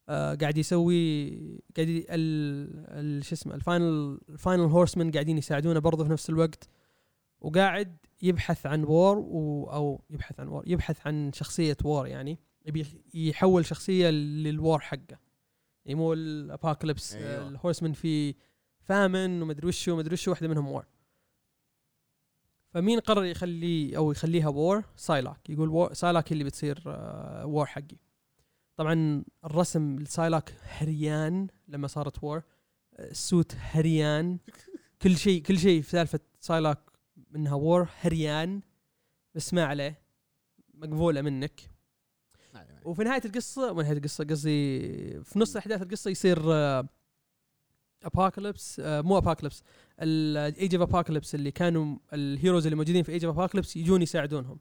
آه، 0.09 0.35
قاعد 0.35 0.57
يسوي 0.57 1.29
قاعد 1.77 2.05
ال 2.09 3.25
شو 3.25 3.35
اسمه 3.35 3.55
ال 3.55 3.66
final 3.66 4.19
ال 4.29 4.35
final 4.35 4.63
horseman 4.63 5.11
قاعدين 5.11 5.37
يساعدونه 5.37 5.79
برضه 5.79 6.03
في 6.03 6.11
نفس 6.11 6.29
الوقت. 6.29 6.69
وقاعد 7.41 7.97
يبحث 8.21 8.65
عن 8.65 8.83
War 8.83 9.17
أو 9.73 10.01
يبحث 10.09 10.39
عن 10.39 10.47
War 10.47 10.63
يبحث 10.67 11.07
عن 11.07 11.31
شخصية 11.33 11.77
War 11.83 12.07
يعني. 12.07 12.39
يبي 12.67 12.85
يحول 13.13 13.65
شخصية 13.65 14.09
لل 14.09 14.37
War 14.37 14.79
حقه. 14.79 15.19
يعني 15.85 15.99
مو 15.99 16.13
ال 16.13 16.23
Apocalypse 16.23 17.15
أيوة. 17.15 17.47
ال 17.47 17.53
horsemen 17.53 17.93
في 17.93 18.35
Famine 18.79 19.41
ومدري 19.41 19.67
وشو 19.67 19.93
ومدري 19.93 20.13
وشو 20.13 20.31
واحدة 20.31 20.47
منهم 20.47 20.67
War 20.67 20.85
فمين 22.69 22.99
قرر 22.99 23.25
يخلي 23.25 23.97
أو 23.97 24.11
يخليها 24.11 24.47
War 24.47 24.83
Psylocke 24.95 25.49
يقول 25.49 25.69
War 25.69 25.93
Psylocke 25.93 26.31
اللي 26.31 26.43
بتصير 26.43 26.83
آه، 26.87 27.45
War 27.45 27.65
حقي. 27.65 27.97
طبعا 28.75 29.23
الرسم 29.45 29.99
ل 29.99 30.05
Psylocke 30.05 30.53
هريان 30.61 31.47
لما 31.67 31.87
صارت 31.87 32.23
War 32.23 32.43
ال 32.99 33.11
suit 33.11 33.55
هريان. 33.55 34.39
كل 35.01 35.17
شيء 35.17 35.41
كل 35.41 35.59
شيء 35.59 35.81
في 35.81 35.89
سالفة 35.89 36.19
Psylocke 36.39 36.79
إنها 37.35 37.53
War 37.53 37.89
هريان. 38.01 38.61
بس 39.35 39.53
ما 39.53 39.65
عليه. 39.65 40.01
مقبولة 40.73 41.21
منك 41.21 41.61
ما 42.53 42.59
عليه، 42.59 42.71
ما 42.73 42.76
عليه. 42.76 42.76
وفي 42.87 43.03
نهاية 43.03 43.21
القصة 43.25 43.73
مو 43.73 43.81
نهاية 43.81 43.97
القصة 43.97 44.23
قصدي 44.23 44.79
في 45.23 45.39
نص 45.39 45.55
أحداث 45.57 45.81
القصة 45.81 46.11
يصير 46.11 46.39
Apocalypse 48.03 48.81
مو 48.85 49.17
Apocalypse 49.17 49.63
ال 49.99 50.18
Age 50.18 50.75
of 50.75 50.89
Apocalypse 50.89 51.35
اللي 51.35 51.51
كانوا 51.51 51.97
ال 52.13 52.21
heroes 52.21 52.65
اللي 52.65 52.75
موجودين 52.75 53.03
في 53.03 53.11
Age 53.11 53.25
of 53.25 53.39
Apocalypse 53.39 53.75
يجون 53.77 54.01
يساعدونهم. 54.01 54.59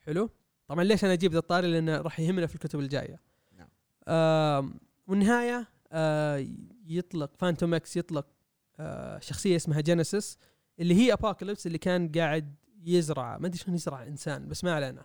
حلو؟ 0.00 0.30
طبعا 0.66 0.84
ليش 0.84 1.04
أنا 1.04 1.12
أجيب 1.12 1.32
ذا 1.32 1.38
الطاري؟ 1.38 1.70
لأنه 1.70 1.96
راح 1.96 2.20
يهمنا 2.20 2.46
في 2.46 2.54
الكتب 2.54 2.80
الجاية. 2.80 3.20
نعم. 3.58 3.68
آم، 4.08 4.80
والنهاية 5.06 5.68
آه 5.92 6.46
يطلق 6.86 7.30
Fantomex 7.36 7.96
يطلق 7.96 8.26
آه 8.76 9.18
شخصية 9.18 9.56
اسمها 9.56 9.80
Genesis 9.80 10.38
اللي 10.80 10.94
هي 10.94 11.12
Apocalypse 11.12 11.66
اللي 11.66 11.78
كان 11.78 12.12
قاعد 12.12 12.54
يزرع 12.84 13.38
ما 13.38 13.46
أدري 13.46 13.58
شلون 13.58 13.74
يزرع 13.74 14.02
إنسان 14.06 14.48
بس 14.48 14.64
ما 14.64 14.74
علينا. 14.74 15.04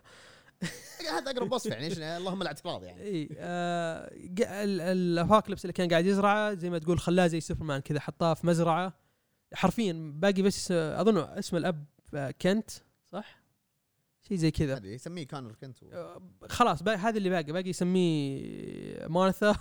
هذا 1.14 1.30
أقرب 1.30 1.52
وصف 1.52 1.70
يعني 1.70 1.90
إيش- 1.94 1.98
اللهم 1.98 2.42
الاعتراض 2.42 2.84
يعني. 2.84 3.02
إي 3.02 3.28
آه 3.38 4.10
ج- 4.16 4.42
ال- 4.42 4.80
ال 4.80 4.88
Apocalypse 4.88 5.64
اللي 5.64 5.72
كان 5.72 5.88
قاعد 5.88 6.06
يزرعه 6.06 6.54
زي 6.54 6.70
ما 6.70 6.78
تقول 6.78 6.98
خلاه 6.98 7.26
زي 7.26 7.40
سوبرمان 7.40 7.80
كذا 7.80 8.00
حطاه 8.00 8.34
في 8.34 8.46
مزرعة. 8.46 8.92
حرفيا 9.54 10.12
باقي 10.16 10.42
بس 10.42 10.70
آه، 10.70 11.00
أظن 11.00 11.18
اسم 11.18 11.56
الأب 11.56 11.84
آه، 12.14 12.30
Kent 12.42 12.70
صح؟ 13.12 13.44
شيء 14.28 14.36
زي 14.36 14.50
كذا. 14.50 14.80
يسميه 14.86 15.26
Conner 15.26 15.52
Kent 15.54 15.82
و- 15.82 15.86
آه، 15.92 16.22
خلاص 16.48 16.82
باقي 16.82 16.96
هذا 16.96 17.16
اللي 17.18 17.30
باقي. 17.30 17.52
باقي 17.52 17.70
يسميه 17.70 19.06
مارثا. 19.06 19.56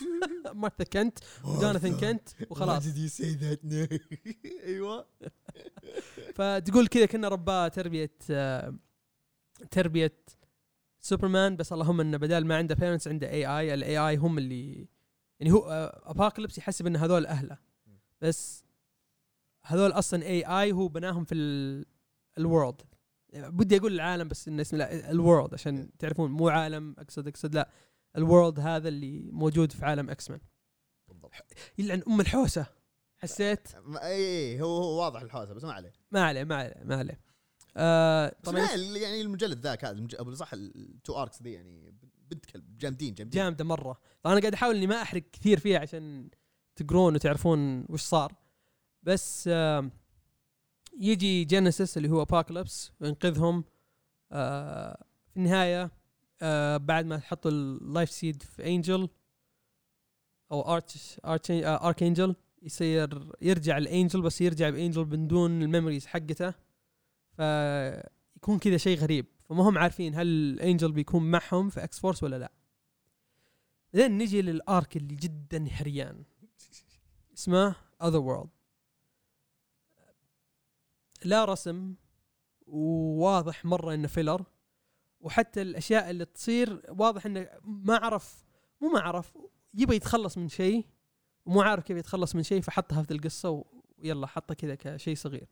مارثا 0.52 0.84
Kent 0.84 1.18
وجوناثان 1.44 1.96
Kent 1.96 2.28
وخلاص. 2.50 2.84
أيوه. 4.66 5.06
فتقول 6.34 6.86
كذا 6.86 7.06
كنا 7.06 7.28
رباه 7.28 7.68
تربية 7.68 8.10
تربية 9.70 10.16
سوبرمان 11.00 11.56
بس 11.56 11.72
اللهم 11.72 12.00
انه 12.00 12.16
بدال 12.16 12.46
ما 12.46 12.56
عنده 12.56 12.74
parents 12.74 13.08
عنده 13.08 13.30
AI 13.30 13.46
ال 13.46 13.98
AI 13.98 14.16
هم 14.16 14.38
اللي 14.38 14.88
يعني 15.40 15.52
هو 15.52 15.92
Apocalypse 16.04 16.58
يحسب 16.58 16.86
إن 16.86 16.96
هذول 16.96 17.26
أهله. 17.26 17.58
بس 18.20 18.64
هذول 19.64 19.92
أصلا 19.92 20.22
AI 20.22 20.72
هو 20.72 20.88
بناهم 20.88 21.24
في 21.24 21.34
ال 22.38 22.45
World 22.45 22.82
بدي 23.34 23.76
أقول 23.76 23.92
العالم 23.92 24.28
بس 24.28 24.48
إنه 24.48 24.62
اسمه 24.62 24.78
لا 24.78 25.10
ال 25.10 25.17
World 25.17 25.54
عشان 25.54 25.96
تعرفون 25.98 26.30
مو 26.30 26.48
عالم 26.48 26.96
أقصد 26.98 27.28
أقصد 27.28 27.54
لا. 27.54 27.70
ال 28.16 28.23
World 28.23 28.60
هذا 28.60 28.88
اللي 28.88 29.30
موجود 29.32 29.72
في 29.72 29.84
عالم 29.84 30.10
X-Men 30.10 30.40
يلعن 31.78 32.02
أم 32.08 32.20
الحوسة. 32.20 32.66
حسيت؟ 33.16 33.68
اي 33.74 34.54
اي 34.54 34.60
هو 34.62 34.76
هو 34.76 35.02
واضح 35.02 35.20
الحوسة 35.20 35.54
بس 35.54 35.64
ما 35.64 35.72
عليه. 35.72 35.92
ما 36.10 36.24
عليه 36.24 36.44
ما 36.44 36.56
عليه 36.56 36.84
ما 36.84 36.96
عليه. 36.96 37.20
آه 37.76 38.36
طبعا 38.44 38.58
يعني 38.76 39.20
المجلد 39.20 39.58
ذاك 39.58 39.84
هذا 39.84 40.34
صح 40.34 40.50
ال 40.52 40.69
two 40.69 41.22
arcs 41.22 41.42
ذي 41.42 41.52
يعني 41.52 41.94
بنت 42.30 42.46
كلب 42.46 42.78
جامدين 42.78 43.14
جامدين. 43.14 43.42
جامدة 43.42 43.64
مرة. 43.64 43.98
طبعا 44.22 44.32
أنا 44.34 44.40
قاعد 44.40 44.54
أحاول 44.54 44.76
إني 44.76 44.86
ما 44.86 45.02
أحرق 45.02 45.22
كثير 45.32 45.60
فيها 45.60 45.78
عشان 45.78 46.30
تقرون 46.76 47.14
وتعرفون 47.14 47.86
وش 47.88 48.00
صار. 48.00 48.32
بس 49.02 49.44
آه 49.52 49.90
يجي 51.00 51.44
Genesis 51.44 51.96
اللي 51.96 52.10
هو 52.10 52.22
Apocalypse 52.22 52.92
وينقذهم 53.00 53.64
آه 54.32 55.04
في 55.30 55.36
النهاية 55.36 55.90
آه 56.42 56.76
بعد 56.76 57.04
ما 57.04 57.18
حطوا 57.18 57.50
ال 57.50 57.62
Life 57.62 58.10
Seed 58.10 58.42
في 58.42 58.66
Angel 58.66 59.08
أو 60.52 60.74
Arch 60.74 61.20
Arc 61.24 61.50
Archangel 61.50 62.34
يصير 62.62 63.32
يرجع 63.42 63.78
ال 63.78 63.85
Angel 63.85 64.22
بس 64.22 64.40
يرجع 64.40 64.70
ب 64.70 64.76
Angel 64.76 65.04
من 65.06 65.28
دون 65.28 65.62
ال 65.62 65.67
memories 65.67 66.06
حقته. 66.06 66.54
فيكون 67.36 68.58
كذا 68.58 68.76
شيء 68.76 68.98
غريب. 68.98 69.26
فما 69.44 69.68
هم 69.68 69.78
عارفين 69.78 70.14
هل 70.14 70.26
ال 70.26 70.37
Angel 70.37 70.92
بيكون 70.92 71.30
معهم 71.30 71.68
في 71.68 71.84
X-Force 71.84 72.22
ولا 72.22 72.38
لا. 72.38 72.52
بعدين 73.94 74.18
نجي 74.18 74.42
للارك 74.42 74.96
اللي 74.96 75.14
جدا 75.14 75.66
هريان 75.70 76.24
اسمه 77.36 77.76
اذر 78.02 78.18
وورلد 78.18 78.50
لا 81.24 81.44
رسم 81.44 81.94
وواضح 82.66 83.64
مرة 83.64 83.94
إنه 83.94 84.08
فيلر 84.08 84.44
وحتى 85.20 85.62
الأشياء 85.62 86.10
اللي 86.10 86.24
تصير 86.24 86.82
واضح 86.88 87.26
إنه 87.26 87.48
ما 87.64 87.96
عرف 87.96 88.44
مو 88.80 88.88
ما 88.88 89.00
عرف 89.00 89.38
يبغى 89.74 89.96
يتخلص 89.96 90.38
من 90.38 90.48
شيء 90.48 90.86
ومو 91.46 91.62
عارف 91.62 91.84
كيف 91.84 91.96
يتخلص 91.96 92.34
من 92.34 92.42
شيء 92.42 92.60
فحطها 92.60 93.02
في 93.02 93.10
القصة 93.10 93.64
ويلا 93.98 94.26
حطه 94.26 94.54
كذا 94.54 94.74
كشيء 94.74 95.16
صغير. 95.16 95.48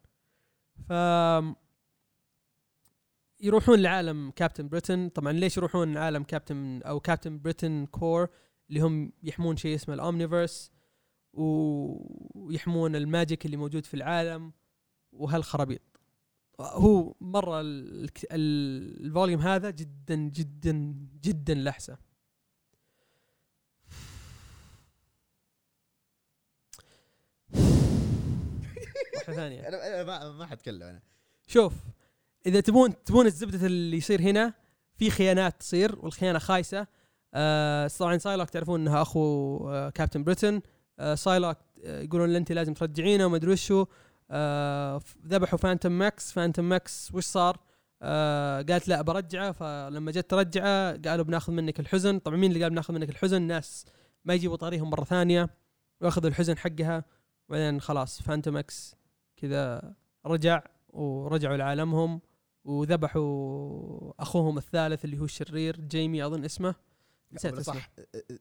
ف 0.89 0.93
يروحون 3.43 3.79
لعالم 3.79 4.31
Captain 4.31 4.69
Britain 4.69 5.09
طبعا 5.09 5.33
ليش 5.33 5.57
يروحون 5.57 5.95
لعالم 5.95 6.23
كابتن 6.23 6.83
أو 6.83 7.01
Captain 7.01 7.39
Britain 7.39 7.87
Corps 7.87 8.29
اللي 8.69 8.81
هم 8.81 9.13
يحمون 9.23 9.57
شيء 9.57 9.75
اسمه 9.75 9.95
ال 9.95 10.02
Omniverse 10.02 10.73
ويحمون 11.33 12.97
ال 12.97 13.05
magic 13.05 13.47
اللي 13.47 13.57
موجود 13.57 13.87
في 13.87 13.95
العالم 13.95 14.53
وهالخرابيط. 15.13 15.81
هو 16.61 17.15
مرة 17.21 17.61
ال- 17.61 18.05
ال- 18.33 19.07
ال 19.07 19.11
volume 19.11 19.41
هذا 19.41 19.71
جدا 19.71 20.15
جدا 20.17 20.95
جدا 21.23 21.55
لحسة. 21.55 21.99
واحدة 29.15 29.35
ثانية. 29.37 29.69
أنا 29.69 29.87
أنا 29.89 30.05
ما 30.05 30.33
ما 30.33 30.47
حتكلم 30.47 30.83
أنا. 30.83 31.03
شوف 31.47 31.73
إذا 32.47 32.61
تبون 32.61 33.05
تبون 33.05 33.27
الزبدة 33.27 33.67
اللي 33.67 33.97
يصير 33.97 34.21
هنا 34.21 34.55
في 34.97 35.11
خيانات 35.11 35.61
تصير 35.61 35.99
والخيانة 35.99 36.39
خايسة. 36.39 36.87
آه 37.35 37.89
طبعا 37.99 38.19
Psylocke 38.19 38.51
تعرفون 38.51 38.81
إنها 38.81 39.03
أخو 39.03 39.69
آه 39.71 39.91
Captain 39.91 40.25
Britain 40.25 40.61
آه 40.99 41.15
Psylocke 41.15 41.57
آه 41.85 42.03
يقولون 42.03 42.37
أنت 42.37 42.53
لازم 42.53 42.75
ترجعينه 42.75 43.27
وما 43.27 43.37
أدري 43.37 43.53
وشو. 43.53 43.87
آه 44.31 45.01
ذبحوا 45.27 45.59
Fantomex 45.59 46.33
Fantomex 46.33 47.15
وش 47.15 47.25
صار؟ 47.25 47.59
آه 48.03 48.63
قالت 48.63 48.89
لا 48.89 49.03
برجعه. 49.03 49.53
فلما 49.53 50.11
جت 50.11 50.31
ترجعه 50.31 50.97
قالوا 50.97 51.25
بناخذ 51.25 51.53
منك 51.53 51.81
الحزن. 51.81 52.19
طبعا 52.19 52.37
مين 52.37 52.53
اللي 52.53 52.63
قال 52.63 52.71
بناخذ 52.71 52.95
منك 52.95 53.09
الحزن؟ 53.09 53.43
ناس. 53.43 53.87
ما 54.25 54.35
يجيبوا 54.35 54.57
طاريهم 54.57 54.91
مرة 54.91 55.05
ثانية. 55.05 55.51
وأخذوا 56.01 56.29
الحزن 56.31 56.59
حقها. 56.59 57.05
وبعدين 57.49 57.81
خلاص 57.81 58.23
فانتوم 58.23 58.55
ماكس 58.55 58.95
كذا 59.37 59.95
رجع 60.27 60.63
ورجعوا 60.89 61.57
لعالمهم. 61.57 62.21
وذبحوا 62.65 64.23
أخوهم 64.23 64.59
الثالث 64.59 65.05
اللي 65.05 65.19
هو 65.19 65.25
الشرير 65.25 65.81
جيمي 65.81 66.27
أظن 66.27 66.45
اسمه. 66.45 66.75
نسيت 67.33 67.55
اسمه. 67.55 67.75
صح 67.75 67.91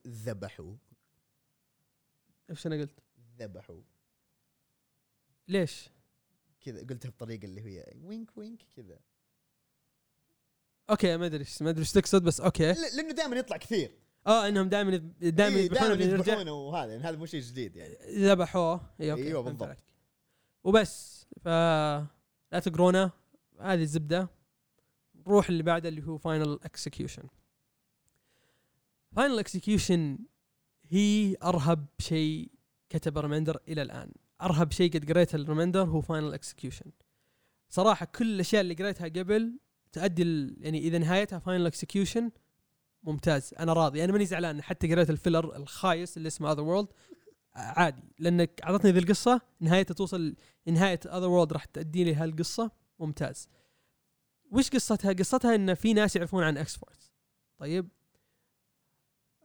ذبحوا. 0.07 0.75
إيش 2.49 2.67
أنا 2.67 2.75
قلت؟ 2.75 2.99
ذبحوا. 3.39 3.81
ليش؟ 5.47 5.89
كذا 6.61 6.79
قلتها 6.79 7.09
بطريقة 7.09 7.45
اللي 7.45 7.61
هي 7.61 7.93
وينك 8.03 8.37
وينك 8.37 8.61
كذا. 8.75 8.99
أوكي 10.89 11.17
ما 11.17 11.25
أدري 11.25 11.45
ما 11.61 11.69
أدري 11.69 11.81
إيش 11.81 11.91
تقصد 11.91 12.23
بس 12.23 12.41
أوكي. 12.41 12.73
لأنه 12.73 13.11
دائما 13.11 13.35
يطلع 13.35 13.57
كثير. 13.57 13.91
آه 14.27 14.47
إنهم 14.47 14.69
دائما 14.69 14.97
دائما 15.19 15.55
إيه، 15.55 15.63
يذبحونه 15.63 16.03
يذبحونه 16.03 16.53
وهذا 16.53 16.91
يعني 16.91 17.03
هذا 17.03 17.17
مو 17.17 17.25
شيء 17.25 17.41
جديد 17.41 17.75
يعني. 17.75 17.95
ذبحوه. 18.27 18.81
اي 19.01 19.11
أوكي 19.11 19.23
أيوة، 19.23 19.43
فهمت 19.43 19.59
بالضبط. 19.59 19.77
وبس 20.63 21.25
ف 21.41 21.47
لا 22.51 22.59
تقرونه. 22.63 23.20
هذه 23.61 23.81
الزبدة. 23.81 24.29
نروح 25.27 25.49
اللي 25.49 25.63
بعده 25.63 25.89
اللي 25.89 26.07
هو 26.07 26.17
Final 26.17 26.59
Execution 26.63 27.23
Final 29.15 29.39
Execution 29.39 30.19
هي 30.89 31.35
أرهب 31.43 31.85
شيء 31.99 32.51
كتب 32.89 33.17
Remender 33.17 33.59
إلى 33.67 33.81
الآن. 33.81 34.11
أرهب 34.41 34.71
شيء 34.71 34.93
قد 34.93 35.11
قريته 35.11 35.35
ال 35.35 35.41
Remender 35.41 35.83
هو 35.83 36.01
Final 36.01 36.33
Execution 36.33 36.91
صراحة 37.69 38.05
كل 38.05 38.35
الأشياء 38.35 38.61
اللي 38.61 38.73
قريتها 38.73 39.07
قبل 39.07 39.59
تؤدي 39.91 40.55
يعني 40.59 40.79
إذا 40.79 40.97
نهايتها 40.97 41.39
Final 41.39 41.65
Execution 41.65 42.31
ممتاز. 43.03 43.53
أنا 43.59 43.73
راضي. 43.73 44.03
أنا 44.03 44.11
ماني 44.11 44.25
زعلان. 44.25 44.63
حتى 44.63 44.93
قريت 44.93 45.09
ال 45.09 45.16
filler 45.16 45.55
الخايس 45.55 46.17
اللي 46.17 46.27
اسمه 46.27 46.51
Otherworld 46.51 46.87
عادي. 47.55 48.03
لأنك 48.19 48.61
أعطتني 48.63 48.91
ذي 48.91 48.99
القصة 48.99 49.41
نهايتها 49.59 49.93
توصل 49.93 50.35
نهاية 50.65 50.99
Otherworld 51.05 51.53
راح 51.53 51.65
تؤدي 51.65 52.03
لي 52.03 52.15
هالقصة. 52.15 52.71
ممتاز. 53.01 53.49
وش 54.51 54.69
قصتها؟ 54.69 55.13
قصتها 55.13 55.55
إن 55.55 55.73
في 55.73 55.93
ناس 55.93 56.15
يعرفون 56.15 56.43
عن 56.43 56.57
X-Force 56.57 57.13
طيب. 57.57 57.89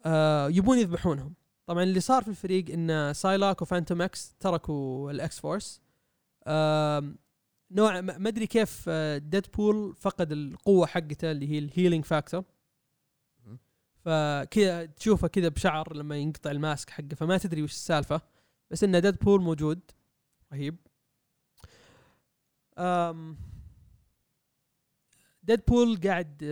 آه 0.07 0.49
يبون 0.49 0.79
يذبحونهم. 0.79 1.35
طبعا 1.67 1.83
اللي 1.83 2.01
صار 2.01 2.23
في 2.23 2.29
الفريق 2.29 2.71
إن 2.71 3.13
Psylocke 3.15 3.63
و 3.63 4.03
Fantomex 4.03 4.35
تركوا 4.41 5.11
ال 5.11 5.41
X-Force 5.41 5.81
آم، 6.47 7.19
نوع 7.71 8.01
ما 8.01 8.29
أدري 8.29 8.47
كيف 8.47 8.89
Deadpool 9.17 9.95
فقد 9.97 10.33
القوة 10.33 10.87
حقته 10.87 11.31
اللي 11.31 11.49
هي 11.51 11.59
ال 11.59 11.64
healing 11.64 12.05
factor. 12.05 12.45
فكذا 14.05 14.87
تشوفه 14.87 15.29
كذا 15.29 15.49
بشعر 15.49 15.97
لما 15.97 16.17
ينقطع 16.17 16.51
ال 16.51 16.59
mask 16.59 16.91
حقه 16.91 17.15
فما 17.17 17.39
تدري 17.39 17.63
وش 17.63 17.73
السالفة. 17.73 18.21
بس 18.71 18.85
إن 18.85 19.01
Deadpool 19.01 19.41
موجود. 19.43 19.81
رهيب. 20.53 20.77
Deadpool 25.43 26.01
قاعد 26.05 26.43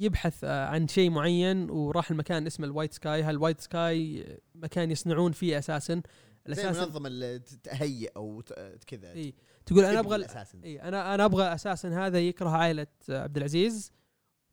يبحث 0.00 0.44
آه، 0.44 0.66
عن 0.66 0.88
شيء 0.88 1.10
معين 1.10 1.70
وراح 1.70 2.10
المكان 2.10 2.46
اسمه 2.46 2.66
ال 2.66 2.70
White 2.70 2.92
Sky 2.92 3.22
هال 3.22 3.33
White 3.33 3.60
Sky 3.60 4.26
مكان 4.54 4.90
يصنعون 4.90 5.32
فيه 5.32 5.58
أساسا؟ 5.58 6.02
الأساس 6.46 6.76
المنظمه 6.76 7.36
تهيئ 7.62 8.10
أو 8.16 8.42
كذا. 8.86 9.12
إي 9.12 9.34
تقول 9.66 9.84
أنا 9.84 10.00
أبغى 10.00 10.26
إي 10.64 10.82
أنا 10.82 11.14
أنا 11.14 11.24
أبغى 11.24 11.54
أساسا 11.54 12.06
هذا 12.06 12.20
يكره 12.20 12.48
عائلة 12.48 12.86
عبد 13.08 13.36
العزيز. 13.36 13.92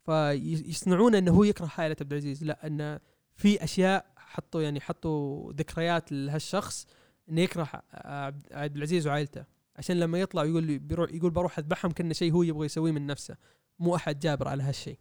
فيصنعون 0.05 1.15
إنه 1.15 1.31
هو 1.31 1.43
يكره 1.43 1.71
عائلة 1.77 1.95
عبد 2.01 2.11
العزيز. 2.11 2.43
لا 2.43 2.67
إنه 2.67 2.99
في 3.35 3.63
أشياء 3.63 4.05
حطوا 4.17 4.61
يعني 4.61 4.81
حطوا 4.81 5.53
ذكريات 5.53 6.11
لهالشخص 6.11 6.87
إنه 7.29 7.41
يكره 7.41 7.83
عبد 7.93 8.47
عبد 8.51 8.75
العزيز 8.75 9.07
وعائلته. 9.07 9.56
عشان 9.77 9.99
لما 9.99 10.19
يطلع 10.19 10.43
يقول 10.43 10.79
بيروح 10.79 11.11
يقول 11.13 11.31
بروح 11.31 11.59
أذبحهم 11.59 11.91
كأنه 11.91 12.13
شيء 12.13 12.33
هو 12.33 12.43
يبغى 12.43 12.65
يسويه 12.65 12.91
من 12.91 13.05
نفسه. 13.05 13.37
مو 13.79 13.95
أحد 13.95 14.19
جابر 14.19 14.47
على 14.47 14.63
هالشيء. 14.63 14.99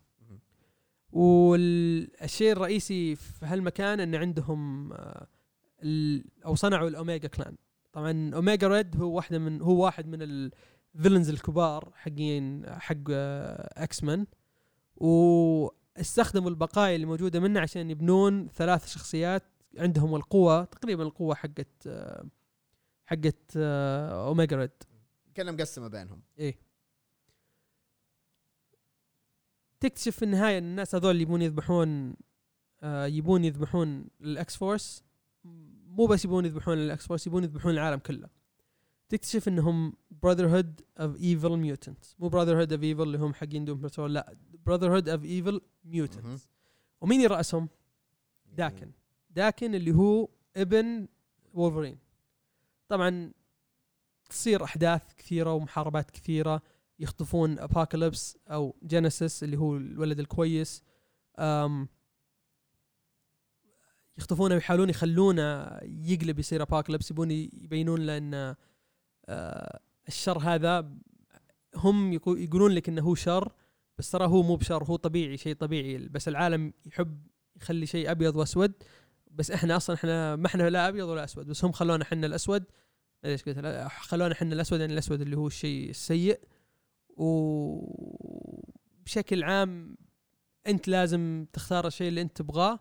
والشيء 1.13 2.53
الرئيسي 2.53 3.17
في 3.17 3.47
هالمكان 3.47 4.01
إن 4.01 4.15
عندهم 4.15 4.93
آه، 4.93 5.27
أو 6.47 6.55
صنعوا 6.55 6.89
ال 6.89 6.96
Omega 6.96 7.29
Clan. 7.29 7.57
طبعا 7.93 8.35
Omega 8.35 8.69
Red 8.69 8.97
هو 8.97 9.17
واحدة 9.17 9.39
من 9.39 9.63
هو 9.63 9.85
واحد 9.85 10.07
من 10.07 10.23
ال 10.23 10.35
villains 10.35 11.31
الكبار 11.31 11.93
حقين 11.95 12.63
حق 12.71 12.97
آه، 13.11 13.83
X-Men 13.85 14.27
واستخدموا 14.97 16.51
البقايا 16.51 16.95
اللي 16.95 17.07
موجودة 17.07 17.41
منه 17.41 17.61
عشان 17.61 17.91
يبنون 17.91 18.49
ثلاث 18.49 18.89
شخصيات 18.89 19.43
عندهم 19.79 20.15
القوة 20.15 20.65
تقريبا 20.65 21.03
القوة 21.03 21.35
حقت 21.35 21.87
آه، 21.87 22.25
حقت 23.07 23.57
Omega 23.57 24.57
Red 24.57 24.71
كانها 25.35 25.53
مقسمه 25.53 25.89
بينهم. 25.89 26.23
إيه. 26.39 26.59
تكتشف 29.81 30.17
في 30.17 30.25
النهاية 30.25 30.59
إن 30.59 30.65
الناس 30.65 30.95
هذول 30.95 31.11
اللي 31.11 31.23
يبون 31.23 31.43
يذبحون 31.43 32.17
آه 32.83 33.07
يبون 33.07 33.45
يذبحون 33.45 34.09
ال 34.21 34.57
X-Force. 34.57 35.05
مو 35.87 36.07
بس 36.07 36.25
يبون 36.25 36.45
يذبحون 36.45 36.79
ال 36.79 37.07
X-Force 37.07 37.27
يبون 37.27 37.45
يذبحون 37.45 37.73
العالم 37.73 37.99
كله. 37.99 38.29
تكتشف 39.09 39.49
إنهم 39.49 39.97
Brotherhood 40.11 40.65
of 40.99 41.17
Evil 41.17 41.57
Mutants 41.57 42.17
مو 42.19 42.29
Brotherhood 42.29 42.63
of 42.63 42.83
Evil 42.83 43.03
اللي 43.03 43.19
هم 43.19 43.35
حقين 43.35 43.65
Doom 43.65 43.81
Patrol 43.81 44.15
لا 44.15 44.37
براذر 44.67 45.13
اوف 45.13 45.25
ايفل 45.25 45.53
مهم. 45.53 45.61
mutants 45.85 46.49
ومين 47.01 47.21
يرأسهم؟ 47.21 47.69
داكن. 48.47 48.93
داكن 49.31 49.75
اللي 49.75 49.95
هو 49.95 50.29
ابن 50.57 51.09
وولفرين 51.55 51.99
طبعا 52.89 53.33
تصير 54.31 54.65
أحداث 54.65 55.03
كثيرة 55.19 55.53
ومحاربات 55.53 56.11
كثيرة 56.11 56.63
يخطفون 56.99 57.59
ابوكاليبس 57.59 58.39
أو 58.49 58.77
جينيسيس 58.85 59.43
اللي 59.43 59.57
هو 59.59 59.77
الولد 59.77 60.21
الكويس. 60.21 60.83
أم 61.39 61.89
يخطفونه 64.19 64.55
ويحاولون 64.55 64.91
يخلونه 64.91 65.43
يقلب 65.83 66.39
يصير 66.39 66.63
ابوكاليبس 66.63 67.11
يبون 67.11 67.31
يبينون 67.31 68.07
له 68.07 68.17
ان 68.17 68.55
آه، 69.29 69.81
الشر 70.09 70.39
هذا 70.39 70.91
هم 71.77 72.13
يقو- 72.19 72.37
يقولون 72.39 72.73
لك 72.73 72.89
إنه 72.89 73.03
هو 73.03 73.15
شر 73.15 73.53
بس 73.99 74.11
ترى 74.11 74.27
هو 74.27 74.43
مو 74.43 74.57
بشر 74.57 74.85
هو 74.85 74.97
طبيعي 74.97 75.37
شيء 75.37 75.55
طبيعي 75.55 75.99
بس 75.99 76.29
العالم 76.29 76.73
يحب 76.87 77.27
يخلي 77.57 77.87
شيء 77.87 78.11
أبيض 78.11 78.37
وأسود. 78.37 78.73
بس 79.37 79.51
إحنا 79.51 79.77
أصلا 79.77 79.97
إحنا 79.97 80.37
ما 80.37 80.47
إحنا 80.47 80.71
لا 80.71 80.89
أبيض 80.89 81.09
ولا 81.09 81.25
أسود 81.25 81.47
بس 81.47 81.65
هم 81.65 81.73
خلونا 81.73 82.03
إحنا 82.03 82.27
الأسود. 82.27 82.65
ليش 83.25 83.43
قلت 83.43 83.59
خلونا 83.89 84.33
إحنا 84.33 84.55
الأسود 84.55 84.81
يعني 84.81 84.93
الأسود 84.93 85.21
اللي 85.21 85.37
هو 85.37 85.47
الشيء 85.47 85.91
السيء. 85.91 86.41
وبشكل 87.17 88.23
عام 89.45 89.97
أنت 90.67 90.89
لازم 90.89 91.47
تختار 91.53 91.87
الشيء 91.87 92.09
اللي 92.09 92.21
أنت 92.23 92.37
تبغاه 92.37 92.81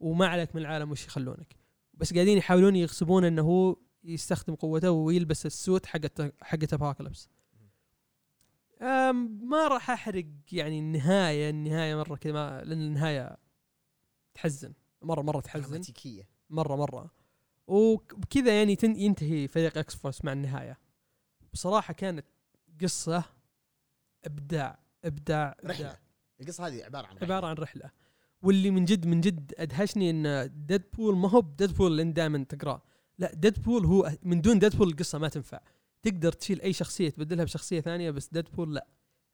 وما 0.00 0.26
عليك 0.26 0.54
من 0.56 0.62
العالم 0.62 0.90
وش 0.90 1.06
يخلونك. 1.06 1.56
بس 1.94 2.14
قاعدين 2.14 2.38
يحاولون 2.38 2.76
يغصبون 2.76 3.24
إنه 3.24 3.42
هو 3.42 3.76
يستخدم 4.04 4.54
قوته 4.54 4.90
ويلبس 4.90 5.46
السوت 5.46 5.86
حقت 5.86 6.34
حقت 6.42 6.72
ابوكاليبس 6.72 7.28
ما 8.80 9.68
راح 9.68 9.90
أحرق 9.90 10.26
يعني 10.52 10.78
النهاية 10.78 11.50
النهاية 11.50 11.94
مرة 11.94 12.16
كذا 12.16 12.62
لأن 12.64 12.82
النهاية 12.82 13.36
تحزن. 14.34 14.72
مره 15.02 15.22
مرة 15.22 15.40
تحزن. 15.40 15.62
دراماتيكية. 15.62 16.28
مره 16.50 16.76
مرة. 16.76 17.10
وبكذا 17.66 18.58
يعني 18.58 18.76
تن- 18.76 18.96
ينتهي 18.96 19.48
فريق 19.48 19.78
X-Force 19.78 20.24
مع 20.24 20.32
النهاية. 20.32 20.78
بصراحة 21.52 21.94
كانت 21.94 22.26
قصة 22.82 23.24
ابداع 24.24 24.78
ابداع 25.04 25.54
إبداع. 25.58 25.70
رحلة. 25.70 25.98
القصة 26.40 26.66
هذه 26.66 26.84
عبارة 26.84 27.06
عن 27.06 27.14
رحلة. 27.16 27.24
عبارة 27.34 27.46
عن 27.46 27.54
رحلة. 27.56 27.90
واللي 28.42 28.70
من 28.70 28.84
جد 28.84 29.06
من 29.06 29.20
جد 29.20 29.54
أدهشني 29.58 30.10
إن 30.10 30.50
ديدبول 30.66 31.16
ما 31.16 31.28
هو 31.30 31.40
بديدبول 31.40 31.90
اللي 31.90 32.02
أنت 32.02 32.16
دائما 32.16 32.44
تقرأه. 32.44 32.82
لا 33.18 33.34
ديدبول 33.34 33.86
هو 33.86 34.12
من 34.22 34.40
دون 34.40 34.58
ديدبول 34.58 34.88
القصة 34.88 35.18
ما 35.18 35.28
تنفع. 35.28 35.60
تقدر 36.02 36.32
تشيل 36.32 36.60
أي 36.60 36.72
شخصية 36.72 37.10
تبدلها 37.10 37.44
بشخصية 37.44 37.80
ثانية 37.80 38.10
بس 38.10 38.28
ديدبول 38.28 38.74
لا. 38.74 38.86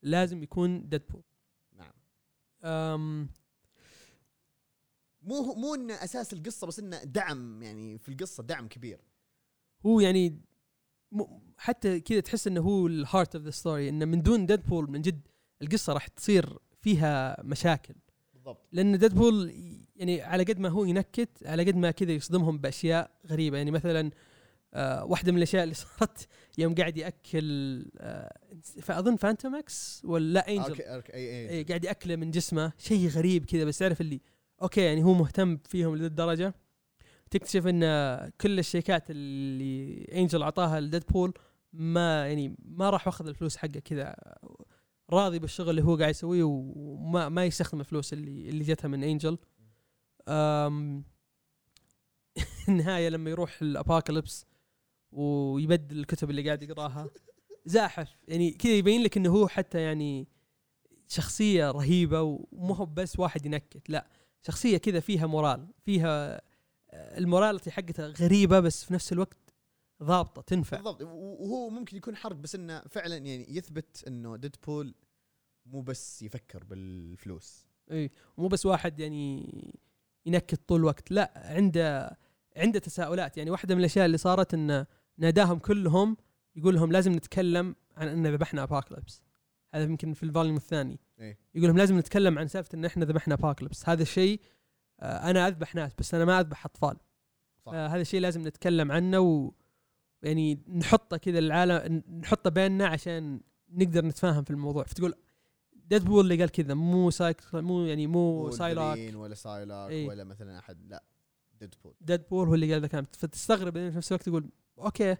لازم 0.02 0.42
يكون 0.42 0.88
ديدبول 0.88 1.22
نعم. 1.76 1.92
أم 2.64 3.28
مو 5.24 5.54
مو 5.54 5.74
إنه 5.74 5.94
أساس 5.94 6.32
القصة 6.32 6.66
بس 6.66 6.78
إنه 6.78 7.04
دعم 7.04 7.62
يعني 7.62 7.98
في 7.98 8.08
القصة 8.08 8.42
دعم 8.42 8.68
كبير. 8.68 9.00
هو 9.86 10.00
يعني 10.00 10.40
حتى 11.58 12.00
كذا 12.00 12.20
تحس 12.20 12.46
إنه 12.46 12.60
هو 12.60 12.86
ال 12.86 12.94
heart 12.94 13.34
of 13.36 13.44
the 13.44 13.50
story 13.50 13.88
إنه 13.88 14.04
من 14.04 14.22
دون 14.22 14.46
ديدبول 14.46 14.90
من 14.90 15.02
جد 15.02 15.20
القصة 15.62 15.92
راح 15.92 16.06
تصير 16.08 16.58
فيها 16.80 17.42
مشاكل. 17.42 17.94
بالضبط. 18.34 18.68
لأن 18.72 18.98
ديدبول 18.98 19.52
يعني 19.96 20.22
على 20.22 20.42
قد 20.44 20.58
ما 20.58 20.68
هو 20.68 20.84
ينكت 20.84 21.46
على 21.46 21.64
قد 21.64 21.76
ما 21.76 21.90
كذا 21.90 22.12
يصدمهم 22.12 22.58
بأشياء 22.58 23.10
غريبة. 23.26 23.56
يعني 23.56 23.70
مثلا 23.70 24.10
آه 24.74 25.04
واحدة 25.04 25.32
من 25.32 25.38
الأشياء 25.38 25.62
اللي 25.64 25.74
صارت 25.98 26.28
يوم 26.58 26.74
قاعد 26.74 26.96
يأكل 26.96 27.86
آه 27.98 28.38
فأظن 28.82 29.16
فانتوماكس 29.16 30.02
ولا 30.04 30.32
لأ 30.32 30.48
انجل 30.48 30.70
okay 30.70 30.82
okay 30.82 31.14
أي 31.14 31.20
أي. 31.30 31.48
إيه 31.48 31.66
قاعد 31.66 31.84
يأكله 31.84 32.16
من 32.16 32.30
جسمه. 32.30 32.72
شيء 32.78 33.08
غريب 33.08 33.44
كذا 33.44 33.64
بس 33.64 33.78
تعرف 33.78 34.00
اللي 34.00 34.20
okay 34.62 34.80
يعني 34.80 35.04
هو 35.04 35.14
مهتم 35.14 35.56
فيهم 35.56 35.96
لذي 35.96 36.06
الدرجه 36.06 36.54
تكتشف 37.30 37.66
إن 37.66 37.80
كل 38.40 38.58
الشيكات 38.58 39.04
اللي 39.10 40.04
انجل 40.12 40.42
أعطاها 40.42 40.80
لديدبول 40.80 41.34
ما 41.72 42.26
يعني 42.26 42.56
ما 42.58 42.90
راح 42.90 43.06
واخذ 43.06 43.26
الفلوس 43.26 43.56
حقه 43.56 43.80
كذا. 43.84 44.16
راضي 45.10 45.38
بالشغل 45.38 45.70
اللي 45.70 45.82
هو 45.82 45.96
قاعد 45.96 46.10
يسويه 46.10 46.42
وما 46.44 47.28
ما 47.28 47.44
يستخدم 47.44 47.80
الفلوس 47.80 48.12
اللي 48.12 48.48
اللي 48.48 48.64
جتها 48.64 48.88
من 48.88 49.04
انجل 49.04 49.38
النهايه 52.68 53.08
لما 53.14 53.30
يروح 53.30 53.62
الابوكاليبس 53.62 54.46
ويبدل 55.12 55.98
الكتب 55.98 56.30
اللي 56.30 56.42
قاعد 56.46 56.62
يقراها. 56.62 57.10
زاحف. 57.66 58.16
يعني 58.28 58.50
كذا 58.50 58.72
يبين 58.72 59.02
لك 59.02 59.16
إنه 59.16 59.30
هو 59.30 59.48
حتى 59.48 59.80
يعني 59.80 60.28
شخصية 61.08 61.70
رهيبة 61.70 62.22
ومو 62.22 62.74
هو 62.74 62.86
بس 62.86 63.18
واحد 63.18 63.46
ينكت 63.46 63.90
لا. 63.90 64.06
شخصية 64.46 64.76
كذا 64.76 65.00
فيها 65.00 65.26
moral 65.26 65.68
فيها 65.84 66.40
آه، 66.90 67.18
ال 67.18 67.24
morality 67.24 67.70
حقتها 67.70 68.06
غريبة 68.06 68.60
بس 68.60 68.84
في 68.84 68.94
نفس 68.94 69.12
الوقت 69.12 69.54
ضابطة 70.02 70.42
تنفع. 70.42 70.76
بالضبط. 70.76 71.02
وهو 71.02 71.70
ممكن 71.70 71.96
يكون 71.96 72.16
حرق 72.16 72.36
بس 72.36 72.54
إنه 72.54 72.80
فعلا 72.80 73.16
يعني 73.16 73.56
يثبت 73.56 74.04
إنه 74.08 74.36
ديدبول 74.36 74.94
مو 75.66 75.80
بس 75.80 76.22
يفكر 76.22 76.64
بالفلوس. 76.64 77.66
إي 77.90 78.10
مو 78.38 78.48
بس 78.48 78.66
واحد 78.66 79.00
يعني 79.00 79.48
ينكت 80.26 80.68
طول 80.68 80.80
الوقت 80.80 81.10
لا 81.10 81.32
عنده 81.36 82.18
عنده 82.56 82.78
تساؤلات. 82.78 83.36
يعني 83.36 83.50
واحدة 83.50 83.74
من 83.74 83.80
الأشياء 83.80 84.06
اللي 84.06 84.18
صارت 84.18 84.54
انه 84.54 84.86
ناداهم 85.18 85.58
كلهم 85.58 86.16
يقول 86.56 86.74
لهم 86.74 86.92
لازم 86.92 87.12
نتكلم 87.12 87.76
عن 87.96 88.08
إن 88.08 88.26
ذبحنا 88.26 88.62
اباكليبس 88.62 89.22
هذا 89.74 89.84
يمكن 89.84 90.12
في 90.12 90.22
ال 90.22 90.27
volume 90.27 90.56
الثاني. 90.56 91.00
إيه. 91.18 91.38
يقول 91.54 91.68
لهم 91.68 91.78
لازم 91.78 91.98
نتكلم 91.98 92.38
عن 92.38 92.48
سالفة 92.48 92.70
إن 92.74 92.84
إحنا 92.84 93.04
ذبحنا 93.04 93.34
اباكليبس 93.34 93.88
هذا 93.88 94.02
الشيء 94.02 94.40
آه، 95.00 95.30
أنا 95.30 95.48
أذبح 95.48 95.74
ناس 95.74 95.92
بس 95.98 96.14
أنا 96.14 96.24
ما 96.24 96.40
أذبح 96.40 96.64
أطفال. 96.64 96.96
صح. 97.66 97.72
هذا 97.72 98.00
الشيء 98.00 98.20
لازم 98.20 98.48
نتكلم 98.48 98.92
عنه 98.92 99.18
و 99.18 99.52
يعني 100.22 100.62
نحطه 100.68 101.16
كذا 101.16 101.38
العالم 101.38 102.02
نحطه 102.20 102.50
بيننا 102.50 102.86
عشان 102.86 103.40
نقدر 103.68 104.04
نتفاهم 104.04 104.44
في 104.44 104.50
الموضوع. 104.50 104.84
فتقول 104.84 105.14
ديدبول 105.72 106.24
اللي 106.24 106.40
قال 106.40 106.50
كذا 106.50 106.74
مو 106.74 107.10
سايلاك 107.10 107.40
مو 107.54 107.84
يعني 107.84 108.06
مو 108.06 108.50
سايلاك. 108.50 108.86
وولفرين 108.86 109.16
ولا 109.16 109.34
سايلاك 109.34 109.90
إيه. 109.90 110.08
ولا 110.08 110.24
مثلا 110.24 110.58
أحد 110.58 110.86
لا 110.86 111.04
ديدبول 111.60 111.94
ديدبول 112.00 112.48
هو 112.48 112.54
اللي 112.54 112.72
قال 112.72 112.80
ذا 112.80 112.86
الكلام 112.86 113.04
فتستغرب 113.04 113.72
بعدين 113.72 113.90
في 113.90 113.96
نفس 113.96 114.12
الوقت 114.12 114.26
تقول 114.26 114.50
okay 114.78 115.16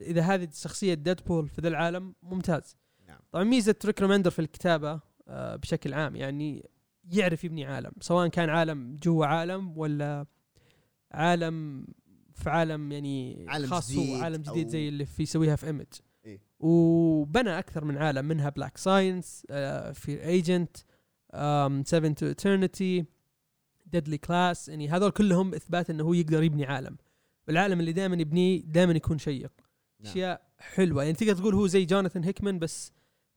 إذا 0.00 0.22
هذه 0.22 0.48
شخصية 0.54 0.94
ديدبول 0.94 1.48
في 1.48 1.60
ذا 1.60 1.68
العالم 1.68 2.14
ممتاز. 2.22 2.76
نعم. 3.08 3.18
طبعا 3.32 3.44
ميزة 3.44 3.74
ريك 3.84 4.02
ريمندر 4.02 4.30
في 4.30 4.38
الكتابة 4.38 4.90
آه، 4.90 5.02
بشكل 5.32 5.94
عام 5.94 6.16
يعني 6.16 6.70
يعرف 7.12 7.44
يبني 7.44 7.64
عالم 7.64 7.92
سواء 8.00 8.28
كان 8.28 8.48
عالم 8.48 8.96
جوا 9.02 9.26
عالم 9.26 9.78
ولا 9.78 10.26
عالم 11.12 11.86
في 12.34 12.50
عالم 12.50 12.92
يعني 12.92 13.46
عالم 13.48 13.66
خاص 13.66 13.92
جديد 13.92 14.08
هو 14.08 14.22
عالم 14.22 14.42
جديد 14.42 14.68
زي 14.68 14.88
اللي 14.88 15.04
في 15.04 15.22
يسويها 15.22 15.56
في 15.56 15.66
Image 15.66 15.86
إيه. 16.24 16.40
وبنى 16.60 17.58
أكثر 17.58 17.84
من 17.84 17.96
عالم 17.96 18.24
منها 18.24 18.48
Black 18.48 18.76
Science 18.76 19.46
في 19.92 20.24
ايجنت 20.24 20.76
Seven 21.32 22.12
to 22.12 22.32
Eternity 22.32 23.04
Deadly 23.86 24.18
Class 24.18 24.68
يعني 24.68 24.88
هذول 24.88 25.10
كلهم 25.10 25.54
إثبات 25.54 25.90
إنه 25.90 26.04
هو 26.04 26.12
يقدر 26.12 26.42
يبني 26.42 26.64
عالم. 26.64 26.96
والعالم 27.48 27.80
اللي 27.80 27.92
دائما 27.92 28.16
يبنيه 28.16 28.62
دائما 28.62 28.92
يكون 28.92 29.18
شيق. 29.18 29.52
نعم. 30.00 30.10
أشياء 30.10 30.50
حلوة. 30.58 31.02
يعني 31.02 31.14
تقدر 31.14 31.34
تقول 31.34 31.54
هو 31.54 31.66
زي 31.66 31.84
جوناثان 31.84 32.24
هيكمان 32.24 32.58
بس 32.58 32.92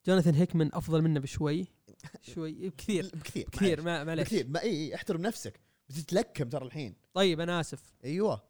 جوناثان 0.07 0.33
هيكمان 0.35 0.69
أفضل 0.73 1.01
منه 1.01 1.19
بشوي. 1.19 1.67
شوي 2.33 2.69
كثير 2.69 3.11
بكثير 3.13 3.49
كثير 3.51 3.81
معلش. 3.81 3.85
ما 3.85 4.03
معليش. 4.03 4.23
بكثير 4.23 4.47
ما 4.47 4.61
إي 4.61 4.95
احترم 4.95 5.21
نفسك 5.21 5.59
بتتلكم 5.89 6.49
ترى 6.49 6.65
الحين. 6.65 6.95
طيب 7.13 7.39
أنا 7.39 7.59
آسف. 7.59 7.93
أيوه. 8.03 8.43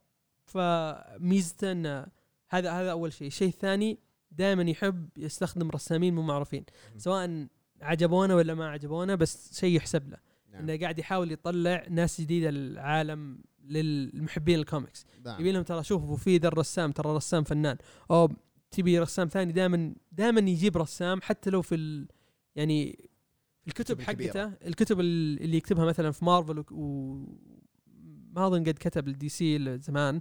فميزته 0.45 1.71
انه 1.71 2.07
هذا 2.49 2.71
هذا 2.71 2.91
أول 2.91 3.13
شيء. 3.13 3.27
الشيء 3.27 3.47
الثاني 3.47 3.99
دائما 4.31 4.63
يحب 4.63 5.09
يستخدم 5.17 5.69
رسامين 5.69 6.15
مو 6.15 6.21
معروفين. 6.21 6.65
سواء 6.97 7.47
عجبونا 7.81 8.35
ولا 8.35 8.53
ما 8.53 8.69
عجبونا 8.69 9.15
بس 9.15 9.59
شيء 9.59 9.75
يحسب 9.75 10.09
له. 10.09 10.17
نعم. 10.51 10.61
إنه 10.61 10.79
قاعد 10.79 10.99
يحاول 10.99 11.31
يطلع 11.31 11.85
ناس 11.89 12.21
جديدة 12.21 12.49
للعالم 12.49 13.43
للمحبين 13.63 14.59
الكوميكس. 14.59 15.05
نعم. 15.25 15.41
يبي 15.41 15.51
لهم 15.51 15.63
ترى 15.63 15.83
شوفوا 15.83 16.17
في 16.17 16.37
ذا 16.37 16.47
الرسام 16.47 16.91
ترى 16.91 17.15
رسام 17.15 17.43
فنان. 17.43 17.77
أو 18.11 18.31
تبي 18.71 18.99
رسام 18.99 19.27
ثاني 19.27 19.51
دائما 19.51 19.95
دائما 20.11 20.39
يجيب 20.39 20.77
رسام 20.77 21.21
حتى 21.21 21.49
لو 21.49 21.61
في 21.61 21.75
ال 21.75 22.07
يعني 22.55 23.09
الكتب. 23.67 24.01
حقته 24.27 24.67
الكتب 24.67 24.99
ال- 24.99 25.41
اللي 25.43 25.57
يكتبها 25.57 25.85
مثلا 25.85 26.11
في 26.11 26.25
مارفل 26.25 26.59
و- 26.71 27.37
أظن 28.37 28.63
قد 28.63 28.73
كتب 28.79 29.07
ال 29.07 29.29
DC 29.29 29.77
زمان 29.79 30.19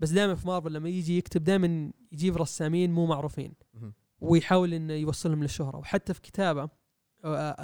بس 0.00 0.10
دائما 0.10 0.34
في 0.34 0.46
مارفل 0.46 0.72
لما 0.72 0.88
يجي 0.88 1.18
يكتب 1.18 1.44
دائما 1.44 1.92
يجيب 2.12 2.36
رسامين 2.36 2.92
مو 2.92 3.06
معروفين. 3.06 3.52
ويحاول 4.20 4.74
إنه 4.74 4.92
يوصلهم 4.92 5.42
للشهرة 5.42 5.76
وحتى 5.76 6.14
في 6.14 6.20
كتابه 6.20 6.68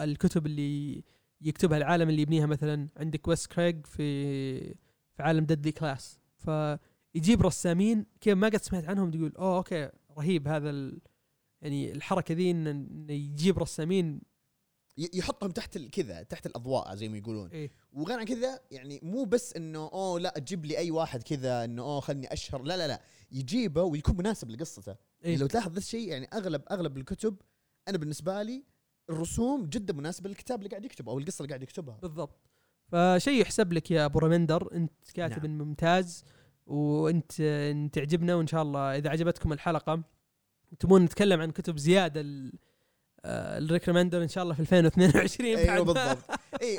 الكتب 0.04 0.46
اللي 0.46 1.02
يكتبها 1.40 1.78
العالم 1.78 2.08
اللي 2.08 2.22
يبنيها 2.22 2.46
مثلا 2.46 2.88
عندك 2.96 3.28
ويس 3.28 3.46
كريج 3.46 3.86
في 3.86 4.60
في 5.12 5.22
عالم 5.22 5.44
Deadly 5.44 5.72
Class 5.72 6.20
فيجيب 6.36 7.42
رسامين 7.42 8.06
كيف 8.20 8.34
ما 8.38 8.46
قد 8.46 8.56
سمعت 8.62 8.84
عنهم 8.84 9.10
تقول 9.10 9.32
أوه 9.38 9.56
okay 9.56 9.90
رهيب 10.18 10.48
هذا 10.48 10.70
ال 10.70 11.00
يعني 11.62 11.92
الحركة 11.92 12.34
ذي 12.34 12.50
إنه 12.50 13.12
يجيب 13.12 13.58
رسامين 13.58 14.20
يحطهم 15.14 15.50
تحت 15.50 15.78
كذا 15.78 16.22
تحت 16.22 16.46
الأضواء 16.46 16.94
زي 16.94 17.08
ما 17.08 17.18
يقولون. 17.18 17.50
إيه. 17.50 17.70
وغير 17.92 18.18
عن 18.18 18.24
كذا 18.24 18.60
يعني 18.70 19.00
مو 19.02 19.24
بس 19.24 19.56
إنه 19.56 19.78
أوه 19.92 20.20
لا 20.20 20.34
تجيب 20.36 20.64
لي 20.64 20.78
أي 20.78 20.90
واحد 20.90 21.22
كذا 21.22 21.64
إنه 21.64 21.82
أوه 21.82 22.00
خلني 22.00 22.32
أشهر. 22.32 22.62
لا 22.62 22.76
لا 22.76 22.88
لا. 22.88 23.00
يجيبه 23.32 23.82
ويكون 23.82 24.16
مناسب 24.16 24.50
لقصته. 24.50 24.90
إيه. 24.92 24.96
يعني 25.30 25.36
لو 25.36 25.46
تلاحظ 25.46 25.72
ذا 25.72 25.78
الشيء 25.78 26.08
يعني 26.08 26.28
أغلب 26.32 26.62
أغلب 26.70 26.96
الكتب 26.96 27.36
أنا 27.88 27.98
بالنسبة 27.98 28.42
لي 28.42 28.64
الرسوم 29.10 29.66
جدا 29.66 29.92
مناسبة 29.92 30.28
للكتاب 30.28 30.58
اللي 30.58 30.70
قاعد 30.70 30.84
يكتبه 30.84 31.12
أو 31.12 31.18
القصة 31.18 31.42
اللي 31.42 31.48
قاعد 31.48 31.62
يكتبها. 31.62 31.98
بالضبط. 32.02 32.40
فشيء 32.88 33.40
يحسب 33.40 33.72
لك 33.72 33.90
يا 33.90 34.04
أبو 34.04 34.18
رمندر 34.18 34.72
أنت 34.74 34.92
كاتب 35.14 35.46
نعم. 35.46 35.58
ممتاز 35.58 36.24
وأنت 36.66 37.40
انت 37.40 37.94
تعجبنا 37.94 38.34
وإن 38.34 38.46
شاء 38.46 38.62
الله 38.62 38.96
إذا 38.96 39.10
عجبتكم 39.10 39.52
الحلقة 39.52 40.02
تبون 40.78 41.02
نتكلم 41.04 41.40
عن 41.40 41.50
كتب 41.50 41.78
زيادة 41.78 42.20
ال- 42.20 42.52
الريك 43.24 43.64
ريمندر 43.64 44.22
إن 44.22 44.28
شاء 44.28 44.44
الله 44.44 44.54
في 44.54 44.60
2022 44.60 45.56
أيوه. 45.56 45.84
بالضبط. 45.84 46.18
اي 46.62 46.78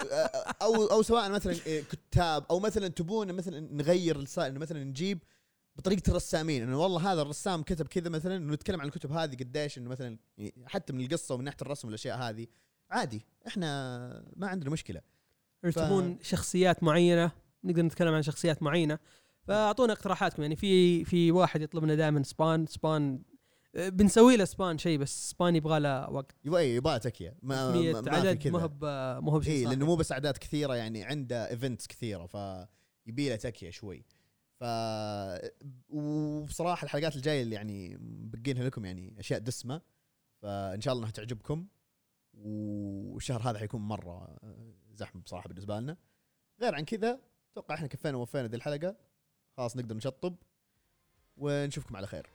أو 0.62 0.86
أو 0.86 1.02
سواء 1.02 1.32
مثلا 1.32 1.56
إيه، 1.66 1.84
كتاب 1.84 2.46
أو 2.50 2.60
مثلا 2.60 2.88
تبون 2.88 3.34
مثلا 3.34 3.60
نغير 3.60 4.20
ال 4.20 4.25
style 4.25 4.52
إنه 4.52 4.60
مثلا 4.60 4.84
نجيب 4.84 5.24
بطريقة 5.76 6.10
الرسامين 6.10 6.64
إنه 6.64 6.82
والله 6.82 7.14
هذا 7.14 7.22
الرسام 7.22 7.64
كتب 7.64 7.88
كذا 7.88 8.10
مثلا 8.10 8.36
إنه 8.36 8.54
نتكلم 8.54 8.82
عن 8.82 8.88
الكتب 8.88 9.12
هذه 9.12 9.36
قديش 9.36 9.78
إنه 9.78 9.90
مثلا 9.90 10.18
حتى 10.66 10.94
من 10.94 11.06
القصة 11.06 11.36
ومن 11.36 11.44
ناحية 11.44 11.58
الرسم 11.62 11.88
والأشياء 11.88 12.18
هذه. 12.18 12.48
عادي 12.92 13.26
إحنا 13.48 13.68
ما 14.36 14.48
عندنا 14.48 14.70
مشكلة. 14.70 15.02
تبون 15.76 16.18
شخصيات 16.22 16.84
معينة 16.84 17.32
نقدر 17.64 17.82
نتكلم 17.82 18.14
عن 18.14 18.22
شخصيات 18.22 18.64
معينة. 18.64 19.00
فأعطونا 19.48 19.94
اقتراحاتكم 19.94 20.42
يعني 20.42 20.56
في 20.56 21.06
في 21.06 21.32
واحد 21.32 21.62
يطلبنا 21.62 21.96
دائما 21.96 22.24
سبان 22.24 22.66
سبان 22.66 23.14
آه، 23.14 23.31
بنسوي 23.74 24.38
له 24.38 24.46
سبان 24.46 24.78
شيء 24.78 24.98
بس 24.98 25.30
سبان 25.30 25.56
يبغى 25.56 25.80
له 25.80 26.10
وقت. 26.10 26.36
يبغى 26.46 26.62
إيه، 26.62 26.76
يبغى 26.76 27.00
تكية. 27.00 27.38
ما, 27.42 27.72
ما, 27.72 28.12
عدد 28.12 28.48
ما 28.48 28.60
هو 28.60 28.70
ما 29.22 29.32
هو 29.32 29.42
اي. 29.42 29.66
لأنه 29.66 29.86
مو 29.86 29.96
بس 29.96 30.12
أعداد 30.12 30.38
كثيرة 30.38 30.76
يعني 30.76 31.04
عنده 31.04 31.50
events 31.50 31.88
كثيرة 31.88 32.26
فيبي 32.26 33.30
له 33.30 33.36
تكية 33.36 33.70
شوي. 33.70 34.06
ف 34.60 34.64
وبصراحة 35.90 36.86
الحلقات 36.86 37.16
الجاية 37.16 37.44
اللي 37.44 37.56
يعني 37.56 37.98
بقينها 38.02 38.64
لكم 38.64 38.86
يعني 38.86 39.20
أشياء 39.20 39.40
دسمة 39.40 39.82
فإن 40.42 40.82
شاء 40.82 40.94
الله 40.94 41.04
انها 41.04 41.12
تعجبكم. 41.12 41.68
والشهر 42.34 43.42
هذا 43.50 43.60
حيكون 43.60 43.82
مرة 43.82 44.38
زحمة 44.94 45.22
بصراحة 45.22 45.48
بالنسبة 45.48 45.80
لنا. 45.80 45.98
غير 46.62 46.76
عن 46.76 46.86
كذا 46.86 47.20
أتوقع 47.52 47.76
إحنا 47.76 47.88
كفينا 47.88 48.18
ووفينا 48.18 48.48
ذي 48.48 48.56
الحلقة. 48.56 48.96
خلاص 49.58 49.78
نقدر 49.78 49.96
نشطب. 49.96 50.36
ونشوفكم 51.38 51.96
على 51.96 52.08
خير. 52.08 52.30